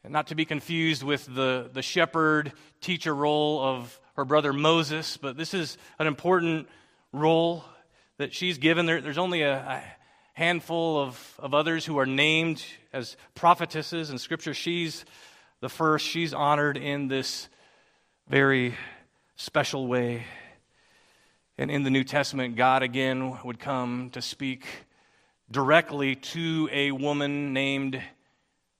And 0.04 0.12
not 0.12 0.26
to 0.28 0.36
be 0.36 0.46
confused 0.46 1.04
with 1.04 1.28
the, 1.28 1.70
the 1.72 1.84
shepherd 1.84 2.54
teacher 2.82 3.14
role 3.14 3.62
of 3.62 4.00
her 4.16 4.26
brother 4.26 4.54
Moses, 4.54 5.16
but 5.16 5.38
this 5.38 5.54
is 5.54 5.78
an 6.00 6.08
important 6.08 6.68
role 7.14 7.66
that 8.18 8.34
she's 8.34 8.58
given. 8.58 8.88
There, 8.88 9.00
there's 9.00 9.20
only 9.20 9.44
a, 9.44 9.58
a 9.58 9.84
handful 10.34 11.04
of, 11.04 11.36
of 11.38 11.54
others 11.54 11.86
who 11.86 12.00
are 12.00 12.08
named 12.08 12.64
as 12.92 13.16
prophetesses 13.36 14.10
in 14.10 14.18
Scripture. 14.18 14.56
She's 14.56 15.06
the 15.60 15.70
first. 15.70 16.04
She's 16.04 16.34
honored 16.34 16.78
in 16.78 17.10
this 17.10 17.48
very 18.28 18.74
special 19.36 19.86
way. 19.86 20.24
And 21.60 21.72
in 21.72 21.82
the 21.82 21.90
New 21.90 22.04
Testament, 22.04 22.56
God 22.56 22.84
again 22.84 23.36
would 23.44 23.60
come 23.60 24.12
to 24.12 24.22
speak 24.22 24.68
directly 25.50 26.14
to 26.16 26.70
a 26.72 26.92
woman 26.92 27.52
named 27.52 28.00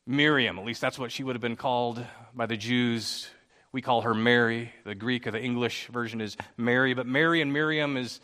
Miriam. 0.06 0.60
At 0.60 0.66
least 0.66 0.80
that's 0.80 1.00
what 1.00 1.12
she 1.12 1.24
would 1.24 1.34
have 1.34 1.42
been 1.42 1.56
called 1.56 2.06
by 2.36 2.46
the 2.46 2.56
Jews. 2.56 3.30
We 3.72 3.82
call 3.82 4.02
her 4.02 4.14
Mary. 4.14 4.72
The 4.86 4.94
Greek 4.94 5.26
or 5.26 5.32
the 5.32 5.42
English 5.42 5.88
version 5.88 6.22
is 6.22 6.38
Mary, 6.56 6.94
but 6.94 7.08
Mary 7.08 7.42
and 7.42 7.52
Miriam 7.52 7.98
is, 7.98 8.22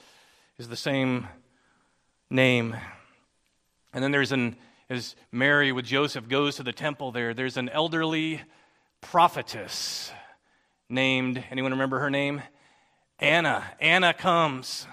is 0.59 0.67
the 0.67 0.75
same 0.75 1.27
name. 2.29 2.75
And 3.91 4.03
then 4.03 4.11
there's 4.11 4.31
an, 4.31 4.55
as 4.87 5.15
Mary 5.31 5.71
with 5.71 5.85
Joseph 5.85 6.29
goes 6.29 6.57
to 6.57 6.63
the 6.63 6.73
temple 6.73 7.11
there, 7.11 7.33
there's 7.33 7.57
an 7.57 7.69
elderly 7.69 8.39
prophetess 9.01 10.11
named, 10.89 11.43
anyone 11.49 11.71
remember 11.71 11.97
her 11.97 12.11
name? 12.11 12.43
Anna. 13.23 13.63
Anna 13.79 14.13
comes. 14.13 14.85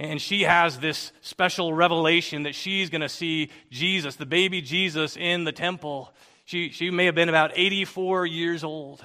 And 0.00 0.20
she 0.20 0.42
has 0.42 0.78
this 0.78 1.12
special 1.20 1.74
revelation 1.74 2.44
that 2.44 2.54
she's 2.54 2.88
going 2.88 3.02
to 3.02 3.08
see 3.08 3.50
Jesus, 3.70 4.16
the 4.16 4.26
baby 4.26 4.62
Jesus, 4.62 5.16
in 5.16 5.44
the 5.44 5.52
temple. 5.52 6.12
She, 6.46 6.70
she 6.70 6.90
may 6.90 7.04
have 7.04 7.14
been 7.14 7.28
about 7.28 7.50
84 7.54 8.24
years 8.26 8.64
old. 8.64 9.04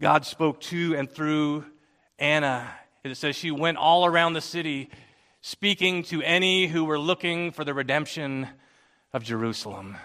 God 0.00 0.24
spoke 0.24 0.60
to 0.62 0.94
and 0.96 1.10
through 1.10 1.64
Anna. 2.18 2.70
It 3.02 3.16
says 3.16 3.34
she 3.34 3.50
went 3.50 3.76
all 3.76 4.06
around 4.06 4.34
the 4.34 4.40
city 4.40 4.88
speaking 5.40 6.04
to 6.04 6.22
any 6.22 6.68
who 6.68 6.84
were 6.84 6.98
looking 6.98 7.50
for 7.50 7.64
the 7.64 7.74
redemption 7.74 8.48
of 9.12 9.24
Jerusalem. 9.24 9.96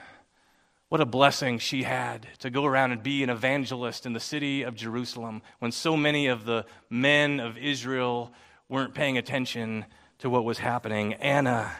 What 0.89 1.01
a 1.01 1.05
blessing 1.05 1.59
she 1.59 1.83
had 1.83 2.27
to 2.39 2.49
go 2.49 2.65
around 2.65 2.93
and 2.93 3.03
be 3.03 3.21
an 3.21 3.29
evangelist 3.29 4.07
in 4.07 4.13
the 4.13 4.19
city 4.19 4.63
of 4.63 4.73
Jerusalem 4.73 5.43
when 5.59 5.71
so 5.71 5.95
many 5.95 6.25
of 6.25 6.45
the 6.45 6.65
men 6.89 7.39
of 7.39 7.59
Israel 7.59 8.33
weren't 8.69 8.95
paying 8.95 9.15
attention 9.15 9.85
to 10.17 10.31
what 10.31 10.43
was 10.43 10.57
happening. 10.57 11.13
Anna 11.13 11.71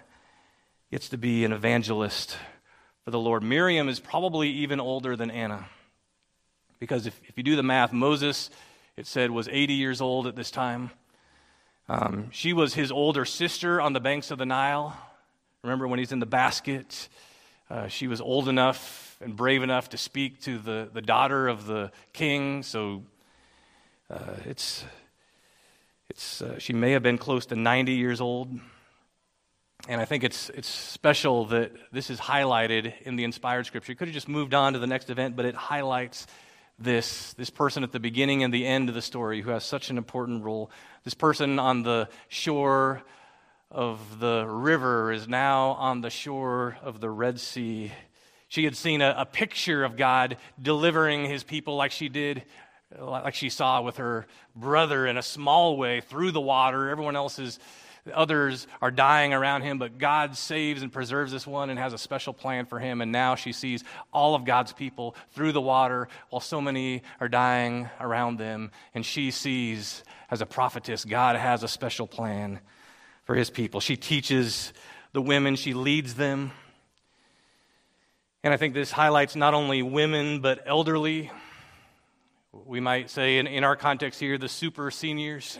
gets 0.91 1.09
to 1.09 1.17
be 1.17 1.43
an 1.43 1.51
evangelist 1.51 2.37
for 3.03 3.09
the 3.09 3.17
Lord. 3.17 3.41
Miriam 3.41 3.89
is 3.89 3.99
probably 3.99 4.49
even 4.49 4.79
older 4.79 5.15
than 5.15 5.31
Anna. 5.31 5.65
Because 6.77 7.07
if, 7.07 7.19
if 7.27 7.35
you 7.35 7.43
do 7.43 7.55
the 7.55 7.63
math, 7.63 7.91
Moses, 7.91 8.51
it 8.95 9.07
said, 9.07 9.31
was 9.31 9.47
80 9.47 9.73
years 9.73 10.01
old 10.01 10.27
at 10.27 10.35
this 10.35 10.51
time. 10.51 10.91
Um, 11.87 12.29
she 12.29 12.53
was 12.53 12.75
his 12.75 12.91
older 12.91 13.25
sister 13.25 13.81
on 13.81 13.93
the 13.93 13.99
banks 13.99 14.29
of 14.29 14.37
the 14.37 14.45
Nile. 14.45 14.95
Remember 15.63 15.87
when 15.87 15.97
he's 15.97 16.11
in 16.11 16.19
the 16.19 16.27
basket? 16.27 17.09
Uh, 17.69 17.88
she 17.88 18.08
was 18.08 18.19
old 18.19 18.49
enough 18.49 19.17
and 19.21 19.36
brave 19.36 19.63
enough 19.63 19.89
to 19.89 19.97
speak 19.97 20.41
to 20.41 20.58
the, 20.58 20.89
the 20.91 21.01
daughter 21.01 21.47
of 21.47 21.67
the 21.67 21.91
king. 22.13 22.63
So 22.63 23.03
uh, 24.10 24.36
it's 24.45 24.84
it's, 26.10 26.41
uh, 26.41 26.58
she 26.58 26.73
may 26.73 26.91
have 26.91 27.03
been 27.03 27.17
close 27.17 27.45
to 27.47 27.55
90 27.55 27.93
years 27.93 28.19
old. 28.19 28.49
And 29.88 30.01
I 30.01 30.05
think 30.05 30.23
it's, 30.23 30.49
it's 30.49 30.67
special 30.67 31.45
that 31.45 31.71
this 31.91 32.10
is 32.10 32.19
highlighted 32.19 32.93
in 33.03 33.15
the 33.15 33.23
inspired 33.23 33.65
scripture. 33.67 33.91
You 33.91 33.95
could 33.95 34.08
have 34.08 34.15
just 34.15 34.27
moved 34.27 34.53
on 34.53 34.73
to 34.73 34.79
the 34.79 34.88
next 34.88 35.10
event, 35.10 35.36
but 35.36 35.45
it 35.45 35.55
highlights 35.55 36.27
this, 36.79 37.34
this 37.34 37.49
person 37.49 37.84
at 37.84 37.91
the 37.91 37.99
beginning 37.99 38.43
and 38.43 38.53
the 38.53 38.65
end 38.65 38.89
of 38.89 38.95
the 38.95 39.01
story 39.01 39.41
who 39.41 39.51
has 39.51 39.63
such 39.63 39.89
an 39.89 39.97
important 39.97 40.43
role. 40.43 40.71
This 41.03 41.13
person 41.13 41.60
on 41.60 41.84
the 41.84 42.10
shore 42.27 43.03
of 43.71 44.19
the 44.19 44.45
river 44.47 45.12
is 45.12 45.27
now 45.27 45.69
on 45.71 46.01
the 46.01 46.10
shore 46.10 46.77
of 46.82 46.99
the 46.99 47.10
Red 47.10 47.39
Sea. 47.39 47.91
She 48.47 48.63
had 48.63 48.75
seen 48.75 49.01
a, 49.01 49.13
a 49.17 49.25
picture 49.25 49.84
of 49.84 49.95
God 49.95 50.38
delivering 50.62 51.25
his 51.25 51.43
people 51.43 51.75
like 51.75 51.91
she 51.91 52.10
did 52.10 52.43
like 52.97 53.36
she 53.36 53.49
saw 53.49 53.82
with 53.82 53.97
her 53.97 54.25
brother 54.55 55.05
in 55.05 55.17
a 55.17 55.21
small 55.21 55.77
way 55.77 56.01
through 56.01 56.32
the 56.32 56.41
water. 56.41 56.89
Everyone 56.89 57.15
else's 57.15 57.60
others 58.12 58.65
are 58.82 58.89
dying 58.89 59.34
around 59.34 59.62
him, 59.62 59.77
but 59.77 59.99
God 59.99 60.36
saves 60.36 60.82
and 60.82 60.91
preserves 60.91 61.32
this 61.32 61.45
one 61.45 61.69
and 61.69 61.77
has 61.77 61.93
a 61.93 61.97
special 61.99 62.34
plan 62.34 62.65
for 62.65 62.79
him. 62.79 63.01
And 63.01 63.12
now 63.12 63.36
she 63.36 63.51
sees 63.51 63.84
all 64.12 64.34
of 64.34 64.45
God's 64.45 64.73
people 64.73 65.15
through 65.34 65.51
the 65.51 65.62
water 65.62 66.08
while 66.29 66.39
so 66.39 66.60
many 66.62 67.03
are 67.19 67.29
dying 67.29 67.88
around 67.99 68.39
them. 68.39 68.71
And 68.95 69.05
she 69.05 69.29
sees, 69.29 70.03
as 70.32 70.41
a 70.41 70.47
prophetess, 70.47 71.05
God 71.05 71.36
has 71.36 71.62
a 71.62 71.67
special 71.67 72.08
plan 72.08 72.60
for 73.29 73.35
his 73.35 73.51
people. 73.51 73.79
She 73.79 73.95
teaches 73.95 74.73
the 75.13 75.21
women, 75.21 75.55
she 75.55 75.75
leads 75.75 76.15
them. 76.15 76.49
And 78.43 78.51
I 78.51 78.57
think 78.57 78.73
this 78.73 78.89
highlights 78.89 79.35
not 79.35 79.53
only 79.53 79.83
women, 79.83 80.41
but 80.41 80.63
elderly. 80.65 81.29
We 82.51 82.79
might 82.79 83.11
say, 83.11 83.37
in, 83.37 83.45
in 83.45 83.63
our 83.63 83.75
context 83.75 84.19
here, 84.19 84.39
the 84.39 84.49
super 84.49 84.89
seniors. 84.89 85.59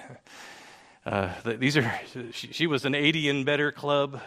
Uh, 1.06 1.32
these 1.46 1.78
are, 1.78 2.02
she, 2.32 2.48
she, 2.54 2.66
was 2.66 2.86
an 2.86 2.96
80 2.96 3.30
and 3.30 3.46
better 3.46 3.72
club, 3.72 4.20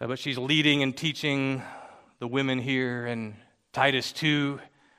uh, 0.00 0.08
but 0.08 0.18
she's 0.18 0.38
leading 0.38 0.82
and 0.82 0.96
teaching 0.96 1.62
the 2.18 2.26
women 2.26 2.58
here. 2.58 3.06
And 3.06 3.36
Titus 3.72 4.10
2 4.10 4.58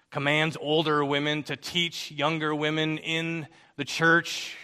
commands 0.09 0.55
older 0.61 1.03
women 1.03 1.43
to 1.43 1.57
teach 1.57 2.11
younger 2.11 2.55
women 2.55 2.97
in 2.97 3.45
the 3.75 3.83
church. 3.83 4.55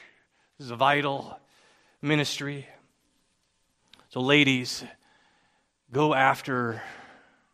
This 0.57 0.67
is 0.67 0.71
vital 0.71 1.37
ministry. 2.05 2.67
So, 4.09 4.21
ladies, 4.21 4.83
go 5.91 6.13
after 6.13 6.83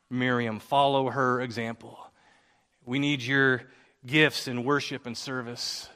Miriam, 0.09 0.59
follow 0.59 1.09
her 1.09 1.39
example. 1.39 1.97
We 2.85 2.99
need 2.99 3.21
your 3.21 3.63
gifts 4.05 4.49
in 4.49 4.65
worship 4.65 5.05
and 5.05 5.17
service 5.17 5.89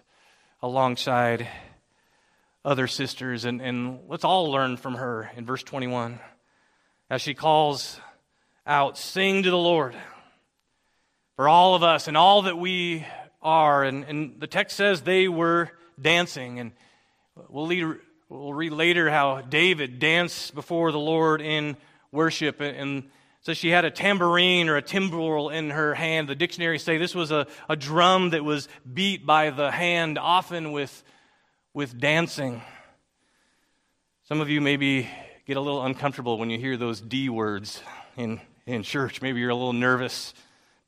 alongside 0.61 1.47
other 2.63 2.87
sisters, 2.87 3.43
and, 3.43 3.61
and 3.61 3.99
let's 4.07 4.23
all 4.23 4.49
learn 4.49 4.77
from 4.77 4.95
her 4.95 5.29
in 5.35 5.45
verse 5.45 5.61
21 5.61 6.19
as 7.09 7.21
she 7.21 7.33
calls 7.33 7.99
out, 8.65 8.97
Sing 8.97 9.43
to 9.43 9.49
the 9.49 9.57
Lord 9.57 9.95
for 11.35 11.49
all 11.49 11.75
of 11.75 11.83
us 11.83 12.07
and 12.07 12.15
all 12.15 12.43
that 12.43 12.57
we 12.57 13.05
are. 13.41 13.83
And, 13.83 14.05
and 14.05 14.39
the 14.39 14.47
text 14.47 14.77
says 14.77 15.01
they 15.01 15.27
were 15.27 15.69
dancing, 16.01 16.59
and 16.59 16.71
we'll 17.49 17.67
lead 17.67 17.99
We'll 18.37 18.53
read 18.53 18.73
later 18.73 19.09
how 19.09 19.39
David 19.39 19.97
danced 19.97 20.53
before 20.55 20.91
the 20.91 20.99
Lord 20.99 21.39
in 21.39 21.77
worship. 22.11 22.59
And 22.59 23.09
so 23.39 23.53
she 23.53 23.69
had 23.69 23.85
a 23.85 23.91
tambourine 23.91 24.67
or 24.67 24.75
a 24.75 24.81
timbrel 24.81 25.49
in 25.49 25.69
her 25.69 25.95
hand. 25.95 26.27
The 26.27 26.35
dictionaries 26.35 26.83
say 26.83 26.97
this 26.97 27.15
was 27.15 27.31
a, 27.31 27.47
a 27.69 27.77
drum 27.77 28.31
that 28.31 28.43
was 28.43 28.67
beat 28.91 29.25
by 29.25 29.51
the 29.51 29.71
hand, 29.71 30.17
often 30.17 30.73
with, 30.73 31.01
with 31.73 31.97
dancing. 31.97 32.61
Some 34.23 34.41
of 34.41 34.49
you 34.49 34.59
maybe 34.59 35.09
get 35.47 35.55
a 35.55 35.61
little 35.61 35.85
uncomfortable 35.85 36.37
when 36.37 36.49
you 36.49 36.59
hear 36.59 36.75
those 36.75 36.99
D 36.99 37.29
words 37.29 37.81
in, 38.17 38.41
in 38.65 38.83
church. 38.83 39.21
Maybe 39.21 39.39
you're 39.39 39.49
a 39.49 39.55
little 39.55 39.71
nervous. 39.71 40.33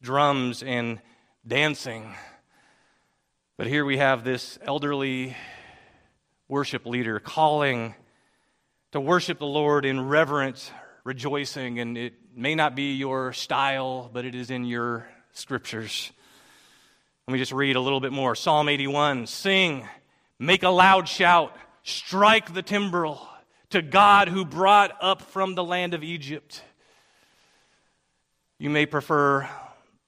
Drums 0.02 0.64
and 0.64 1.00
dancing. 1.48 2.14
But 3.56 3.68
here 3.68 3.86
we 3.86 3.98
have 3.98 4.26
this 4.26 4.60
elderly 4.62 5.38
worship 6.48 6.86
leader 6.86 7.20
calling 7.20 7.94
to 8.92 9.00
worship 9.00 9.40
the 9.40 9.46
Lord 9.46 9.86
in 9.86 10.08
reverent 10.08 10.72
rejoicing. 11.04 11.80
And 11.80 11.98
it 11.98 12.14
may 12.36 12.56
not 12.56 12.76
be 12.76 12.94
your 12.94 13.34
style, 13.34 14.10
but 14.12 14.26
it 14.26 14.36
is 14.36 14.50
in 14.50 14.66
your 14.66 15.08
scriptures. 15.34 16.12
Let 17.28 17.34
me 17.34 17.40
just 17.40 17.52
read 17.52 17.76
a 17.76 17.82
little 17.82 18.00
bit 18.00 18.14
more 18.14 18.36
Psalm 18.36 18.70
81 18.70 19.28
Sing, 19.28 19.88
make 20.40 20.64
a 20.64 20.70
loud 20.70 21.08
shout, 21.08 21.56
strike 21.84 22.54
the 22.54 22.62
timbrel 22.62 23.28
to 23.72 23.82
God 23.82 24.30
who 24.30 24.46
brought 24.46 24.96
up 25.02 25.22
from 25.22 25.56
the 25.56 25.64
land 25.64 25.94
of 25.94 26.04
Egypt. 26.04 26.62
You 28.60 28.70
may 28.70 28.86
prefer 28.86 29.48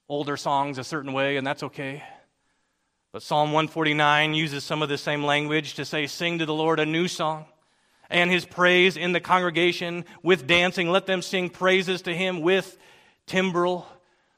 older 0.07 0.37
songs 0.37 0.77
a 0.77 0.83
certain 0.83 1.13
way, 1.13 1.37
and 1.37 1.45
that's 1.45 1.63
okay. 1.63 2.03
But 3.11 3.23
Psalm 3.23 3.51
149 3.51 4.35
uses 4.35 4.63
some 4.63 4.83
of 4.83 4.89
the 4.89 4.97
same 4.97 5.23
language 5.23 5.73
to 5.75 5.85
say, 5.85 6.05
Sing 6.05 6.39
to 6.39 6.45
the 6.45 6.53
Lord 6.53 6.79
a 6.79 6.85
new 6.85 7.07
song 7.07 7.45
and 8.09 8.29
his 8.29 8.45
praise 8.45 8.97
in 8.97 9.13
the 9.13 9.19
congregation 9.19 10.05
with 10.21 10.45
dancing. 10.45 10.89
Let 10.91 11.07
them 11.07 11.21
sing 11.21 11.49
praises 11.49 12.03
to 12.03 12.15
him 12.15 12.41
with 12.41 12.77
timbrel. 13.25 13.87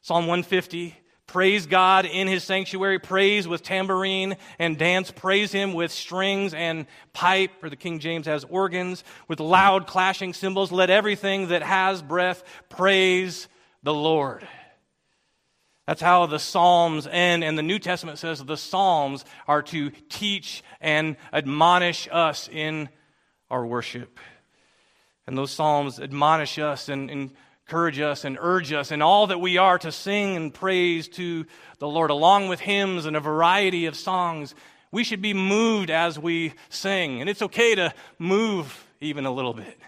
Psalm 0.01 0.25
150. 0.27 0.95
Praise 1.27 1.65
God 1.65 2.05
in 2.05 2.27
his 2.27 2.43
sanctuary. 2.43 2.99
Praise 2.99 3.47
with 3.47 3.63
tambourine 3.63 4.35
and 4.59 4.77
dance. 4.77 5.11
Praise 5.11 5.51
him 5.51 5.73
with 5.73 5.91
strings 5.91 6.53
and 6.53 6.85
pipe, 7.13 7.51
or 7.63 7.69
the 7.69 7.77
King 7.77 7.99
James 7.99 8.25
has 8.25 8.43
organs, 8.45 9.05
with 9.29 9.39
loud 9.39 9.87
clashing 9.87 10.33
cymbals. 10.33 10.73
Let 10.73 10.89
everything 10.89 11.47
that 11.47 11.61
has 11.61 12.01
breath 12.01 12.43
praise 12.67 13.47
the 13.83 13.93
Lord. 13.93 14.45
That's 15.87 16.01
how 16.01 16.25
the 16.25 16.39
Psalms 16.39 17.07
end. 17.07 17.43
And 17.43 17.57
the 17.57 17.63
New 17.63 17.79
Testament 17.79 18.17
says 18.17 18.43
the 18.43 18.57
Psalms 18.57 19.25
are 19.47 19.61
to 19.63 19.91
teach 20.09 20.63
and 20.79 21.17
admonish 21.33 22.07
us 22.11 22.49
in 22.51 22.89
our 23.49 23.65
worship. 23.65 24.19
And 25.27 25.37
those 25.37 25.51
Psalms 25.51 25.99
admonish 25.99 26.59
us 26.59 26.89
and, 26.89 27.31
encourage 27.71 28.01
us 28.01 28.25
and 28.25 28.37
urge 28.41 28.73
us 28.73 28.91
in 28.91 29.01
all 29.01 29.27
that 29.27 29.39
we 29.39 29.57
are 29.57 29.77
to 29.79 29.93
sing 29.93 30.35
and 30.35 30.53
praise 30.53 31.07
to 31.07 31.45
the 31.79 31.87
Lord, 31.87 32.09
along 32.09 32.49
with 32.49 32.59
hymns 32.59 33.05
and 33.05 33.15
a 33.15 33.21
variety 33.21 33.85
of 33.85 33.95
songs. 33.95 34.53
We 34.91 35.05
should 35.05 35.21
be 35.21 35.33
moved 35.33 35.89
as 35.89 36.19
we 36.19 36.53
sing. 36.67 37.21
And 37.21 37.29
it's 37.29 37.41
okay 37.41 37.75
to 37.75 37.93
move 38.19 38.85
even 38.99 39.25
a 39.25 39.31
little 39.31 39.53
bit. 39.53 39.79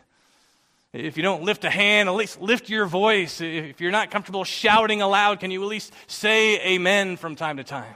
If 0.93 1.17
you 1.17 1.23
don't 1.23 1.41
lift 1.41 1.65
a 1.65 1.71
hand, 1.71 2.07
at 2.07 2.13
least 2.13 2.39
lift 2.39 2.69
your 2.69 2.85
voice. 2.85 3.41
If 3.41 3.81
you're 3.81 3.89
not 3.89 4.11
comfortable 4.11 4.43
shouting 4.43 5.01
aloud, 5.01 5.39
can 5.39 5.49
you 5.49 5.63
at 5.63 5.67
least 5.67 5.91
say 6.05 6.75
amen 6.75 7.17
from 7.17 7.35
time 7.35 7.57
to 7.57 7.63
time? 7.63 7.95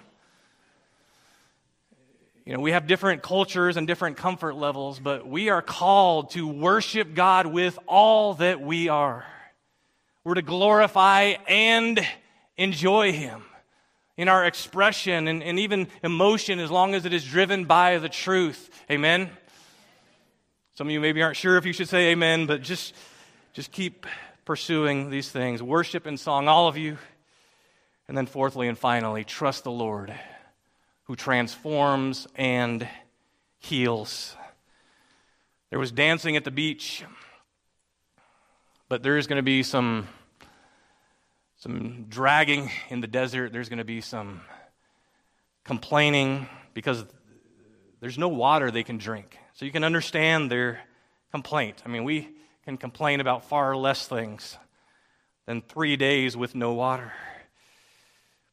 You 2.43 2.53
know, 2.53 2.59
we 2.59 2.71
have 2.71 2.87
different 2.87 3.21
cultures 3.21 3.77
and 3.77 3.85
different 3.85 4.17
comfort 4.17 4.55
levels, 4.55 4.99
but 4.99 5.27
we 5.27 5.49
are 5.49 5.61
called 5.61 6.31
to 6.31 6.47
worship 6.47 7.13
God 7.13 7.45
with 7.45 7.77
all 7.87 8.33
that 8.35 8.61
we 8.61 8.89
are. 8.89 9.25
We're 10.23 10.35
to 10.35 10.41
glorify 10.41 11.35
and 11.47 11.99
enjoy 12.57 13.11
Him 13.11 13.43
in 14.15 14.27
our 14.27 14.43
expression 14.43 15.27
and, 15.27 15.43
and 15.43 15.59
even 15.59 15.87
emotion 16.01 16.57
as 16.59 16.71
long 16.71 16.95
as 16.95 17.05
it 17.05 17.13
is 17.13 17.23
driven 17.23 17.65
by 17.65 17.99
the 17.99 18.09
truth. 18.09 18.71
Amen? 18.89 19.29
Some 20.77 20.89
of 20.89 20.91
you 20.91 20.99
maybe 20.99 21.23
aren't 21.23 21.37
sure 21.37 21.57
if 21.57 21.65
you 21.65 21.73
should 21.73 21.89
say 21.89 22.11
amen, 22.11 22.45
but 22.45 22.61
just, 22.61 22.93
just 23.51 23.71
keep 23.71 24.05
pursuing 24.45 25.09
these 25.09 25.27
things. 25.27 25.63
Worship 25.63 26.05
and 26.05 26.19
song, 26.19 26.47
all 26.47 26.67
of 26.67 26.77
you. 26.77 26.99
And 28.07 28.15
then, 28.15 28.27
fourthly 28.27 28.67
and 28.67 28.77
finally, 28.77 29.23
trust 29.23 29.63
the 29.63 29.71
Lord 29.71 30.13
who 31.05 31.15
transforms 31.15 32.27
and 32.35 32.87
heals. 33.57 34.35
There 35.71 35.79
was 35.79 35.91
dancing 35.91 36.37
at 36.37 36.43
the 36.43 36.51
beach, 36.51 37.03
but 38.87 39.01
there's 39.01 39.25
going 39.25 39.37
to 39.37 39.41
be 39.41 39.63
some, 39.63 40.07
some 41.55 42.05
dragging 42.07 42.69
in 42.91 43.01
the 43.01 43.07
desert. 43.07 43.51
There's 43.51 43.67
going 43.67 43.79
to 43.79 43.83
be 43.83 44.01
some 44.01 44.41
complaining 45.63 46.47
because 46.75 47.03
there's 47.99 48.19
no 48.19 48.27
water 48.27 48.69
they 48.69 48.83
can 48.83 48.99
drink. 48.99 49.39
So 49.57 49.65
you 49.65 49.71
can 49.71 49.83
understand 49.83 50.51
their 50.51 50.81
complaint. 51.31 51.81
I 51.83 51.89
mean, 51.89 52.03
we 52.03 52.29
can 52.63 52.77
complain 52.77 53.19
about 53.19 53.45
far 53.45 53.75
less 53.75 54.07
things 54.07 54.55
than 55.47 55.63
three 55.63 55.95
days 55.95 56.37
with 56.37 56.53
no 56.53 56.73
water. 56.73 57.11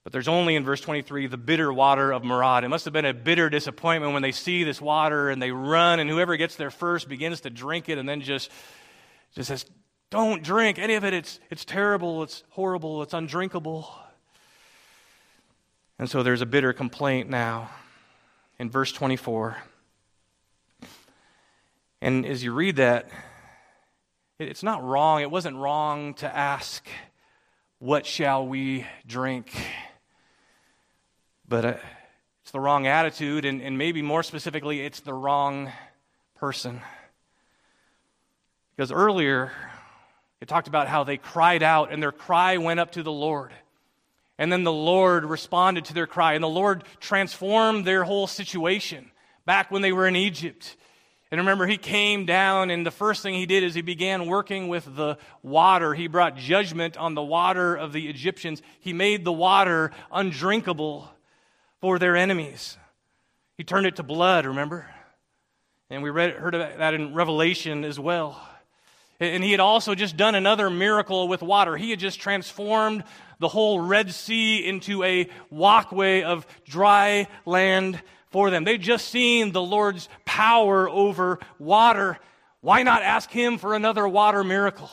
But 0.02 0.14
there's 0.14 0.28
only 0.28 0.54
in 0.54 0.64
verse 0.64 0.80
23 0.80 1.26
the 1.26 1.36
bitter 1.36 1.70
water 1.70 2.10
of 2.10 2.24
Marah. 2.24 2.64
It 2.64 2.68
must 2.68 2.86
have 2.86 2.94
been 2.94 3.04
a 3.04 3.12
bitter 3.12 3.50
disappointment 3.50 4.14
when 4.14 4.22
they 4.22 4.32
see 4.32 4.64
this 4.64 4.80
water 4.80 5.28
and 5.28 5.42
they 5.42 5.50
run, 5.50 6.00
and 6.00 6.08
whoever 6.08 6.38
gets 6.38 6.56
there 6.56 6.70
first 6.70 7.06
begins 7.06 7.42
to 7.42 7.50
drink 7.50 7.90
it 7.90 7.98
and 7.98 8.08
then 8.08 8.22
just, 8.22 8.50
just 9.34 9.48
says, 9.48 9.66
Don't 10.08 10.42
drink 10.42 10.78
any 10.78 10.94
of 10.94 11.04
it. 11.04 11.12
It's, 11.12 11.38
it's 11.50 11.66
terrible. 11.66 12.22
It's 12.22 12.44
horrible. 12.48 13.02
It's 13.02 13.12
undrinkable. 13.12 13.94
And 15.98 16.08
so 16.08 16.22
there's 16.22 16.40
a 16.40 16.46
bitter 16.46 16.72
complaint 16.72 17.28
now 17.28 17.68
in 18.58 18.70
verse 18.70 18.90
24. 18.90 19.58
And 22.04 22.26
as 22.26 22.44
you 22.44 22.52
read 22.52 22.76
that, 22.76 23.08
it's 24.38 24.62
not 24.62 24.84
wrong. 24.84 25.22
It 25.22 25.30
wasn't 25.30 25.56
wrong 25.56 26.12
to 26.16 26.26
ask, 26.26 26.86
What 27.78 28.04
shall 28.04 28.46
we 28.46 28.86
drink? 29.06 29.50
But 31.48 31.64
uh, 31.64 31.74
it's 32.42 32.50
the 32.50 32.60
wrong 32.60 32.86
attitude, 32.86 33.46
and, 33.46 33.62
and 33.62 33.78
maybe 33.78 34.02
more 34.02 34.22
specifically, 34.22 34.82
it's 34.82 35.00
the 35.00 35.14
wrong 35.14 35.72
person. 36.34 36.82
Because 38.76 38.92
earlier, 38.92 39.50
it 40.42 40.48
talked 40.48 40.68
about 40.68 40.88
how 40.88 41.04
they 41.04 41.16
cried 41.16 41.62
out 41.62 41.90
and 41.90 42.02
their 42.02 42.12
cry 42.12 42.58
went 42.58 42.80
up 42.80 42.92
to 42.92 43.02
the 43.02 43.10
Lord. 43.10 43.50
And 44.36 44.52
then 44.52 44.62
the 44.62 44.70
Lord 44.70 45.24
responded 45.24 45.86
to 45.86 45.94
their 45.94 46.06
cry, 46.06 46.34
and 46.34 46.44
the 46.44 46.48
Lord 46.48 46.84
transformed 47.00 47.86
their 47.86 48.04
whole 48.04 48.26
situation 48.26 49.10
back 49.46 49.70
when 49.70 49.80
they 49.80 49.92
were 49.92 50.06
in 50.06 50.16
Egypt. 50.16 50.76
And 51.34 51.40
remember, 51.40 51.66
he 51.66 51.78
came 51.78 52.26
down, 52.26 52.70
and 52.70 52.86
the 52.86 52.92
first 52.92 53.20
thing 53.20 53.34
he 53.34 53.44
did 53.44 53.64
is 53.64 53.74
he 53.74 53.82
began 53.82 54.26
working 54.26 54.68
with 54.68 54.94
the 54.94 55.18
water. 55.42 55.92
He 55.92 56.06
brought 56.06 56.36
judgment 56.36 56.96
on 56.96 57.16
the 57.16 57.24
water 57.24 57.74
of 57.74 57.92
the 57.92 58.06
Egyptians. 58.06 58.62
He 58.78 58.92
made 58.92 59.24
the 59.24 59.32
water 59.32 59.90
undrinkable 60.12 61.10
for 61.80 61.98
their 61.98 62.14
enemies. 62.14 62.78
He 63.56 63.64
turned 63.64 63.84
it 63.84 63.96
to 63.96 64.04
blood, 64.04 64.46
remember? 64.46 64.86
And 65.90 66.04
we 66.04 66.10
read, 66.10 66.34
heard 66.34 66.54
that 66.54 66.94
in 66.94 67.14
Revelation 67.14 67.82
as 67.84 67.98
well. 67.98 68.40
And 69.18 69.42
he 69.42 69.50
had 69.50 69.58
also 69.58 69.96
just 69.96 70.16
done 70.16 70.36
another 70.36 70.70
miracle 70.70 71.26
with 71.26 71.42
water. 71.42 71.76
He 71.76 71.90
had 71.90 71.98
just 71.98 72.20
transformed 72.20 73.02
the 73.40 73.48
whole 73.48 73.80
Red 73.80 74.12
Sea 74.12 74.64
into 74.64 75.02
a 75.02 75.28
walkway 75.50 76.22
of 76.22 76.46
dry 76.64 77.26
land 77.44 78.00
for 78.34 78.50
them. 78.50 78.64
They'd 78.64 78.82
just 78.82 79.06
seen 79.10 79.52
the 79.52 79.62
Lord's 79.62 80.08
power 80.24 80.90
over 80.90 81.38
water. 81.60 82.18
Why 82.62 82.82
not 82.82 83.02
ask 83.02 83.30
him 83.30 83.58
for 83.58 83.74
another 83.74 84.08
water 84.08 84.42
miracle? 84.42 84.90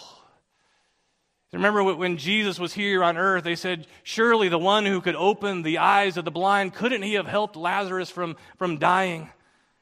Remember 1.52 1.84
when 1.84 2.18
Jesus 2.18 2.60
was 2.60 2.72
here 2.72 3.04
on 3.04 3.18
earth, 3.18 3.44
they 3.44 3.56
said, 3.56 3.88
Surely 4.04 4.48
the 4.48 4.60
one 4.60 4.86
who 4.86 5.02
could 5.02 5.16
open 5.16 5.64
the 5.64 5.80
eyes 5.80 6.18
of 6.18 6.24
the 6.24 6.30
blind, 6.30 6.76
couldn't 6.76 7.02
he 7.02 7.16
have 7.16 7.26
helped 7.26 7.56
Lazarus 7.56 8.12
from, 8.12 8.36
from 8.60 8.78
dying? 8.78 9.28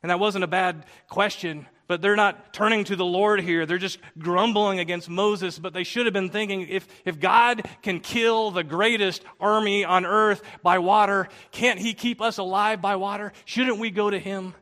And 0.01 0.09
that 0.09 0.21
wasn't 0.21 0.45
a 0.45 0.47
bad 0.47 0.85
question, 1.09 1.67
but 1.89 2.03
they're 2.03 2.15
not 2.15 2.53
turning 2.53 2.83
to 2.83 2.95
the 2.95 3.03
Lord 3.03 3.41
here. 3.41 3.65
They're 3.65 3.79
just 3.79 3.97
grumbling 4.19 4.79
against 4.79 5.09
Moses, 5.09 5.57
but 5.57 5.73
they 5.73 5.83
should 5.83 6.05
have 6.05 6.13
been 6.13 6.29
thinking 6.29 6.67
if, 6.69 6.87
if 7.03 7.19
God 7.19 7.67
can 7.81 7.99
kill 7.99 8.51
the 8.51 8.63
greatest 8.63 9.23
army 9.39 9.83
on 9.83 10.05
earth 10.05 10.43
by 10.61 10.77
water, 10.77 11.27
can't 11.51 11.79
he 11.79 11.95
keep 11.95 12.21
us 12.21 12.37
alive 12.37 12.79
by 12.79 12.95
water? 12.95 13.33
Shouldn't 13.43 13.79
we 13.79 13.89
go 13.89 14.11
to 14.11 14.19
him? 14.19 14.53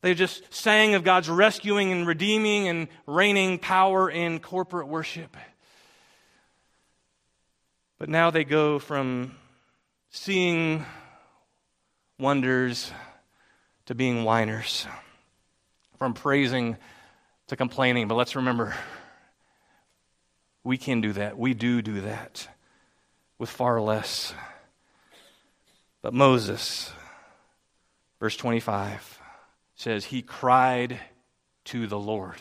They 0.00 0.14
just 0.14 0.42
sang 0.52 0.94
of 0.94 1.04
God's 1.04 1.28
rescuing 1.28 1.92
and 1.92 2.06
redeeming 2.06 2.68
and 2.68 2.88
reigning 3.06 3.58
power 3.58 4.10
in 4.10 4.40
corporate 4.40 4.88
worship. 4.88 5.36
But 7.98 8.08
now 8.08 8.30
they 8.30 8.44
go 8.44 8.78
from 8.78 9.36
seeing 10.08 10.86
wonders 12.18 12.90
to 13.84 13.94
being 13.94 14.24
whiners, 14.24 14.86
from 15.98 16.14
praising 16.14 16.76
to 17.48 17.56
complaining. 17.56 18.08
But 18.08 18.14
let's 18.14 18.36
remember, 18.36 18.74
we 20.64 20.78
can 20.78 21.00
do 21.00 21.12
that. 21.14 21.38
We 21.38 21.54
do 21.54 21.82
do 21.82 22.02
that 22.02 22.48
with 23.38 23.50
far 23.50 23.80
less. 23.80 24.34
But 26.02 26.14
Moses, 26.14 26.92
verse 28.20 28.36
25, 28.36 29.20
says, 29.74 30.04
He 30.04 30.22
cried 30.22 31.00
to 31.66 31.86
the 31.86 31.98
Lord. 31.98 32.40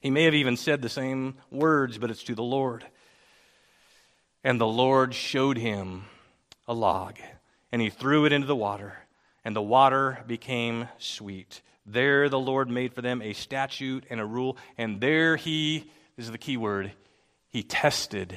He 0.00 0.10
may 0.10 0.24
have 0.24 0.34
even 0.34 0.56
said 0.56 0.82
the 0.82 0.88
same 0.88 1.34
words, 1.50 1.98
but 1.98 2.10
it's 2.10 2.22
to 2.24 2.34
the 2.34 2.42
Lord. 2.42 2.84
And 4.44 4.60
the 4.60 4.66
Lord 4.66 5.14
showed 5.14 5.58
him 5.58 6.04
a 6.68 6.74
log, 6.74 7.18
and 7.72 7.82
he 7.82 7.90
threw 7.90 8.24
it 8.24 8.32
into 8.32 8.46
the 8.46 8.54
water 8.54 8.98
and 9.46 9.54
the 9.54 9.62
water 9.62 10.24
became 10.26 10.88
sweet. 10.98 11.62
There 11.86 12.28
the 12.28 12.38
Lord 12.38 12.68
made 12.68 12.92
for 12.92 13.02
them 13.02 13.22
a 13.22 13.32
statute 13.32 14.04
and 14.10 14.20
a 14.20 14.26
rule, 14.26 14.56
and 14.76 15.00
there 15.00 15.36
he, 15.36 15.90
this 16.16 16.26
is 16.26 16.32
the 16.32 16.38
key 16.38 16.56
word, 16.56 16.92
he 17.48 17.62
tested 17.62 18.36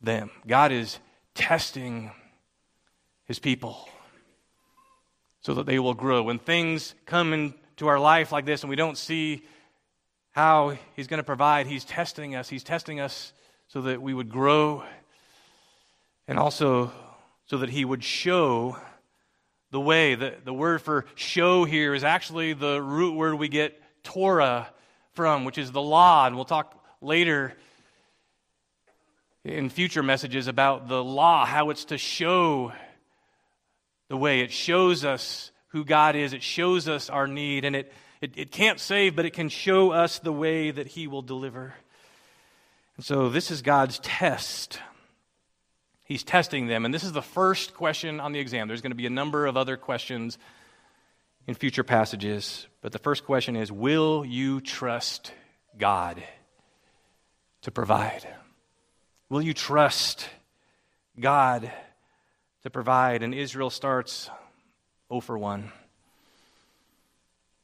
them. 0.00 0.30
God 0.46 0.72
is 0.72 0.98
testing 1.34 2.10
his 3.26 3.38
people 3.38 3.88
so 5.42 5.54
that 5.54 5.66
they 5.66 5.78
will 5.78 5.94
grow. 5.94 6.22
When 6.22 6.38
things 6.38 6.94
come 7.04 7.32
into 7.32 7.86
our 7.86 7.98
life 7.98 8.32
like 8.32 8.46
this 8.46 8.62
and 8.62 8.70
we 8.70 8.76
don't 8.76 8.96
see 8.96 9.44
how 10.30 10.76
he's 10.96 11.06
going 11.06 11.18
to 11.18 11.24
provide, 11.24 11.66
he's 11.66 11.84
testing 11.84 12.34
us. 12.34 12.48
He's 12.48 12.64
testing 12.64 13.00
us 13.00 13.32
so 13.68 13.82
that 13.82 14.00
we 14.00 14.14
would 14.14 14.30
grow 14.30 14.82
and 16.26 16.38
also 16.38 16.90
so 17.46 17.58
that 17.58 17.70
he 17.70 17.84
would 17.84 18.02
show 18.02 18.78
the 19.72 19.80
way. 19.80 20.14
The, 20.14 20.34
the 20.44 20.54
word 20.54 20.80
for 20.80 21.06
show 21.16 21.64
here 21.64 21.94
is 21.94 22.04
actually 22.04 22.52
the 22.52 22.80
root 22.80 23.16
word 23.16 23.34
we 23.34 23.48
get 23.48 23.82
Torah 24.04 24.68
from, 25.14 25.44
which 25.44 25.58
is 25.58 25.72
the 25.72 25.82
law. 25.82 26.26
And 26.26 26.36
we'll 26.36 26.44
talk 26.44 26.80
later 27.00 27.54
in 29.44 29.70
future 29.70 30.04
messages 30.04 30.46
about 30.46 30.86
the 30.86 31.02
law, 31.02 31.44
how 31.44 31.70
it's 31.70 31.86
to 31.86 31.98
show 31.98 32.72
the 34.08 34.16
way. 34.16 34.40
It 34.40 34.52
shows 34.52 35.04
us 35.04 35.50
who 35.68 35.84
God 35.84 36.16
is, 36.16 36.34
it 36.34 36.42
shows 36.42 36.86
us 36.86 37.08
our 37.08 37.26
need, 37.26 37.64
and 37.64 37.74
it, 37.74 37.92
it, 38.20 38.32
it 38.36 38.52
can't 38.52 38.78
save, 38.78 39.16
but 39.16 39.24
it 39.24 39.32
can 39.32 39.48
show 39.48 39.90
us 39.90 40.18
the 40.18 40.32
way 40.32 40.70
that 40.70 40.86
He 40.86 41.06
will 41.06 41.22
deliver. 41.22 41.74
And 42.98 43.06
so 43.06 43.30
this 43.30 43.50
is 43.50 43.62
God's 43.62 43.98
test 44.00 44.78
He's 46.12 46.22
testing 46.22 46.66
them. 46.66 46.84
And 46.84 46.92
this 46.92 47.04
is 47.04 47.12
the 47.12 47.22
first 47.22 47.72
question 47.72 48.20
on 48.20 48.32
the 48.32 48.38
exam. 48.38 48.68
There's 48.68 48.82
going 48.82 48.90
to 48.90 48.96
be 48.96 49.06
a 49.06 49.10
number 49.10 49.46
of 49.46 49.56
other 49.56 49.78
questions 49.78 50.36
in 51.46 51.54
future 51.54 51.84
passages. 51.84 52.66
But 52.82 52.92
the 52.92 52.98
first 52.98 53.24
question 53.24 53.56
is 53.56 53.72
Will 53.72 54.22
you 54.22 54.60
trust 54.60 55.32
God 55.78 56.22
to 57.62 57.70
provide? 57.70 58.28
Will 59.30 59.40
you 59.40 59.54
trust 59.54 60.28
God 61.18 61.72
to 62.62 62.68
provide? 62.68 63.22
And 63.22 63.34
Israel 63.34 63.70
starts 63.70 64.28
0 65.08 65.22
for 65.22 65.38
1. 65.38 65.72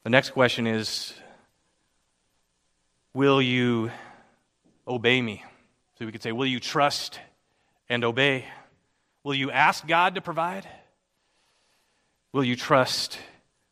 The 0.05 0.11
next 0.11 0.30
question 0.30 0.66
is 0.66 1.12
Will 3.12 3.42
you 3.42 3.90
obey 4.86 5.20
me? 5.20 5.44
So 5.99 6.07
we 6.07 6.12
could 6.12 6.22
say, 6.22 6.32
Will 6.32 6.46
you 6.46 6.61
trust 6.61 7.20
and 7.89 8.05
obey? 8.05 8.45
Will 9.24 9.34
you 9.34 9.51
ask 9.51 9.86
God 9.86 10.14
to 10.14 10.20
provide? 10.20 10.66
Will 12.32 12.45
you 12.45 12.57
trust? 12.57 13.18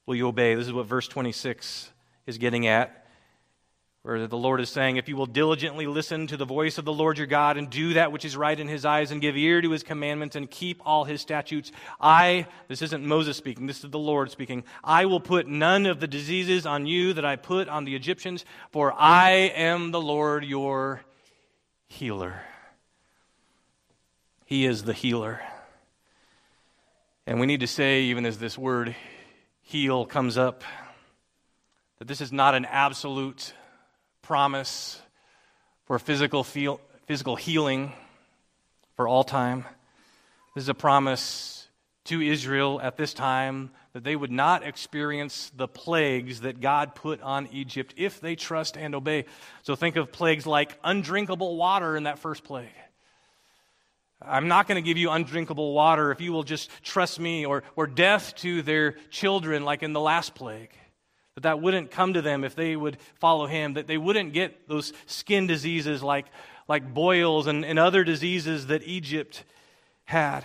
Will 0.07 0.15
you 0.15 0.29
obey? 0.29 0.55
This 0.55 0.67
is 0.67 0.73
what 0.73 0.87
verse 0.87 1.09
26 1.09 1.91
is 2.27 2.39
getting 2.39 2.67
at, 2.67 3.07
where 4.03 4.27
the 4.27 4.37
Lord 4.37 4.61
is 4.61 4.71
saying, 4.71 4.97
If 4.97 5.09
you 5.09 5.17
will 5.17 5.27
diligently 5.27 5.87
listen 5.87 6.27
to 6.29 6.37
the 6.37 6.45
voice 6.45 6.79
of 6.79 6.85
the 6.85 6.93
Lord 6.93 7.19
your 7.19 7.27
God 7.27 7.57
and 7.57 7.69
do 7.69 7.95
that 7.95 8.13
which 8.13 8.25
is 8.25 8.37
right 8.37 8.59
in 8.59 8.69
his 8.69 8.85
eyes 8.85 9.11
and 9.11 9.21
give 9.21 9.37
ear 9.37 9.61
to 9.61 9.71
his 9.71 9.83
commandments 9.83 10.37
and 10.37 10.51
keep 10.51 10.81
all 10.85 11.05
his 11.05 11.21
statutes, 11.21 11.71
I, 12.01 12.47
this 12.69 12.83
isn't 12.83 13.05
Moses 13.05 13.37
speaking, 13.37 13.67
this 13.67 13.85
is 13.85 13.91
the 13.91 13.99
Lord 13.99 14.31
speaking, 14.31 14.65
I 14.83 15.07
will 15.07 15.21
put 15.21 15.47
none 15.47 15.87
of 15.87 16.01
the 16.01 16.09
diseases 16.09 16.67
on 16.67 16.87
you 16.87 17.13
that 17.15 17.25
I 17.25 17.37
put 17.37 17.69
on 17.69 17.85
the 17.85 17.95
Egyptians, 17.95 18.45
for 18.71 18.93
I 18.97 19.31
am 19.55 19.91
the 19.91 20.01
Lord 20.01 20.45
your 20.45 21.03
healer. 21.89 22.43
He 24.47 24.65
is 24.65 24.85
the 24.85 24.93
healer. 24.93 25.41
And 27.27 27.41
we 27.41 27.47
need 27.47 27.61
to 27.61 27.67
say, 27.67 28.03
even 28.03 28.25
as 28.25 28.39
this 28.39 28.57
word 28.57 28.95
heal 29.61 30.07
comes 30.07 30.39
up, 30.39 30.63
that 31.99 32.07
this 32.07 32.21
is 32.21 32.31
not 32.31 32.55
an 32.55 32.65
absolute 32.65 33.53
promise 34.23 35.03
for 35.87 35.99
physical, 35.99 36.45
feel, 36.45 36.81
physical 37.07 37.35
healing 37.35 37.93
for 38.95 39.09
all 39.09 39.25
time. 39.25 39.65
This 40.55 40.63
is 40.63 40.69
a 40.69 40.75
promise 40.75 41.67
to 42.05 42.21
Israel 42.21 42.81
at 42.81 42.97
this 42.97 43.13
time 43.15 43.73
that 43.95 44.05
they 44.05 44.15
would 44.15 44.31
not 44.31 44.63
experience 44.63 45.51
the 45.57 45.67
plagues 45.67 46.43
that 46.43 46.61
God 46.61 46.95
put 46.95 47.21
on 47.21 47.49
Egypt 47.51 47.95
if 47.97 48.21
they 48.21 48.37
trust 48.37 48.77
and 48.77 48.95
obey. 48.95 49.25
So 49.65 49.75
think 49.75 49.97
of 49.97 50.13
plagues 50.13 50.47
like 50.47 50.79
undrinkable 50.85 51.57
water 51.57 51.97
in 51.97 52.05
that 52.05 52.21
first 52.21 52.45
plague 52.45 52.69
I'm 54.23 54.49
not 54.49 54.67
going 54.67 54.77
to 54.77 54.87
give 54.87 54.97
you 54.97 55.11
undrinkable 55.11 55.75
water 55.75 56.11
if 56.11 56.21
you 56.21 56.33
will 56.33 56.43
just 56.43 56.71
trust 56.83 57.21
me, 57.21 57.45
or, 57.45 57.63
or 57.75 57.87
death 57.87 58.35
to 58.37 58.63
their 58.63 58.93
children, 59.11 59.65
like 59.65 59.83
in 59.83 59.93
the 59.93 60.01
last 60.01 60.35
plague. 60.35 60.71
That 61.35 61.43
that 61.43 61.61
wouldn't 61.61 61.91
come 61.91 62.15
to 62.15 62.23
them 62.23 62.45
if 62.45 62.55
they 62.55 62.75
would 62.77 62.97
follow 63.17 63.47
him, 63.47 63.75
that 63.75 63.87
they 63.87 63.99
wouldn't 63.99 64.33
get 64.33 64.69
those 64.69 64.95
skin 65.05 65.47
diseases 65.47 66.03
like, 66.03 66.27
like 66.67 66.95
boils 66.95 67.47
and, 67.47 67.65
and 67.65 67.79
other 67.79 68.05
diseases 68.05 68.69
that 68.69 68.83
Egypt 68.85 69.45
had. 70.05 70.45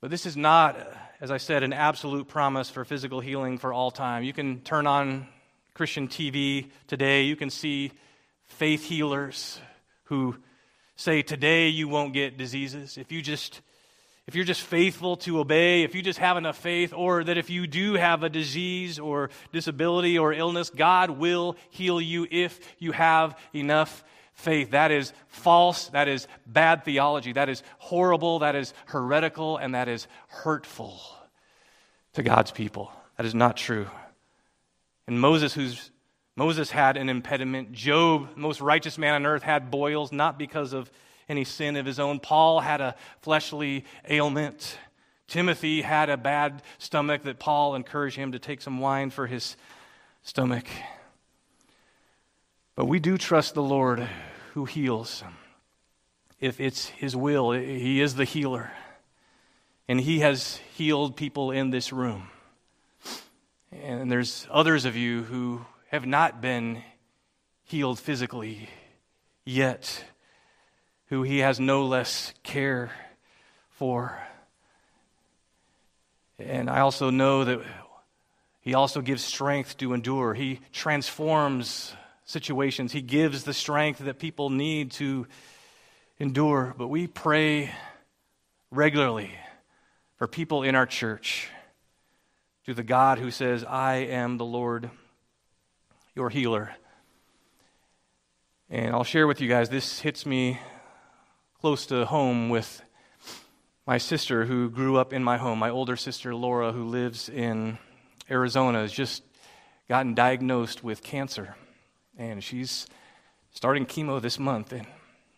But 0.00 0.10
this 0.10 0.24
is 0.24 0.38
not, 0.38 0.78
as 1.20 1.30
I 1.30 1.36
said, 1.36 1.62
an 1.62 1.74
absolute 1.74 2.28
promise 2.28 2.70
for 2.70 2.86
physical 2.86 3.20
healing 3.20 3.58
for 3.58 3.74
all 3.74 3.90
time. 3.90 4.24
You 4.24 4.32
can 4.32 4.60
turn 4.60 4.86
on 4.86 5.28
Christian 5.74 6.08
TV 6.08 6.70
today, 6.86 7.24
you 7.24 7.36
can 7.36 7.50
see 7.50 7.92
faith 8.46 8.84
healers 8.84 9.60
who 10.04 10.36
say 11.00 11.22
today 11.22 11.68
you 11.68 11.88
won't 11.88 12.12
get 12.12 12.36
diseases 12.36 12.98
if 12.98 13.10
you 13.10 13.22
just 13.22 13.62
if 14.26 14.36
you're 14.36 14.44
just 14.44 14.60
faithful 14.60 15.16
to 15.16 15.40
obey, 15.40 15.82
if 15.82 15.96
you 15.96 16.02
just 16.02 16.20
have 16.20 16.36
enough 16.36 16.56
faith, 16.56 16.92
or 16.92 17.24
that 17.24 17.36
if 17.36 17.50
you 17.50 17.66
do 17.66 17.94
have 17.94 18.22
a 18.22 18.28
disease 18.28 19.00
or 19.00 19.30
disability 19.52 20.18
or 20.18 20.32
illness, 20.32 20.70
God 20.70 21.10
will 21.10 21.56
heal 21.70 22.00
you 22.00 22.28
if 22.30 22.60
you 22.78 22.92
have 22.92 23.36
enough 23.52 24.04
faith. 24.34 24.70
That 24.70 24.92
is 24.92 25.12
false. 25.26 25.88
That 25.88 26.06
is 26.06 26.28
bad 26.46 26.84
theology. 26.84 27.32
That 27.32 27.48
is 27.48 27.64
horrible. 27.78 28.40
That 28.40 28.54
is 28.54 28.72
heretical. 28.84 29.56
And 29.56 29.74
that 29.74 29.88
is 29.88 30.06
hurtful 30.28 31.00
to 32.12 32.22
God's 32.22 32.52
people. 32.52 32.92
That 33.16 33.26
is 33.26 33.34
not 33.34 33.56
true. 33.56 33.88
And 35.08 35.20
Moses, 35.20 35.52
who's 35.52 35.89
Moses 36.40 36.70
had 36.70 36.96
an 36.96 37.10
impediment. 37.10 37.70
Job, 37.70 38.30
most 38.34 38.62
righteous 38.62 38.96
man 38.96 39.12
on 39.12 39.26
earth, 39.26 39.42
had 39.42 39.70
boils, 39.70 40.10
not 40.10 40.38
because 40.38 40.72
of 40.72 40.90
any 41.28 41.44
sin 41.44 41.76
of 41.76 41.84
his 41.84 42.00
own. 42.00 42.18
Paul 42.18 42.60
had 42.60 42.80
a 42.80 42.96
fleshly 43.20 43.84
ailment. 44.08 44.78
Timothy 45.28 45.82
had 45.82 46.08
a 46.08 46.16
bad 46.16 46.62
stomach 46.78 47.24
that 47.24 47.38
Paul 47.38 47.74
encouraged 47.74 48.16
him 48.16 48.32
to 48.32 48.38
take 48.38 48.62
some 48.62 48.78
wine 48.78 49.10
for 49.10 49.26
his 49.26 49.58
stomach. 50.22 50.64
But 52.74 52.86
we 52.86 53.00
do 53.00 53.18
trust 53.18 53.52
the 53.52 53.62
Lord 53.62 54.08
who 54.54 54.64
heals. 54.64 55.22
If 56.40 56.58
it's 56.58 56.86
his 56.86 57.14
will, 57.14 57.50
he 57.52 58.00
is 58.00 58.14
the 58.14 58.24
healer. 58.24 58.72
And 59.86 60.00
he 60.00 60.20
has 60.20 60.58
healed 60.74 61.18
people 61.18 61.50
in 61.50 61.68
this 61.68 61.92
room. 61.92 62.28
And 63.70 64.10
there's 64.10 64.46
others 64.50 64.86
of 64.86 64.96
you 64.96 65.24
who 65.24 65.66
have 65.90 66.06
not 66.06 66.40
been 66.40 66.84
healed 67.64 67.98
physically 67.98 68.68
yet, 69.44 70.04
who 71.06 71.24
he 71.24 71.38
has 71.38 71.58
no 71.58 71.84
less 71.84 72.32
care 72.44 72.92
for. 73.70 74.16
And 76.38 76.70
I 76.70 76.80
also 76.80 77.10
know 77.10 77.42
that 77.42 77.60
he 78.60 78.74
also 78.74 79.00
gives 79.00 79.24
strength 79.24 79.78
to 79.78 79.92
endure. 79.92 80.32
He 80.32 80.60
transforms 80.72 81.92
situations, 82.24 82.92
he 82.92 83.02
gives 83.02 83.42
the 83.42 83.52
strength 83.52 83.98
that 83.98 84.20
people 84.20 84.48
need 84.48 84.92
to 84.92 85.26
endure. 86.20 86.72
But 86.78 86.86
we 86.86 87.08
pray 87.08 87.74
regularly 88.70 89.32
for 90.18 90.28
people 90.28 90.62
in 90.62 90.76
our 90.76 90.86
church 90.86 91.48
to 92.66 92.74
the 92.74 92.84
God 92.84 93.18
who 93.18 93.32
says, 93.32 93.64
I 93.64 93.94
am 93.96 94.36
the 94.36 94.44
Lord 94.44 94.88
your 96.14 96.30
healer. 96.30 96.74
And 98.68 98.94
I'll 98.94 99.04
share 99.04 99.26
with 99.26 99.40
you 99.40 99.48
guys, 99.48 99.68
this 99.68 100.00
hits 100.00 100.26
me 100.26 100.58
close 101.60 101.86
to 101.86 102.04
home 102.06 102.48
with 102.48 102.82
my 103.86 103.98
sister 103.98 104.44
who 104.44 104.70
grew 104.70 104.96
up 104.96 105.12
in 105.12 105.22
my 105.22 105.36
home. 105.36 105.58
My 105.58 105.70
older 105.70 105.96
sister, 105.96 106.34
Laura, 106.34 106.72
who 106.72 106.84
lives 106.84 107.28
in 107.28 107.78
Arizona, 108.30 108.80
has 108.82 108.92
just 108.92 109.22
gotten 109.88 110.14
diagnosed 110.14 110.82
with 110.84 111.02
cancer. 111.02 111.56
And 112.16 112.42
she's 112.42 112.86
starting 113.52 113.86
chemo 113.86 114.20
this 114.20 114.38
month. 114.38 114.72
And 114.72 114.86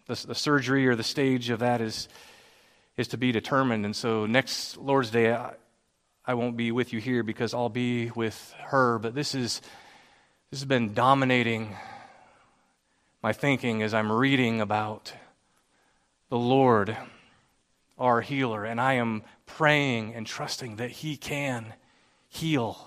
the, 0.07 0.27
the 0.27 0.35
surgery 0.35 0.87
or 0.87 0.97
the 0.97 1.05
stage 1.05 1.51
of 1.51 1.61
that 1.61 1.81
is, 1.81 2.09
is 2.97 3.09
to 3.09 3.17
be 3.17 3.33
determined. 3.33 3.85
And 3.85 3.97
so 3.97 4.27
next 4.27 4.77
Lord's 4.77 5.11
Day, 5.11 5.33
I, 5.33 5.55
I 6.25 6.35
won't 6.35 6.57
be 6.57 6.71
with 6.73 6.93
you 6.93 7.01
here 7.01 7.23
because 7.23 7.55
I'll 7.55 7.69
be 7.69 8.11
with 8.11 8.55
her. 8.67 8.99
But 8.99 9.15
this 9.15 9.35
is 9.35 9.61
this 10.53 10.61
has 10.61 10.69
been 10.69 10.93
dominating 10.93 11.75
my 13.23 13.33
thinking 13.33 13.83
as 13.83 13.95
I'm 13.95 14.13
reading 14.13 14.61
about 14.61 15.15
the 16.29 16.37
Lord, 16.37 16.95
our 17.99 18.21
healer, 18.21 18.63
and 18.67 18.79
I 18.79 18.95
am 18.95 19.23
praying 19.47 20.13
and 20.13 20.27
trusting 20.27 20.77
that 20.77 20.91
he 20.91 21.17
can 21.17 21.73
heal 22.29 22.87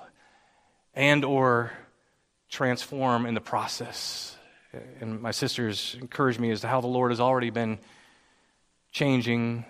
and 0.93 1.26
or 1.26 1.72
transform 2.51 3.26
in 3.26 3.34
the 3.34 3.41
process. 3.41 4.38
And 5.01 5.20
my 5.20 5.32
sisters 5.32 5.97
encouraged 5.99 6.39
me 6.39 6.51
as 6.51 6.61
to 6.61 6.68
how 6.68 6.82
the 6.82 6.88
Lord 6.88 7.09
has 7.09 7.20
already 7.20 7.49
been 7.49 7.80
changing 8.91 9.66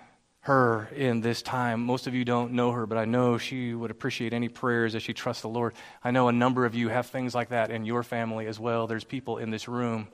her 0.46 0.88
in 0.94 1.20
this 1.20 1.42
time. 1.42 1.84
Most 1.84 2.06
of 2.06 2.14
you 2.14 2.24
don't 2.24 2.52
know 2.52 2.70
her, 2.70 2.86
but 2.86 2.98
I 2.98 3.04
know 3.04 3.36
she 3.36 3.74
would 3.74 3.90
appreciate 3.90 4.32
any 4.32 4.48
prayers 4.48 4.94
as 4.94 5.02
she 5.02 5.12
trusts 5.12 5.42
the 5.42 5.48
Lord. 5.48 5.74
I 6.04 6.12
know 6.12 6.28
a 6.28 6.32
number 6.32 6.64
of 6.64 6.74
you 6.74 6.88
have 6.88 7.06
things 7.06 7.34
like 7.34 7.48
that 7.48 7.72
in 7.72 7.84
your 7.84 8.04
family 8.04 8.46
as 8.46 8.58
well. 8.58 8.86
There's 8.86 9.02
people 9.02 9.38
in 9.38 9.50
this 9.50 9.66
room 9.66 10.06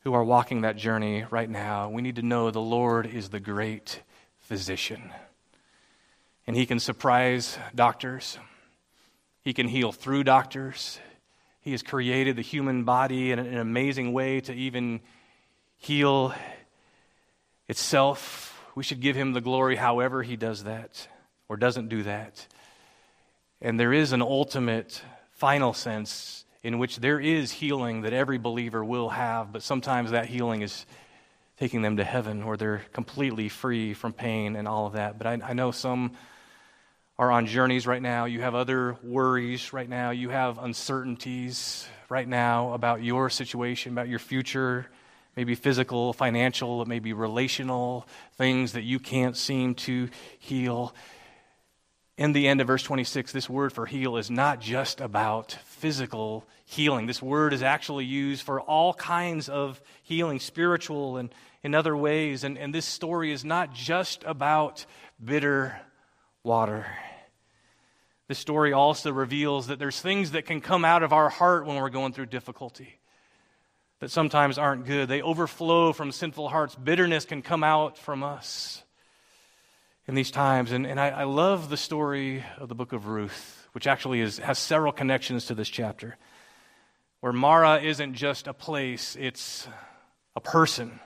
who 0.00 0.14
are 0.14 0.24
walking 0.24 0.62
that 0.62 0.76
journey 0.76 1.24
right 1.30 1.48
now. 1.48 1.88
We 1.88 2.02
need 2.02 2.16
to 2.16 2.22
know 2.22 2.50
the 2.50 2.60
Lord 2.60 3.06
is 3.06 3.28
the 3.28 3.38
great 3.38 4.02
physician. 4.40 5.12
And 6.48 6.56
he 6.56 6.66
can 6.66 6.80
surprise 6.80 7.56
doctors. 7.72 8.38
He 9.42 9.52
can 9.52 9.68
heal 9.68 9.92
through 9.92 10.24
doctors. 10.24 10.98
He 11.60 11.70
has 11.70 11.84
created 11.84 12.34
the 12.34 12.42
human 12.42 12.82
body 12.82 13.30
in 13.30 13.38
an 13.38 13.58
amazing 13.58 14.12
way 14.12 14.40
to 14.40 14.52
even 14.52 15.00
heal 15.76 16.34
itself 17.68 18.55
we 18.76 18.84
should 18.84 19.00
give 19.00 19.16
him 19.16 19.32
the 19.32 19.40
glory 19.40 19.74
however 19.74 20.22
he 20.22 20.36
does 20.36 20.64
that 20.64 21.08
or 21.48 21.56
doesn't 21.56 21.88
do 21.88 22.04
that. 22.04 22.46
And 23.60 23.80
there 23.80 23.92
is 23.92 24.12
an 24.12 24.20
ultimate, 24.20 25.02
final 25.32 25.72
sense 25.72 26.44
in 26.62 26.78
which 26.78 26.98
there 26.98 27.18
is 27.18 27.50
healing 27.50 28.02
that 28.02 28.12
every 28.12 28.38
believer 28.38 28.84
will 28.84 29.08
have, 29.08 29.50
but 29.50 29.62
sometimes 29.62 30.10
that 30.10 30.26
healing 30.26 30.60
is 30.60 30.84
taking 31.58 31.80
them 31.80 31.96
to 31.96 32.04
heaven 32.04 32.42
or 32.42 32.58
they're 32.58 32.82
completely 32.92 33.48
free 33.48 33.94
from 33.94 34.12
pain 34.12 34.56
and 34.56 34.68
all 34.68 34.86
of 34.86 34.92
that. 34.92 35.16
But 35.16 35.26
I, 35.26 35.38
I 35.42 35.52
know 35.54 35.70
some 35.70 36.12
are 37.18 37.32
on 37.32 37.46
journeys 37.46 37.86
right 37.86 38.02
now. 38.02 38.26
You 38.26 38.42
have 38.42 38.54
other 38.54 38.98
worries 39.02 39.72
right 39.72 39.88
now. 39.88 40.10
You 40.10 40.28
have 40.28 40.58
uncertainties 40.58 41.88
right 42.10 42.28
now 42.28 42.74
about 42.74 43.02
your 43.02 43.30
situation, 43.30 43.92
about 43.92 44.08
your 44.08 44.18
future 44.18 44.86
maybe 45.36 45.54
physical, 45.54 46.12
financial, 46.12 46.80
it 46.82 46.88
may 46.88 46.98
be 46.98 47.12
relational 47.12 48.08
things 48.36 48.72
that 48.72 48.82
you 48.82 48.98
can't 48.98 49.36
seem 49.36 49.74
to 49.74 50.08
heal. 50.38 50.94
In 52.16 52.32
the 52.32 52.48
end 52.48 52.62
of 52.62 52.66
verse 52.66 52.82
26, 52.82 53.32
this 53.32 53.48
word 53.48 53.74
for 53.74 53.84
heal 53.84 54.16
is 54.16 54.30
not 54.30 54.60
just 54.60 55.02
about 55.02 55.52
physical 55.66 56.46
healing. 56.64 57.06
This 57.06 57.20
word 57.20 57.52
is 57.52 57.62
actually 57.62 58.06
used 58.06 58.42
for 58.42 58.62
all 58.62 58.94
kinds 58.94 59.50
of 59.50 59.80
healing, 60.02 60.40
spiritual 60.40 61.18
and 61.18 61.28
in 61.62 61.74
other 61.74 61.94
ways. 61.94 62.42
And, 62.42 62.56
and 62.56 62.74
this 62.74 62.86
story 62.86 63.32
is 63.32 63.44
not 63.44 63.74
just 63.74 64.24
about 64.24 64.86
bitter 65.22 65.78
water. 66.42 66.86
This 68.28 68.38
story 68.38 68.72
also 68.72 69.12
reveals 69.12 69.66
that 69.66 69.78
there's 69.78 70.00
things 70.00 70.30
that 70.30 70.46
can 70.46 70.62
come 70.62 70.84
out 70.84 71.02
of 71.02 71.12
our 71.12 71.28
heart 71.28 71.66
when 71.66 71.76
we're 71.76 71.90
going 71.90 72.14
through 72.14 72.26
difficulty 72.26 72.95
that 74.00 74.10
sometimes 74.10 74.58
aren't 74.58 74.84
good. 74.84 75.08
They 75.08 75.22
overflow 75.22 75.92
from 75.92 76.12
sinful 76.12 76.48
hearts. 76.48 76.74
Bitterness 76.74 77.24
can 77.24 77.42
come 77.42 77.64
out 77.64 77.96
from 77.96 78.22
us 78.22 78.82
in 80.06 80.14
these 80.14 80.30
times. 80.30 80.72
And, 80.72 80.86
and 80.86 81.00
I, 81.00 81.08
I 81.08 81.24
love 81.24 81.70
the 81.70 81.76
story 81.76 82.44
of 82.58 82.68
the 82.68 82.74
book 82.74 82.92
of 82.92 83.06
Ruth, 83.06 83.68
which 83.72 83.86
actually 83.86 84.20
is, 84.20 84.38
has 84.38 84.58
several 84.58 84.92
connections 84.92 85.46
to 85.46 85.54
this 85.54 85.68
chapter, 85.68 86.16
where 87.20 87.32
Mara 87.32 87.80
isn't 87.80 88.14
just 88.14 88.46
a 88.46 88.52
place, 88.52 89.16
it's 89.18 89.66
a 90.34 90.40
person. 90.40 91.00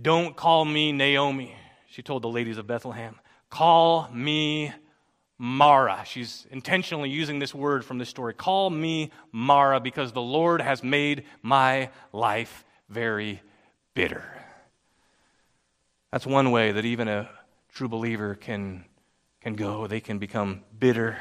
Don't 0.00 0.34
call 0.36 0.64
me 0.64 0.92
Naomi, 0.92 1.54
she 1.88 2.02
told 2.02 2.22
the 2.22 2.28
ladies 2.28 2.58
of 2.58 2.66
Bethlehem. 2.66 3.18
Call 3.50 4.08
me 4.12 4.72
Mara. 5.38 6.02
She's 6.04 6.46
intentionally 6.50 7.10
using 7.10 7.38
this 7.38 7.54
word 7.54 7.84
from 7.84 7.98
this 7.98 8.08
story. 8.08 8.34
Call 8.34 8.70
me 8.70 9.12
Mara 9.30 9.78
because 9.78 10.12
the 10.12 10.22
Lord 10.22 10.60
has 10.60 10.82
made 10.82 11.24
my 11.42 11.90
life 12.12 12.64
very 12.88 13.40
bitter. 13.94 14.24
That's 16.10 16.26
one 16.26 16.50
way 16.50 16.72
that 16.72 16.84
even 16.84 17.06
a 17.06 17.28
true 17.72 17.88
believer 17.88 18.34
can, 18.34 18.84
can 19.40 19.54
go. 19.54 19.86
They 19.86 20.00
can 20.00 20.18
become 20.18 20.62
bitter. 20.78 21.16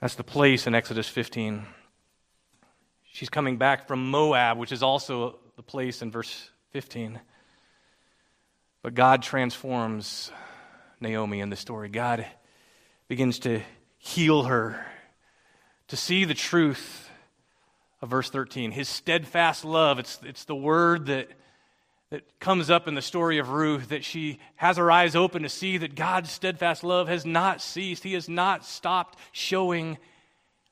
That's 0.00 0.16
the 0.16 0.24
place 0.24 0.66
in 0.66 0.74
Exodus 0.74 1.08
15. 1.08 1.64
She's 3.12 3.30
coming 3.30 3.56
back 3.56 3.86
from 3.86 4.10
Moab, 4.10 4.58
which 4.58 4.72
is 4.72 4.82
also 4.82 5.38
the 5.56 5.62
place 5.62 6.02
in 6.02 6.10
verse 6.10 6.50
15. 6.72 7.20
But 8.82 8.94
God 8.94 9.22
transforms 9.22 10.30
Naomi 11.04 11.40
in 11.40 11.50
the 11.50 11.56
story. 11.56 11.88
God 11.88 12.26
begins 13.06 13.38
to 13.40 13.60
heal 13.98 14.44
her, 14.44 14.84
to 15.88 15.96
see 15.96 16.24
the 16.24 16.34
truth 16.34 17.08
of 18.02 18.08
verse 18.08 18.30
13. 18.30 18.72
His 18.72 18.88
steadfast 18.88 19.64
love, 19.64 19.98
it's, 19.98 20.18
it's 20.24 20.44
the 20.44 20.56
word 20.56 21.06
that, 21.06 21.28
that 22.10 22.40
comes 22.40 22.70
up 22.70 22.88
in 22.88 22.94
the 22.94 23.02
story 23.02 23.38
of 23.38 23.50
Ruth, 23.50 23.90
that 23.90 24.02
she 24.02 24.40
has 24.56 24.78
her 24.78 24.90
eyes 24.90 25.14
open 25.14 25.42
to 25.42 25.48
see 25.48 25.78
that 25.78 25.94
God's 25.94 26.30
steadfast 26.30 26.82
love 26.82 27.08
has 27.08 27.24
not 27.24 27.60
ceased. 27.60 28.02
He 28.02 28.14
has 28.14 28.28
not 28.28 28.64
stopped 28.64 29.18
showing 29.30 29.98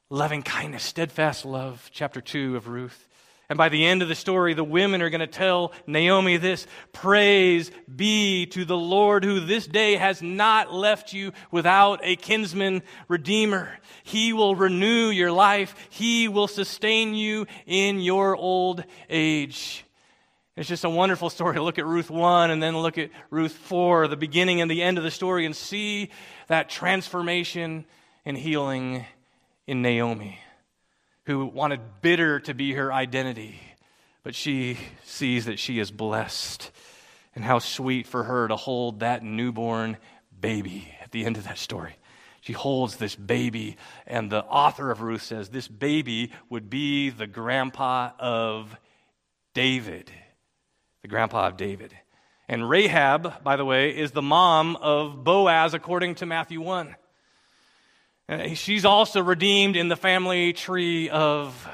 loving 0.08 0.42
kindness, 0.42 0.82
steadfast 0.82 1.44
love, 1.44 1.90
chapter 1.92 2.20
2 2.20 2.56
of 2.56 2.68
Ruth. 2.68 3.06
And 3.52 3.58
by 3.58 3.68
the 3.68 3.84
end 3.84 4.00
of 4.00 4.08
the 4.08 4.14
story, 4.14 4.54
the 4.54 4.64
women 4.64 5.02
are 5.02 5.10
going 5.10 5.20
to 5.20 5.26
tell 5.26 5.72
Naomi 5.86 6.38
this 6.38 6.66
Praise 6.94 7.70
be 7.94 8.46
to 8.46 8.64
the 8.64 8.78
Lord 8.78 9.24
who 9.24 9.40
this 9.40 9.66
day 9.66 9.96
has 9.96 10.22
not 10.22 10.72
left 10.72 11.12
you 11.12 11.32
without 11.50 12.00
a 12.02 12.16
kinsman 12.16 12.82
redeemer. 13.08 13.78
He 14.04 14.32
will 14.32 14.56
renew 14.56 15.10
your 15.10 15.30
life, 15.30 15.74
He 15.90 16.28
will 16.28 16.48
sustain 16.48 17.12
you 17.12 17.46
in 17.66 18.00
your 18.00 18.34
old 18.34 18.84
age. 19.10 19.84
It's 20.56 20.70
just 20.70 20.84
a 20.84 20.88
wonderful 20.88 21.28
story 21.28 21.58
look 21.58 21.78
at 21.78 21.84
Ruth 21.84 22.08
1 22.08 22.50
and 22.50 22.62
then 22.62 22.78
look 22.78 22.96
at 22.96 23.10
Ruth 23.28 23.52
4, 23.52 24.08
the 24.08 24.16
beginning 24.16 24.62
and 24.62 24.70
the 24.70 24.82
end 24.82 24.96
of 24.96 25.04
the 25.04 25.10
story, 25.10 25.44
and 25.44 25.54
see 25.54 26.08
that 26.48 26.70
transformation 26.70 27.84
and 28.24 28.38
healing 28.38 29.04
in 29.66 29.82
Naomi, 29.82 30.38
who 31.26 31.46
wanted 31.46 31.80
bitter 32.00 32.40
to 32.40 32.54
be 32.54 32.72
her 32.74 32.92
identity, 32.92 33.60
but 34.22 34.34
she 34.34 34.78
sees 35.04 35.46
that 35.46 35.58
she 35.58 35.78
is 35.78 35.90
blessed. 35.90 36.70
And 37.34 37.44
how 37.44 37.60
sweet 37.60 38.06
for 38.06 38.24
her 38.24 38.46
to 38.46 38.56
hold 38.56 39.00
that 39.00 39.22
newborn 39.22 39.96
baby 40.38 40.94
at 41.02 41.12
the 41.12 41.24
end 41.24 41.38
of 41.38 41.44
that 41.44 41.56
story. 41.56 41.96
She 42.42 42.52
holds 42.52 42.96
this 42.96 43.16
baby, 43.16 43.78
and 44.06 44.30
the 44.30 44.44
author 44.44 44.90
of 44.90 45.00
Ruth 45.00 45.22
says 45.22 45.48
this 45.48 45.66
baby 45.66 46.30
would 46.50 46.68
be 46.68 47.08
the 47.08 47.26
grandpa 47.26 48.10
of 48.18 48.76
David 49.54 50.10
the 51.02 51.08
grandpa 51.08 51.48
of 51.48 51.56
David. 51.56 51.92
And 52.48 52.68
Rahab, 52.68 53.42
by 53.42 53.56
the 53.56 53.64
way, 53.64 53.90
is 53.96 54.12
the 54.12 54.22
mom 54.22 54.76
of 54.76 55.24
Boaz 55.24 55.74
according 55.74 56.16
to 56.16 56.26
Matthew 56.26 56.60
1. 56.60 56.94
Uh, 58.32 58.54
she's 58.54 58.86
also 58.86 59.22
redeemed 59.22 59.76
in 59.76 59.88
the 59.88 59.96
family 59.96 60.54
tree 60.54 61.10
of 61.10 61.68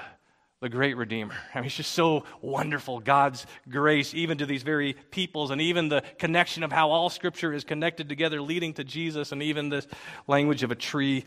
the 0.60 0.68
great 0.68 0.96
Redeemer. 0.96 1.36
I 1.54 1.58
mean, 1.60 1.66
it's 1.66 1.76
just 1.76 1.92
so 1.92 2.24
wonderful, 2.42 2.98
God's 2.98 3.46
grace, 3.68 4.12
even 4.12 4.38
to 4.38 4.46
these 4.46 4.64
very 4.64 4.94
peoples, 5.12 5.52
and 5.52 5.60
even 5.60 5.88
the 5.88 6.02
connection 6.18 6.64
of 6.64 6.72
how 6.72 6.90
all 6.90 7.10
Scripture 7.10 7.52
is 7.52 7.62
connected 7.62 8.08
together, 8.08 8.42
leading 8.42 8.72
to 8.72 8.82
Jesus, 8.82 9.30
and 9.30 9.40
even 9.40 9.68
this 9.68 9.86
language 10.26 10.64
of 10.64 10.72
a 10.72 10.74
tree. 10.74 11.24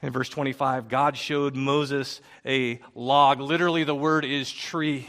In 0.00 0.12
verse 0.12 0.28
25, 0.28 0.88
God 0.88 1.16
showed 1.16 1.56
Moses 1.56 2.20
a 2.46 2.78
log. 2.94 3.40
Literally, 3.40 3.82
the 3.82 3.96
word 3.96 4.24
is 4.24 4.48
tree. 4.48 5.08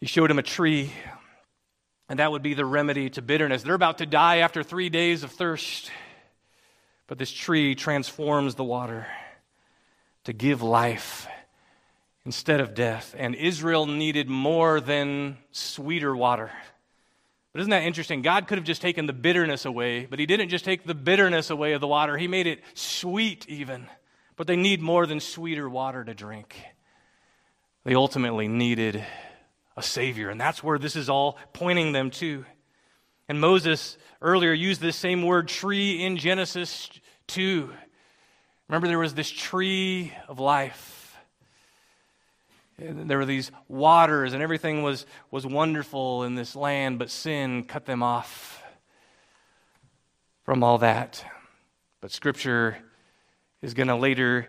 He 0.00 0.06
showed 0.06 0.30
him 0.30 0.38
a 0.38 0.44
tree, 0.44 0.92
and 2.08 2.20
that 2.20 2.30
would 2.30 2.42
be 2.42 2.54
the 2.54 2.64
remedy 2.64 3.10
to 3.10 3.20
bitterness. 3.20 3.64
They're 3.64 3.74
about 3.74 3.98
to 3.98 4.06
die 4.06 4.36
after 4.36 4.62
three 4.62 4.90
days 4.90 5.24
of 5.24 5.32
thirst, 5.32 5.90
but 7.10 7.18
this 7.18 7.32
tree 7.32 7.74
transforms 7.74 8.54
the 8.54 8.62
water 8.62 9.04
to 10.22 10.32
give 10.32 10.62
life 10.62 11.26
instead 12.24 12.60
of 12.60 12.72
death. 12.72 13.16
And 13.18 13.34
Israel 13.34 13.84
needed 13.84 14.28
more 14.28 14.80
than 14.80 15.36
sweeter 15.50 16.14
water. 16.14 16.52
But 17.52 17.62
isn't 17.62 17.70
that 17.70 17.82
interesting? 17.82 18.22
God 18.22 18.46
could 18.46 18.58
have 18.58 18.64
just 18.64 18.80
taken 18.80 19.06
the 19.06 19.12
bitterness 19.12 19.64
away, 19.64 20.06
but 20.06 20.20
He 20.20 20.26
didn't 20.26 20.50
just 20.50 20.64
take 20.64 20.84
the 20.84 20.94
bitterness 20.94 21.50
away 21.50 21.72
of 21.72 21.80
the 21.80 21.88
water, 21.88 22.16
He 22.16 22.28
made 22.28 22.46
it 22.46 22.62
sweet 22.74 23.44
even. 23.48 23.88
But 24.36 24.46
they 24.46 24.54
need 24.54 24.80
more 24.80 25.04
than 25.04 25.18
sweeter 25.18 25.68
water 25.68 26.04
to 26.04 26.14
drink. 26.14 26.54
They 27.82 27.96
ultimately 27.96 28.46
needed 28.46 29.04
a 29.76 29.82
Savior. 29.82 30.30
And 30.30 30.40
that's 30.40 30.62
where 30.62 30.78
this 30.78 30.94
is 30.94 31.10
all 31.10 31.38
pointing 31.54 31.90
them 31.90 32.12
to. 32.12 32.44
And 33.28 33.40
Moses 33.40 33.98
earlier 34.22 34.52
used 34.52 34.80
this 34.80 34.96
same 34.96 35.22
word 35.22 35.48
tree 35.48 36.04
in 36.04 36.16
Genesis 36.16 36.90
2. 37.30 37.70
Remember, 38.68 38.88
there 38.88 38.98
was 38.98 39.14
this 39.14 39.30
tree 39.30 40.12
of 40.28 40.38
life. 40.38 41.16
And 42.78 43.10
there 43.10 43.18
were 43.18 43.26
these 43.26 43.52
waters, 43.68 44.32
and 44.32 44.42
everything 44.42 44.82
was, 44.82 45.06
was 45.30 45.46
wonderful 45.46 46.24
in 46.24 46.34
this 46.34 46.56
land, 46.56 46.98
but 46.98 47.10
sin 47.10 47.64
cut 47.64 47.86
them 47.86 48.02
off 48.02 48.62
from 50.44 50.64
all 50.64 50.78
that. 50.78 51.24
But 52.00 52.10
Scripture 52.10 52.78
is 53.62 53.74
going 53.74 53.88
to 53.88 53.96
later 53.96 54.48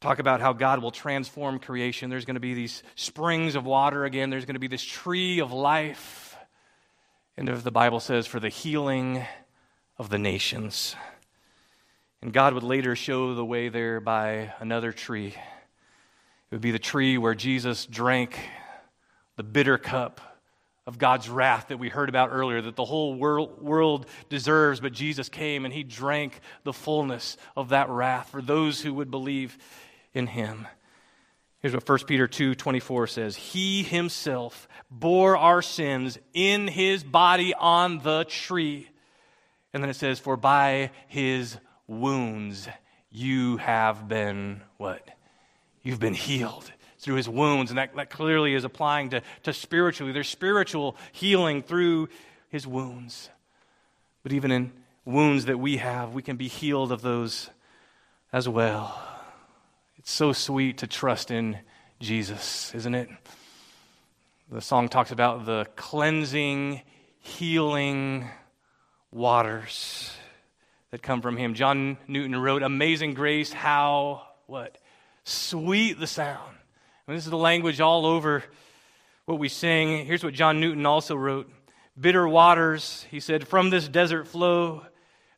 talk 0.00 0.18
about 0.18 0.40
how 0.40 0.52
God 0.52 0.82
will 0.82 0.90
transform 0.90 1.58
creation. 1.58 2.10
There's 2.10 2.24
going 2.24 2.34
to 2.34 2.40
be 2.40 2.54
these 2.54 2.82
springs 2.96 3.54
of 3.54 3.64
water 3.64 4.04
again, 4.04 4.28
there's 4.28 4.44
going 4.44 4.54
to 4.54 4.60
be 4.60 4.66
this 4.68 4.84
tree 4.84 5.40
of 5.40 5.52
life. 5.52 6.36
And 7.38 7.48
the 7.48 7.70
Bible 7.70 8.00
says, 8.00 8.26
for 8.26 8.40
the 8.40 8.48
healing 8.48 9.22
of 9.98 10.08
the 10.08 10.18
nations. 10.18 10.96
And 12.22 12.32
God 12.32 12.54
would 12.54 12.62
later 12.62 12.96
show 12.96 13.34
the 13.34 13.44
way 13.44 13.68
there 13.68 14.00
by 14.00 14.52
another 14.60 14.92
tree. 14.92 15.28
It 15.28 15.34
would 16.52 16.60
be 16.60 16.70
the 16.70 16.78
tree 16.78 17.18
where 17.18 17.34
Jesus 17.34 17.86
drank 17.86 18.38
the 19.36 19.42
bitter 19.42 19.78
cup 19.78 20.20
of 20.86 20.98
God's 20.98 21.28
wrath 21.28 21.68
that 21.68 21.78
we 21.78 21.88
heard 21.88 22.08
about 22.08 22.30
earlier, 22.32 22.62
that 22.62 22.76
the 22.76 22.84
whole 22.84 23.14
world, 23.14 24.06
deserves, 24.28 24.80
but 24.80 24.92
Jesus 24.92 25.28
came 25.28 25.64
and 25.64 25.74
he 25.74 25.82
drank 25.82 26.40
the 26.62 26.72
fullness 26.72 27.36
of 27.56 27.70
that 27.70 27.88
wrath 27.88 28.30
for 28.30 28.40
those 28.40 28.80
who 28.80 28.94
would 28.94 29.10
believe 29.10 29.58
in 30.14 30.28
him. 30.28 30.66
Here's 31.60 31.74
what 31.74 31.88
1 31.88 31.98
Peter 32.06 32.28
2 32.28 32.54
24 32.54 33.06
says 33.08 33.36
He 33.36 33.82
himself 33.82 34.68
bore 34.88 35.36
our 35.36 35.62
sins 35.62 36.18
in 36.32 36.68
his 36.68 37.02
body 37.02 37.52
on 37.54 37.98
the 37.98 38.24
tree. 38.24 38.88
And 39.72 39.82
then 39.82 39.90
it 39.90 39.96
says, 39.96 40.20
For 40.20 40.36
by 40.36 40.92
his 41.08 41.58
wounds 41.86 42.68
you 43.10 43.56
have 43.56 44.08
been 44.08 44.62
what? 44.76 45.08
You've 45.82 46.00
been 46.00 46.14
healed 46.14 46.70
through 46.98 47.16
his 47.16 47.28
wounds. 47.28 47.70
And 47.70 47.78
that, 47.78 47.94
that 47.96 48.10
clearly 48.10 48.54
is 48.54 48.64
applying 48.64 49.10
to, 49.10 49.22
to 49.44 49.52
spiritually. 49.52 50.12
There's 50.12 50.28
spiritual 50.28 50.96
healing 51.12 51.62
through 51.62 52.08
his 52.48 52.66
wounds. 52.66 53.30
But 54.22 54.32
even 54.32 54.50
in 54.50 54.72
wounds 55.04 55.46
that 55.46 55.58
we 55.58 55.76
have, 55.76 56.12
we 56.12 56.22
can 56.22 56.36
be 56.36 56.48
healed 56.48 56.92
of 56.92 57.02
those 57.02 57.48
as 58.32 58.48
well. 58.48 59.00
It's 59.98 60.10
so 60.10 60.32
sweet 60.32 60.78
to 60.78 60.86
trust 60.86 61.30
in 61.30 61.58
Jesus, 62.00 62.74
isn't 62.74 62.94
it? 62.94 63.08
The 64.50 64.60
song 64.60 64.88
talks 64.88 65.10
about 65.10 65.46
the 65.46 65.66
cleansing, 65.76 66.82
healing 67.20 68.28
waters 69.10 70.12
that 70.90 71.02
come 71.02 71.22
from 71.22 71.36
him. 71.36 71.54
John 71.54 71.96
Newton 72.06 72.36
wrote, 72.36 72.62
Amazing 72.62 73.14
grace, 73.14 73.52
how, 73.52 74.22
what? 74.46 74.78
Sweet 75.24 75.98
the 75.98 76.06
sound. 76.06 76.56
And 77.06 77.16
this 77.16 77.24
is 77.24 77.30
the 77.30 77.36
language 77.36 77.80
all 77.80 78.06
over 78.06 78.44
what 79.26 79.38
we 79.38 79.48
sing. 79.48 80.06
Here's 80.06 80.24
what 80.24 80.34
John 80.34 80.60
Newton 80.60 80.86
also 80.86 81.16
wrote 81.16 81.50
Bitter 81.98 82.26
waters, 82.28 83.06
he 83.10 83.20
said, 83.20 83.48
from 83.48 83.70
this 83.70 83.88
desert 83.88 84.28
flow. 84.28 84.84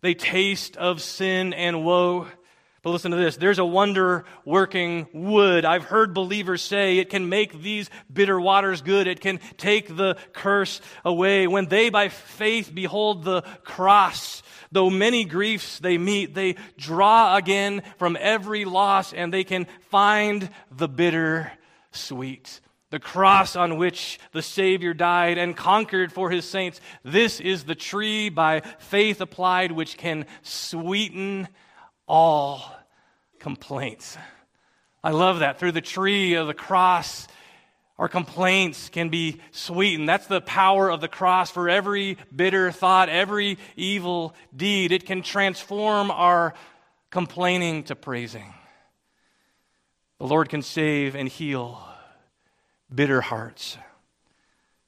They 0.00 0.14
taste 0.14 0.76
of 0.76 1.02
sin 1.02 1.52
and 1.52 1.84
woe. 1.84 2.28
But 2.82 2.90
listen 2.90 3.10
to 3.10 3.16
this 3.16 3.36
there's 3.36 3.58
a 3.58 3.64
wonder 3.64 4.24
working 4.44 5.08
wood. 5.12 5.64
I've 5.64 5.84
heard 5.84 6.14
believers 6.14 6.62
say 6.62 6.98
it 6.98 7.10
can 7.10 7.28
make 7.28 7.60
these 7.60 7.90
bitter 8.12 8.40
waters 8.40 8.82
good, 8.82 9.06
it 9.06 9.20
can 9.20 9.40
take 9.56 9.94
the 9.94 10.16
curse 10.32 10.80
away. 11.04 11.46
When 11.46 11.66
they 11.66 11.90
by 11.90 12.08
faith 12.08 12.70
behold 12.72 13.24
the 13.24 13.42
cross, 13.64 14.37
though 14.72 14.90
many 14.90 15.24
griefs 15.24 15.78
they 15.78 15.98
meet, 15.98 16.34
they 16.34 16.56
draw 16.76 17.36
again 17.36 17.82
from 17.96 18.16
every 18.20 18.64
loss 18.64 19.12
and 19.12 19.32
they 19.32 19.44
can 19.44 19.66
find 19.90 20.50
the 20.70 20.88
bitter 20.88 21.52
sweet. 21.90 22.60
The 22.90 22.98
cross 22.98 23.54
on 23.54 23.76
which 23.76 24.18
the 24.32 24.40
Savior 24.40 24.94
died 24.94 25.36
and 25.36 25.56
conquered 25.56 26.10
for 26.10 26.30
his 26.30 26.48
saints. 26.48 26.80
This 27.04 27.38
is 27.38 27.64
the 27.64 27.74
tree 27.74 28.30
by 28.30 28.60
faith 28.78 29.20
applied 29.20 29.72
which 29.72 29.98
can 29.98 30.24
sweeten 30.42 31.48
all 32.06 32.74
complaints. 33.38 34.16
I 35.04 35.10
love 35.10 35.40
that. 35.40 35.58
Through 35.58 35.72
the 35.72 35.80
tree 35.82 36.34
of 36.34 36.46
the 36.46 36.54
cross, 36.54 37.28
our 37.98 38.08
complaints 38.08 38.88
can 38.88 39.08
be 39.08 39.40
sweetened. 39.50 40.08
That's 40.08 40.26
the 40.26 40.40
power 40.40 40.88
of 40.88 41.00
the 41.00 41.08
cross 41.08 41.50
for 41.50 41.68
every 41.68 42.16
bitter 42.34 42.70
thought, 42.70 43.08
every 43.08 43.58
evil 43.76 44.34
deed. 44.56 44.92
It 44.92 45.04
can 45.04 45.22
transform 45.22 46.12
our 46.12 46.54
complaining 47.10 47.84
to 47.84 47.96
praising. 47.96 48.54
The 50.18 50.26
Lord 50.26 50.48
can 50.48 50.62
save 50.62 51.16
and 51.16 51.28
heal 51.28 51.82
bitter 52.92 53.20
hearts 53.20 53.76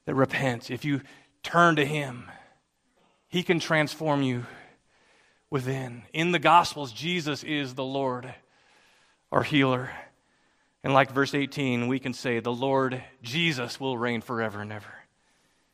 that 0.05 0.15
repent. 0.15 0.71
If 0.71 0.85
you 0.85 1.01
turn 1.43 1.75
to 1.75 1.85
Him, 1.85 2.31
He 3.27 3.43
can 3.43 3.59
transform 3.59 4.23
you 4.23 4.45
within. 5.49 6.03
In 6.13 6.31
the 6.31 6.39
Gospels, 6.39 6.93
Jesus 6.93 7.43
is 7.43 7.75
the 7.75 7.83
Lord, 7.83 8.33
our 9.33 9.43
healer. 9.43 9.91
And 10.83 10.93
like 10.93 11.11
verse 11.11 11.33
18, 11.33 11.87
we 11.87 11.99
can 11.99 12.13
say, 12.13 12.39
The 12.39 12.51
Lord 12.51 13.03
Jesus 13.21 13.79
will 13.79 13.97
reign 13.97 14.21
forever 14.21 14.61
and 14.61 14.71
ever. 14.71 14.93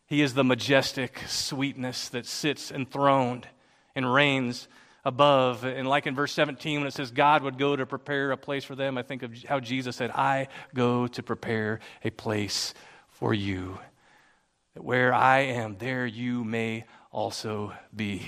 He 0.06 0.22
is 0.22 0.34
the 0.34 0.44
majestic 0.44 1.22
sweetness 1.28 2.10
that 2.10 2.26
sits 2.26 2.72
enthroned 2.72 3.48
and 3.96 4.12
reigns 4.12 4.68
above. 5.04 5.64
And 5.64 5.88
like 5.88 6.08
in 6.08 6.16
verse 6.16 6.34
17, 6.34 6.80
when 6.80 6.88
it 6.88 6.94
says 6.94 7.12
God 7.12 7.44
would 7.44 7.58
go 7.58 7.76
to 7.76 7.86
prepare 7.86 8.32
a 8.32 8.38
place 8.38 8.64
for 8.64 8.76
them, 8.76 8.98
I 8.98 9.04
think 9.04 9.24
of 9.24 9.44
how 9.44 9.60
Jesus 9.60 9.96
said, 9.96 10.12
I 10.12 10.48
go 10.74 11.08
to 11.08 11.24
prepare 11.24 11.80
a 12.04 12.10
place 12.10 12.74
for 13.10 13.34
you. 13.34 13.80
That 14.74 14.84
where 14.84 15.14
I 15.14 15.40
am, 15.40 15.78
there 15.78 16.06
you 16.06 16.44
may 16.44 16.86
also 17.12 17.74
be. 17.96 18.28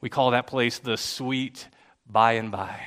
We 0.00 0.08
call 0.08 0.30
that 0.30 0.46
place 0.46 0.78
the 0.78 0.96
sweet 0.96 1.66
by 2.06 2.32
and 2.32 2.50
by. 2.50 2.80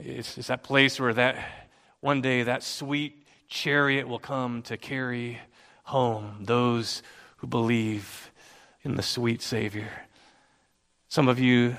It's, 0.00 0.38
it's 0.38 0.48
that 0.48 0.62
place 0.62 0.98
where 0.98 1.14
that 1.14 1.61
one 2.02 2.20
day 2.20 2.42
that 2.42 2.64
sweet 2.64 3.24
chariot 3.48 4.08
will 4.08 4.18
come 4.18 4.60
to 4.60 4.76
carry 4.76 5.38
home 5.84 6.38
those 6.40 7.00
who 7.36 7.46
believe 7.46 8.32
in 8.82 8.96
the 8.96 9.02
sweet 9.02 9.40
Savior. 9.40 9.88
Some 11.08 11.28
of 11.28 11.38
you 11.38 11.76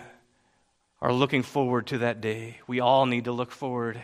are 1.01 1.11
looking 1.11 1.43
forward 1.43 1.87
to 1.87 1.97
that 1.97 2.21
day. 2.21 2.59
We 2.67 2.79
all 2.79 3.05
need 3.05 3.25
to 3.25 3.33
look 3.33 3.51
forward 3.51 4.01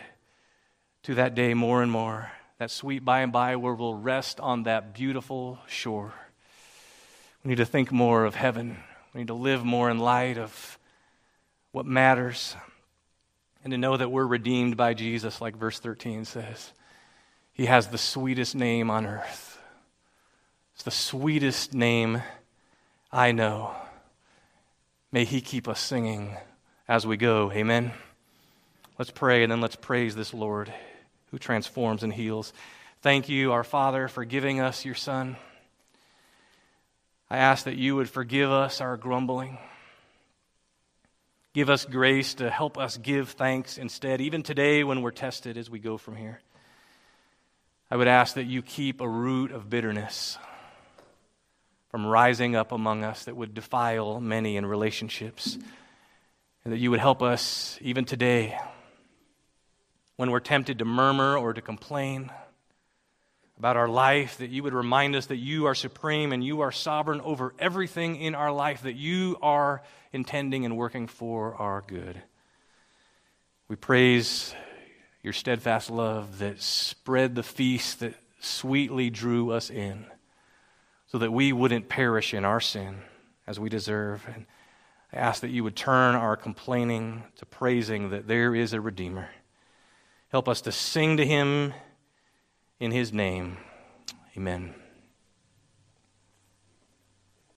to 1.04 1.14
that 1.14 1.34
day 1.34 1.54
more 1.54 1.82
and 1.82 1.90
more. 1.90 2.30
That 2.58 2.70
sweet 2.70 3.02
by 3.02 3.20
and 3.20 3.32
by 3.32 3.56
where 3.56 3.72
we'll 3.72 3.94
rest 3.94 4.40
on 4.40 4.64
that 4.64 4.92
beautiful 4.92 5.58
shore. 5.66 6.12
We 7.42 7.48
need 7.48 7.56
to 7.56 7.64
think 7.64 7.90
more 7.90 8.26
of 8.26 8.34
heaven. 8.34 8.76
We 9.14 9.22
need 9.22 9.28
to 9.28 9.34
live 9.34 9.64
more 9.64 9.88
in 9.88 9.98
light 9.98 10.36
of 10.36 10.78
what 11.72 11.86
matters 11.86 12.56
and 13.62 13.72
to 13.72 13.78
know 13.78 13.96
that 13.96 14.10
we're 14.10 14.26
redeemed 14.26 14.76
by 14.76 14.94
Jesus, 14.94 15.40
like 15.40 15.56
verse 15.56 15.78
13 15.78 16.24
says. 16.24 16.72
He 17.52 17.66
has 17.66 17.88
the 17.88 17.98
sweetest 17.98 18.54
name 18.54 18.90
on 18.90 19.06
earth. 19.06 19.58
It's 20.74 20.84
the 20.84 20.90
sweetest 20.90 21.74
name 21.74 22.22
I 23.12 23.32
know. 23.32 23.74
May 25.12 25.24
He 25.24 25.40
keep 25.40 25.68
us 25.68 25.80
singing 25.80 26.36
as 26.88 27.06
we 27.06 27.16
go. 27.16 27.52
Amen. 27.52 27.92
Let's 28.98 29.10
pray 29.10 29.42
and 29.42 29.52
then 29.52 29.60
let's 29.60 29.76
praise 29.76 30.14
this 30.14 30.32
Lord 30.32 30.72
who 31.30 31.38
transforms 31.38 32.02
and 32.02 32.12
heals. 32.12 32.52
Thank 33.02 33.28
you, 33.28 33.52
our 33.52 33.64
Father, 33.64 34.08
for 34.08 34.24
giving 34.24 34.60
us 34.60 34.84
your 34.84 34.94
Son. 34.94 35.36
I 37.30 37.38
ask 37.38 37.64
that 37.64 37.76
you 37.76 37.96
would 37.96 38.10
forgive 38.10 38.50
us 38.50 38.80
our 38.80 38.96
grumbling. 38.96 39.58
Give 41.52 41.68
us 41.68 41.84
grace 41.84 42.34
to 42.34 42.48
help 42.48 42.78
us 42.78 42.96
give 42.96 43.30
thanks 43.30 43.76
instead, 43.76 44.20
even 44.20 44.44
today 44.44 44.84
when 44.84 45.02
we're 45.02 45.10
tested 45.10 45.56
as 45.56 45.68
we 45.68 45.80
go 45.80 45.98
from 45.98 46.14
here. 46.14 46.40
I 47.90 47.96
would 47.96 48.06
ask 48.06 48.34
that 48.34 48.44
you 48.44 48.62
keep 48.62 49.00
a 49.00 49.08
root 49.08 49.50
of 49.50 49.68
bitterness 49.68 50.38
from 51.88 52.06
rising 52.06 52.54
up 52.54 52.70
among 52.70 53.02
us 53.02 53.24
that 53.24 53.34
would 53.34 53.52
defile 53.52 54.20
many 54.20 54.56
in 54.56 54.64
relationships. 54.64 55.58
And 56.64 56.72
that 56.72 56.78
you 56.78 56.92
would 56.92 57.00
help 57.00 57.20
us 57.20 57.78
even 57.80 58.04
today 58.04 58.56
when 60.14 60.30
we're 60.30 60.38
tempted 60.38 60.78
to 60.78 60.84
murmur 60.84 61.36
or 61.36 61.52
to 61.52 61.60
complain 61.60 62.30
about 63.60 63.76
our 63.76 63.88
life, 63.88 64.38
that 64.38 64.48
you 64.48 64.62
would 64.62 64.72
remind 64.72 65.14
us 65.14 65.26
that 65.26 65.36
you 65.36 65.66
are 65.66 65.74
supreme 65.74 66.32
and 66.32 66.42
you 66.42 66.62
are 66.62 66.72
sovereign 66.72 67.20
over 67.20 67.52
everything 67.58 68.16
in 68.16 68.34
our 68.34 68.50
life, 68.50 68.84
that 68.84 68.94
you 68.94 69.36
are 69.42 69.82
intending 70.14 70.64
and 70.64 70.78
working 70.78 71.06
for 71.06 71.54
our 71.56 71.84
good. 71.86 72.22
We 73.68 73.76
praise 73.76 74.54
your 75.22 75.34
steadfast 75.34 75.90
love 75.90 76.38
that 76.38 76.62
spread 76.62 77.34
the 77.34 77.42
feast 77.42 78.00
that 78.00 78.14
sweetly 78.40 79.10
drew 79.10 79.50
us 79.50 79.68
in 79.68 80.06
so 81.08 81.18
that 81.18 81.30
we 81.30 81.52
wouldn't 81.52 81.90
perish 81.90 82.32
in 82.32 82.46
our 82.46 82.60
sin 82.60 83.00
as 83.46 83.60
we 83.60 83.68
deserve. 83.68 84.26
And 84.34 84.46
I 85.12 85.18
ask 85.18 85.42
that 85.42 85.50
you 85.50 85.64
would 85.64 85.76
turn 85.76 86.14
our 86.14 86.34
complaining 86.34 87.24
to 87.36 87.44
praising 87.44 88.08
that 88.08 88.26
there 88.26 88.54
is 88.54 88.72
a 88.72 88.80
Redeemer. 88.80 89.28
Help 90.30 90.48
us 90.48 90.62
to 90.62 90.72
sing 90.72 91.18
to 91.18 91.26
him 91.26 91.74
in 92.80 92.90
his 92.90 93.12
name. 93.12 93.58
Amen. 94.36 94.79